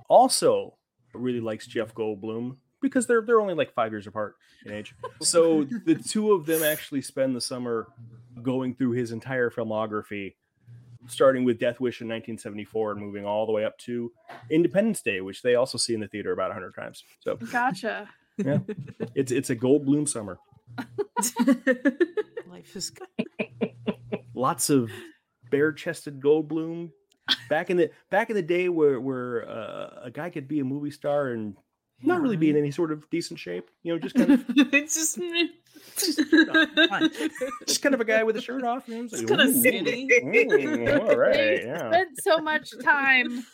also 0.08 0.76
really 1.14 1.40
likes 1.40 1.66
Jeff 1.66 1.94
Goldblum 1.94 2.56
because 2.80 3.06
they're 3.06 3.22
they're 3.22 3.40
only 3.40 3.54
like 3.54 3.72
five 3.74 3.92
years 3.92 4.06
apart 4.06 4.36
in 4.64 4.72
age. 4.72 4.94
So 5.20 5.64
the 5.86 5.94
two 5.94 6.32
of 6.32 6.46
them 6.46 6.62
actually 6.62 7.02
spend 7.02 7.34
the 7.34 7.40
summer 7.40 7.88
going 8.42 8.74
through 8.74 8.92
his 8.92 9.10
entire 9.10 9.50
filmography, 9.50 10.34
starting 11.08 11.44
with 11.44 11.58
Death 11.58 11.80
Wish 11.80 12.00
in 12.00 12.08
1974 12.08 12.92
and 12.92 13.00
moving 13.00 13.24
all 13.24 13.46
the 13.46 13.52
way 13.52 13.64
up 13.64 13.78
to 13.78 14.12
Independence 14.50 15.02
Day, 15.02 15.20
which 15.20 15.42
they 15.42 15.54
also 15.54 15.78
see 15.78 15.94
in 15.94 16.00
the 16.00 16.08
theater 16.08 16.32
about 16.32 16.50
100 16.50 16.74
times. 16.74 17.02
So 17.20 17.36
Gotcha. 17.36 18.08
Yeah, 18.36 18.58
it's 19.16 19.32
it's 19.32 19.50
a 19.50 19.56
Goldblum 19.56 20.08
summer. 20.08 20.38
Life 22.48 22.76
is 22.76 22.90
good. 22.90 23.28
lots 24.34 24.70
of 24.70 24.90
bare-chested 25.50 26.20
Goldblum. 26.20 26.92
Back 27.50 27.68
in 27.68 27.76
the 27.76 27.90
back 28.10 28.30
in 28.30 28.36
the 28.36 28.42
day, 28.42 28.68
where 28.68 29.00
where 29.00 29.48
uh, 29.48 30.00
a 30.04 30.10
guy 30.10 30.30
could 30.30 30.48
be 30.48 30.60
a 30.60 30.64
movie 30.64 30.90
star 30.90 31.28
and 31.28 31.56
not 32.02 32.20
really 32.20 32.36
be 32.36 32.48
in 32.50 32.56
any 32.56 32.70
sort 32.70 32.92
of 32.92 33.08
decent 33.10 33.38
shape, 33.40 33.70
you 33.82 33.92
know, 33.92 33.98
just 33.98 34.14
kind 34.14 34.30
of 34.32 34.44
it's 34.56 34.94
just 34.94 35.18
just 37.66 37.82
kind 37.82 37.94
of 37.94 38.00
a 38.00 38.04
guy 38.04 38.22
with 38.24 38.36
a 38.36 38.40
shirt 38.40 38.64
off. 38.64 38.88
You 38.88 38.96
know, 38.96 39.04
it's 39.04 39.12
Just 39.12 39.28
like, 39.28 39.38
kinda 39.38 39.52
"Ooh, 39.52 39.60
skinny." 39.60 40.08
mm, 40.08 41.00
all 41.08 41.16
right, 41.16 41.62
yeah. 41.64 41.90
spent 41.90 42.10
so 42.22 42.38
much 42.38 42.70
time 42.82 43.44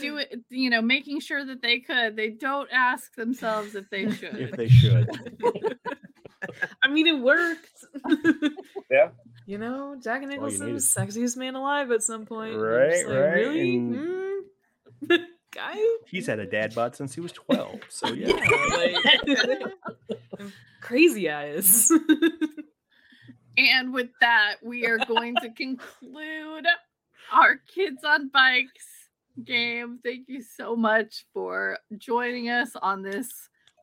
doing, 0.00 0.26
you 0.50 0.70
know 0.70 0.80
making 0.82 1.20
sure 1.20 1.44
that 1.44 1.62
they 1.62 1.80
could 1.80 2.16
they 2.16 2.30
don't 2.30 2.68
ask 2.72 3.14
themselves 3.14 3.74
if 3.74 3.88
they 3.90 4.10
should 4.10 4.36
If 4.36 4.52
they 4.52 4.68
should, 4.68 5.08
I 6.82 6.88
mean, 6.88 7.06
it 7.06 7.20
worked. 7.20 7.84
Yeah. 8.90 9.10
You 9.46 9.58
know, 9.58 9.96
Jack 10.02 10.22
all 10.22 10.28
you 10.28 10.28
Nicholson 10.28 10.66
needed. 10.66 10.82
sexiest 10.82 11.36
man 11.36 11.54
alive 11.56 11.90
at 11.90 12.02
some 12.02 12.24
point. 12.24 12.54
and 12.54 12.62
Right, 12.62 13.06
like, 13.06 13.16
right, 13.16 13.34
Really? 13.34 13.76
and- 13.76 13.96
Hmm? 15.08 15.14
Guy? 15.52 15.76
He's 16.06 16.26
had 16.26 16.38
a 16.38 16.46
dad 16.46 16.74
bod 16.74 16.94
since 16.96 17.14
he 17.14 17.20
was 17.20 17.32
12. 17.32 17.80
So, 17.88 18.08
yeah. 18.12 18.36
Yeah, 19.26 19.44
like 19.46 20.50
crazy 20.80 21.30
eyes. 21.30 21.90
And 23.56 23.92
with 23.92 24.08
that, 24.20 24.56
we 24.62 24.86
are 24.86 24.96
going 24.96 25.34
to 25.42 25.50
conclude 25.50 26.66
our 27.32 27.56
Kids 27.56 28.04
on 28.04 28.28
Bikes 28.28 28.86
game. 29.44 29.98
Thank 30.02 30.28
you 30.28 30.42
so 30.42 30.76
much 30.76 31.26
for 31.34 31.78
joining 31.98 32.48
us 32.48 32.70
on 32.80 33.02
this 33.02 33.28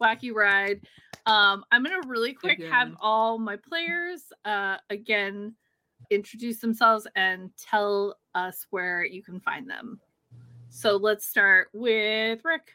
wacky 0.02 0.34
ride. 0.34 0.82
Um, 1.26 1.64
I'm 1.72 1.84
going 1.84 2.02
to 2.02 2.08
really 2.08 2.34
quick 2.34 2.64
have 2.64 2.94
all 3.00 3.38
my 3.38 3.58
players 3.58 4.24
uh, 4.46 4.78
again 4.90 5.54
introduce 6.10 6.60
themselves 6.60 7.06
and 7.16 7.52
tell 7.58 8.18
us 8.34 8.66
where 8.70 9.06
you 9.06 9.22
can 9.22 9.40
find 9.42 9.70
them. 9.70 10.00
So 10.78 10.96
let's 10.96 11.26
start 11.26 11.70
with 11.74 12.42
Rick. 12.46 12.74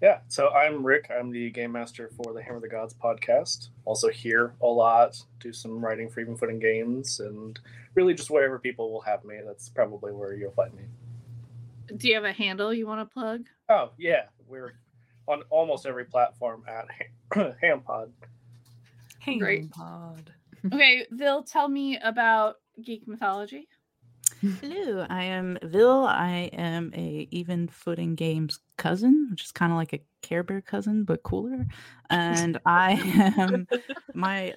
Yeah, 0.00 0.20
so 0.28 0.48
I'm 0.48 0.82
Rick. 0.82 1.10
I'm 1.10 1.30
the 1.30 1.50
game 1.50 1.72
master 1.72 2.10
for 2.16 2.32
the 2.32 2.42
Hammer 2.42 2.56
of 2.56 2.62
the 2.62 2.70
Gods 2.70 2.94
podcast. 2.94 3.68
Also 3.84 4.08
here 4.08 4.54
a 4.62 4.66
lot, 4.66 5.22
do 5.38 5.52
some 5.52 5.84
writing 5.84 6.08
for 6.08 6.20
even 6.20 6.38
footing 6.38 6.58
games, 6.58 7.20
and 7.20 7.60
really 7.96 8.14
just 8.14 8.30
wherever 8.30 8.58
people 8.58 8.90
will 8.90 9.02
have 9.02 9.26
me. 9.26 9.36
That's 9.44 9.68
probably 9.68 10.14
where 10.14 10.32
you'll 10.32 10.52
find 10.52 10.72
me. 10.72 10.84
Do 11.94 12.08
you 12.08 12.14
have 12.14 12.24
a 12.24 12.32
handle 12.32 12.72
you 12.72 12.86
want 12.86 13.06
to 13.06 13.12
plug? 13.12 13.42
Oh 13.68 13.90
yeah, 13.98 14.22
we're 14.48 14.72
on 15.28 15.42
almost 15.50 15.84
every 15.84 16.06
platform 16.06 16.64
at 16.66 16.86
Ham- 17.34 17.54
HammPod. 17.62 18.08
Great. 19.38 19.70
Pod. 19.70 20.32
Okay, 20.72 21.06
Vil, 21.10 21.42
tell 21.42 21.68
me 21.68 21.98
about 22.02 22.56
geek 22.82 23.06
mythology. 23.06 23.68
Hello, 24.60 25.06
I 25.08 25.24
am 25.24 25.58
Vil. 25.62 26.04
I 26.04 26.50
am 26.52 26.92
a 26.94 27.26
even 27.30 27.68
footing 27.68 28.14
games 28.14 28.58
cousin, 28.76 29.28
which 29.30 29.44
is 29.44 29.52
kind 29.52 29.72
of 29.72 29.78
like 29.78 29.92
a 29.92 30.02
Care 30.22 30.42
Bear 30.42 30.60
cousin 30.60 31.04
but 31.04 31.22
cooler. 31.22 31.66
And 32.10 32.58
I 32.66 32.92
am 33.38 33.66
my 34.14 34.54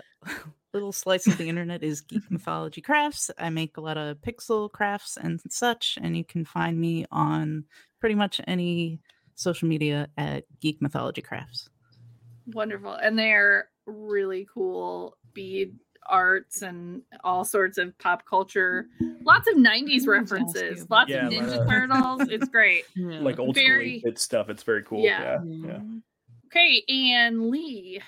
little 0.74 0.92
slice 0.92 1.28
of 1.28 1.38
the 1.38 1.48
internet 1.48 1.82
is 1.84 2.02
Geek 2.02 2.30
Mythology 2.30 2.82
Crafts. 2.82 3.32
I 3.38 3.50
make 3.50 3.78
a 3.78 3.82
lot 3.82 3.98
of 3.98 4.18
pixel 4.18 4.72
crafts 4.72 5.18
and 5.18 5.40
such, 5.50 5.98
and 6.02 6.16
you 6.16 6.24
can 6.24 6.46
find 6.46 6.80
me 6.80 7.06
on 7.12 7.66
pretty 8.00 8.16
much 8.16 8.42
any 8.48 9.00
social 9.36 9.68
media 9.68 10.08
at 10.18 10.44
Geek 10.60 10.82
Mythology 10.82 11.22
Crafts. 11.22 11.70
Wonderful. 12.48 12.94
And 12.94 13.18
they're 13.18 13.70
really 13.86 14.48
cool 14.54 15.18
bead 15.34 15.76
arts 16.08 16.62
and 16.62 17.02
all 17.24 17.44
sorts 17.46 17.78
of 17.78 17.98
pop 18.00 18.26
culture. 18.26 18.88
Lots 19.22 19.48
of 19.48 19.56
90s 19.56 19.62
I 19.62 19.68
wanted 19.68 19.90
to 19.90 19.94
ask 19.94 20.08
references. 20.08 20.90
Lots 20.90 21.10
Yeah, 21.10 21.28
of 21.28 21.34
Ninja 21.34 21.58
like- 21.58 21.70
Turtles. 21.70 22.30
It's 22.30 22.48
great. 22.50 22.86
Yeah. 22.96 23.20
Like 23.20 23.40
old 23.40 23.56
Very- 23.56 24.00
school 24.00 24.14
stuff. 24.16 24.50
It's 24.50 24.64
very 24.64 24.84
cool. 24.84 25.04
Yeah. 25.04 25.40
Yeah. 25.46 25.68
yeah. 25.68 25.80
Okay, 26.48 26.84
and 26.90 27.50
Lee. 27.52 28.02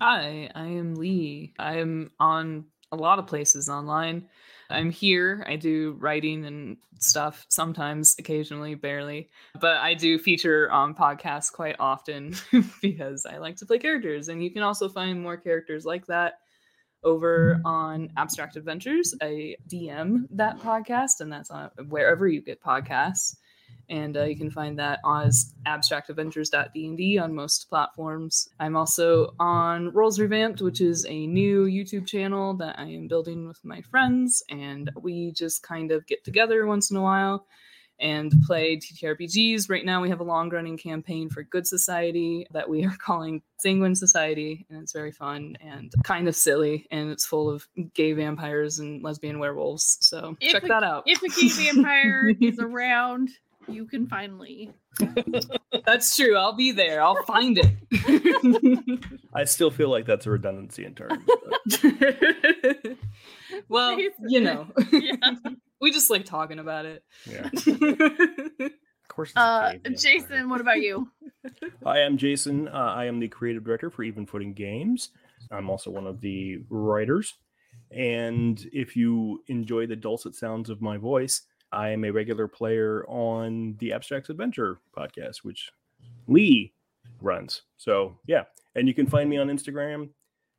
Hi, 0.00 0.50
I 0.54 0.64
am 0.66 0.94
Lee. 0.94 1.52
I'm 1.58 2.10
on 2.18 2.64
a 2.90 2.96
lot 2.96 3.18
of 3.18 3.26
places 3.26 3.68
online. 3.68 4.26
I'm 4.70 4.90
here. 4.90 5.44
I 5.46 5.56
do 5.56 5.96
writing 6.00 6.46
and 6.46 6.78
stuff 6.98 7.44
sometimes, 7.50 8.16
occasionally, 8.18 8.74
barely. 8.74 9.28
But 9.60 9.76
I 9.76 9.92
do 9.92 10.18
feature 10.18 10.70
on 10.72 10.94
podcasts 10.94 11.52
quite 11.52 11.76
often 11.78 12.34
because 12.82 13.26
I 13.26 13.36
like 13.36 13.56
to 13.56 13.66
play 13.66 13.78
characters. 13.78 14.28
And 14.28 14.42
you 14.42 14.50
can 14.50 14.62
also 14.62 14.88
find 14.88 15.20
more 15.22 15.36
characters 15.36 15.84
like 15.84 16.06
that 16.06 16.34
over 17.04 17.60
on 17.64 18.10
Abstract 18.16 18.56
Adventures. 18.56 19.14
I 19.20 19.56
DM 19.68 20.26
that 20.30 20.58
podcast, 20.58 21.20
and 21.20 21.32
that's 21.32 21.50
on 21.50 21.70
wherever 21.88 22.26
you 22.28 22.40
get 22.40 22.62
podcasts. 22.62 23.36
And 23.88 24.16
uh, 24.16 24.24
you 24.24 24.36
can 24.36 24.50
find 24.50 24.78
that 24.78 25.00
as 25.06 25.54
abstractadventures.dnd 25.66 27.20
on 27.20 27.34
most 27.34 27.68
platforms. 27.68 28.48
I'm 28.58 28.76
also 28.76 29.34
on 29.38 29.92
Rolls 29.92 30.18
Revamped, 30.18 30.62
which 30.62 30.80
is 30.80 31.04
a 31.06 31.26
new 31.26 31.64
YouTube 31.64 32.06
channel 32.06 32.54
that 32.54 32.78
I 32.78 32.84
am 32.84 33.08
building 33.08 33.46
with 33.46 33.62
my 33.64 33.82
friends. 33.82 34.42
And 34.48 34.90
we 35.00 35.32
just 35.32 35.62
kind 35.62 35.90
of 35.90 36.06
get 36.06 36.24
together 36.24 36.64
once 36.66 36.90
in 36.90 36.96
a 36.96 37.02
while 37.02 37.46
and 38.02 38.32
play 38.46 38.76
TTRPGs. 38.76 39.70
Right 39.70 39.84
now, 39.84 40.02
we 40.02 40.08
have 40.10 40.20
a 40.20 40.24
long 40.24 40.50
running 40.50 40.76
campaign 40.76 41.30
for 41.30 41.42
Good 41.44 41.66
Society 41.66 42.46
that 42.50 42.68
we 42.68 42.84
are 42.84 42.94
calling 42.98 43.40
Sanguine 43.58 43.94
Society. 43.94 44.66
And 44.68 44.82
it's 44.82 44.92
very 44.92 45.12
fun 45.12 45.56
and 45.60 45.92
kind 46.04 46.28
of 46.28 46.36
silly. 46.36 46.86
And 46.90 47.10
it's 47.10 47.24
full 47.24 47.48
of 47.48 47.66
gay 47.94 48.12
vampires 48.12 48.78
and 48.80 49.02
lesbian 49.02 49.38
werewolves. 49.38 49.98
So 50.00 50.36
If 50.40 50.52
check 50.52 50.64
a- 50.64 50.68
that 50.68 50.82
out. 50.82 51.04
If 51.06 51.22
a 51.22 51.28
gay 51.28 51.48
vampire 51.72 52.32
is 52.40 52.58
around, 52.58 53.30
you 53.68 53.86
can 53.86 54.06
finally. 54.08 54.70
that's 55.86 56.14
true. 56.16 56.36
I'll 56.36 56.52
be 56.52 56.72
there. 56.72 57.00
I'll 57.02 57.22
find 57.24 57.58
it. 57.62 58.98
I 59.32 59.44
still 59.44 59.70
feel 59.70 59.88
like 59.88 60.04
that's 60.04 60.26
a 60.26 60.30
redundancy 60.30 60.84
in 60.84 60.94
terms. 60.94 61.22
well, 63.68 63.98
you 64.28 64.40
know, 64.40 64.66
Yeah. 64.90 65.14
We 65.82 65.90
just 65.90 66.08
like 66.08 66.24
talking 66.24 66.58
about 66.58 66.86
it. 66.86 67.04
yeah. 67.26 67.50
Of 69.04 69.16
course. 69.16 69.30
it's 69.30 69.36
Uh, 69.36 69.72
cave 69.72 69.82
vampire. 69.82 69.96
Jason, 69.98 70.48
what 70.48 70.60
about 70.62 70.80
you? 70.80 71.10
Hi, 71.84 71.98
I'm 71.98 72.16
Jason. 72.16 72.68
Uh, 72.68 72.94
I 72.96 73.04
am 73.04 73.20
the 73.20 73.28
creative 73.28 73.62
director 73.62 73.90
for 73.90 74.04
Even 74.04 74.24
Footing 74.24 74.54
Games. 74.54 75.10
I'm 75.50 75.68
also 75.68 75.90
one 75.90 76.06
of 76.06 76.22
the 76.22 76.60
writers. 76.70 77.34
And 77.90 78.64
if 78.72 78.96
you 78.96 79.42
enjoy 79.48 79.86
the 79.86 79.96
dulcet 79.96 80.34
sounds 80.34 80.70
of 80.70 80.80
my 80.80 80.96
voice, 80.96 81.42
I 81.72 81.90
am 81.90 82.04
a 82.04 82.10
regular 82.10 82.48
player 82.48 83.04
on 83.06 83.76
the 83.80 83.92
Abstract 83.92 84.30
Adventure 84.30 84.78
podcast, 84.96 85.38
which 85.42 85.70
Lee 86.26 86.72
runs. 87.20 87.62
So, 87.76 88.16
yeah. 88.26 88.44
And 88.76 88.88
you 88.88 88.94
can 88.94 89.06
find 89.06 89.28
me 89.28 89.36
on 89.36 89.48
Instagram, 89.48 90.08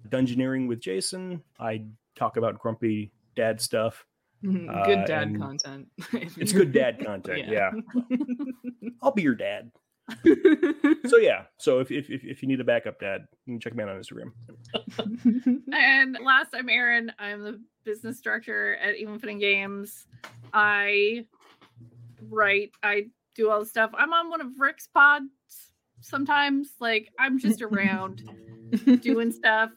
Dungeoneering 0.09 0.67
with 0.67 0.79
Jason. 0.79 1.41
I 1.59 1.85
talk 2.15 2.37
about 2.37 2.59
grumpy 2.59 3.13
dad 3.35 3.59
stuff. 3.61 4.05
Good 4.43 4.69
Uh, 4.69 5.05
dad 5.05 5.37
content. 5.39 5.87
It's 6.11 6.51
good 6.51 6.71
dad 6.73 6.99
content. 7.05 7.47
Yeah. 7.47 7.71
I'll 9.01 9.11
be 9.11 9.21
your 9.23 9.35
dad. 9.35 9.71
So, 11.07 11.17
yeah. 11.17 11.43
So, 11.59 11.79
if, 11.79 11.89
if, 11.89 12.09
if 12.09 12.25
if 12.25 12.41
you 12.41 12.47
need 12.49 12.59
a 12.59 12.63
backup 12.65 12.99
dad, 12.99 13.21
you 13.45 13.53
can 13.53 13.59
check 13.61 13.73
me 13.73 13.83
out 13.83 13.89
on 13.89 14.01
Instagram. 14.01 14.31
And 15.73 16.17
last, 16.23 16.49
I'm 16.53 16.67
Aaryn. 16.67 17.09
I'm 17.19 17.41
the 17.43 17.61
business 17.85 18.19
director 18.21 18.75
at 18.77 18.95
Even 18.97 19.17
Footing 19.17 19.39
Games. 19.39 20.05
I 20.53 21.25
write, 22.29 22.71
I 22.83 23.05
do 23.35 23.49
all 23.49 23.61
the 23.61 23.65
stuff. 23.65 23.91
I'm 23.97 24.11
on 24.13 24.29
one 24.29 24.41
of 24.41 24.59
Rick's 24.59 24.87
pods 24.87 25.27
sometimes. 26.01 26.69
Like, 26.81 27.09
I'm 27.17 27.39
just 27.39 27.61
around 27.61 28.23
doing 29.01 29.31
stuff. 29.31 29.71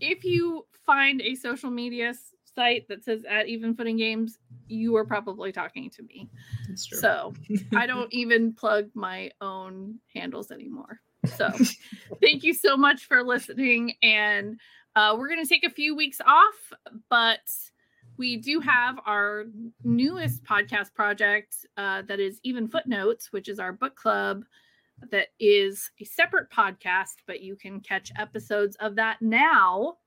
If 0.00 0.24
you 0.24 0.66
find 0.86 1.20
a 1.22 1.34
social 1.34 1.70
media 1.70 2.10
s- 2.10 2.34
site 2.58 2.88
that 2.88 3.04
says 3.04 3.24
at 3.30 3.46
Even 3.46 3.72
Footing 3.72 3.96
Games, 3.96 4.36
you 4.66 4.96
are 4.96 5.04
probably 5.04 5.52
talking 5.52 5.88
to 5.90 6.02
me. 6.02 6.28
That's 6.66 6.86
true. 6.86 6.98
So 6.98 7.32
I 7.76 7.86
don't 7.92 8.12
even 8.12 8.52
plug 8.52 8.90
my 8.94 9.30
own 9.40 10.00
handles 10.12 10.50
anymore. 10.50 10.98
So 11.36 11.50
thank 12.20 12.42
you 12.42 12.52
so 12.52 12.76
much 12.76 13.04
for 13.04 13.22
listening. 13.22 13.94
And 14.02 14.58
uh, 14.96 15.14
we're 15.16 15.28
going 15.28 15.42
to 15.42 15.48
take 15.48 15.62
a 15.62 15.70
few 15.70 15.94
weeks 15.94 16.20
off, 16.26 16.72
but 17.08 17.48
we 18.16 18.36
do 18.36 18.58
have 18.58 18.98
our 19.06 19.44
newest 19.84 20.42
podcast 20.42 20.92
project 20.94 21.54
uh, 21.76 22.02
that 22.08 22.18
is 22.18 22.40
Even 22.42 22.66
Footnotes, 22.66 23.32
which 23.32 23.48
is 23.48 23.60
our 23.60 23.72
book 23.72 23.94
club 23.94 24.42
that 25.12 25.28
is 25.38 25.92
a 26.00 26.04
separate 26.04 26.50
podcast, 26.50 27.18
but 27.28 27.40
you 27.40 27.54
can 27.54 27.78
catch 27.78 28.10
episodes 28.18 28.76
of 28.80 28.96
that 28.96 29.22
now 29.22 29.98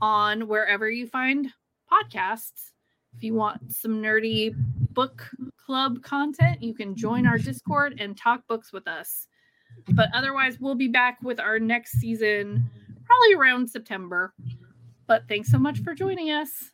on 0.00 0.48
wherever 0.48 0.88
you 0.88 1.06
find 1.06 1.52
podcasts. 1.90 2.72
If 3.16 3.22
you 3.22 3.34
want 3.34 3.74
some 3.74 4.02
nerdy 4.02 4.54
book 4.92 5.28
club 5.64 6.02
content, 6.02 6.62
you 6.62 6.74
can 6.74 6.94
join 6.94 7.26
our 7.26 7.38
Discord 7.38 7.96
and 7.98 8.16
talk 8.16 8.46
books 8.46 8.72
with 8.72 8.86
us. 8.86 9.26
But 9.92 10.10
otherwise, 10.14 10.58
we'll 10.60 10.74
be 10.74 10.88
back 10.88 11.18
with 11.22 11.40
our 11.40 11.58
next 11.58 11.92
season 11.92 12.70
probably 13.04 13.34
around 13.34 13.70
September. 13.70 14.34
But 15.06 15.22
thanks 15.28 15.50
so 15.50 15.58
much 15.58 15.80
for 15.80 15.94
joining 15.94 16.30
us. 16.30 16.72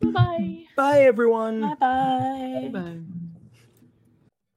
Bye. 0.00 0.64
Bye, 0.76 1.02
everyone. 1.02 1.60
Bye 1.60 1.74
bye. 1.74 2.70
Bye. 2.72 3.00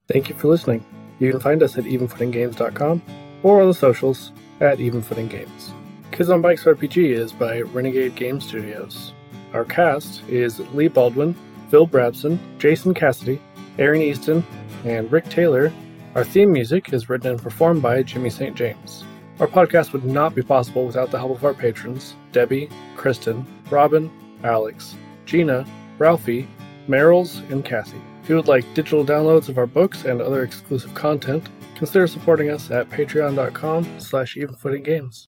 Thank 0.07 0.29
you 0.29 0.35
for 0.35 0.49
listening. 0.49 0.85
You 1.19 1.31
can 1.31 1.39
find 1.39 1.63
us 1.63 1.77
at 1.77 1.85
evenfootinggames.com 1.85 3.01
or 3.43 3.61
on 3.61 3.67
the 3.67 3.73
socials 3.73 4.31
at 4.59 4.77
evenfootinggames. 4.77 5.71
Kids 6.11 6.29
on 6.29 6.41
Bikes 6.41 6.65
RPG 6.65 7.11
is 7.11 7.31
by 7.31 7.61
Renegade 7.61 8.15
Game 8.15 8.39
Studios. 8.39 9.13
Our 9.53 9.65
cast 9.65 10.27
is 10.27 10.59
Lee 10.73 10.87
Baldwin, 10.87 11.35
Vil 11.69 11.87
Brabson, 11.87 12.39
Jason 12.57 12.93
Cassidy, 12.93 13.39
Aaryn 13.77 14.01
Easton, 14.01 14.43
and 14.83 15.11
Rick 15.11 15.29
Taylor. 15.29 15.71
Our 16.15 16.23
theme 16.23 16.51
music 16.51 16.91
is 16.91 17.07
written 17.07 17.31
and 17.31 17.41
performed 17.41 17.81
by 17.81 18.01
Jimmy 18.01 18.31
St. 18.31 18.55
James. 18.55 19.03
Our 19.39 19.47
podcast 19.47 19.93
would 19.93 20.05
not 20.05 20.33
be 20.33 20.41
possible 20.41 20.85
without 20.85 21.11
the 21.11 21.19
help 21.19 21.37
of 21.37 21.45
our 21.45 21.53
patrons 21.53 22.15
Debbie, 22.31 22.69
Kristen, 22.95 23.45
Robin, 23.69 24.11
Alex, 24.43 24.95
Gina, 25.25 25.65
Ralphie, 25.99 26.47
Merrills, 26.87 27.47
and 27.51 27.63
Cassie. 27.63 28.01
If 28.23 28.29
you 28.29 28.35
would 28.35 28.47
like 28.47 28.73
digital 28.73 29.05
downloads 29.05 29.49
of 29.49 29.57
our 29.57 29.67
books 29.67 30.05
and 30.05 30.21
other 30.21 30.43
exclusive 30.43 30.93
content, 30.93 31.49
consider 31.75 32.07
supporting 32.07 32.49
us 32.49 32.71
at 32.71 32.89
patreon.com 32.89 33.99
slash 33.99 34.35
evenfootinggames. 34.35 35.27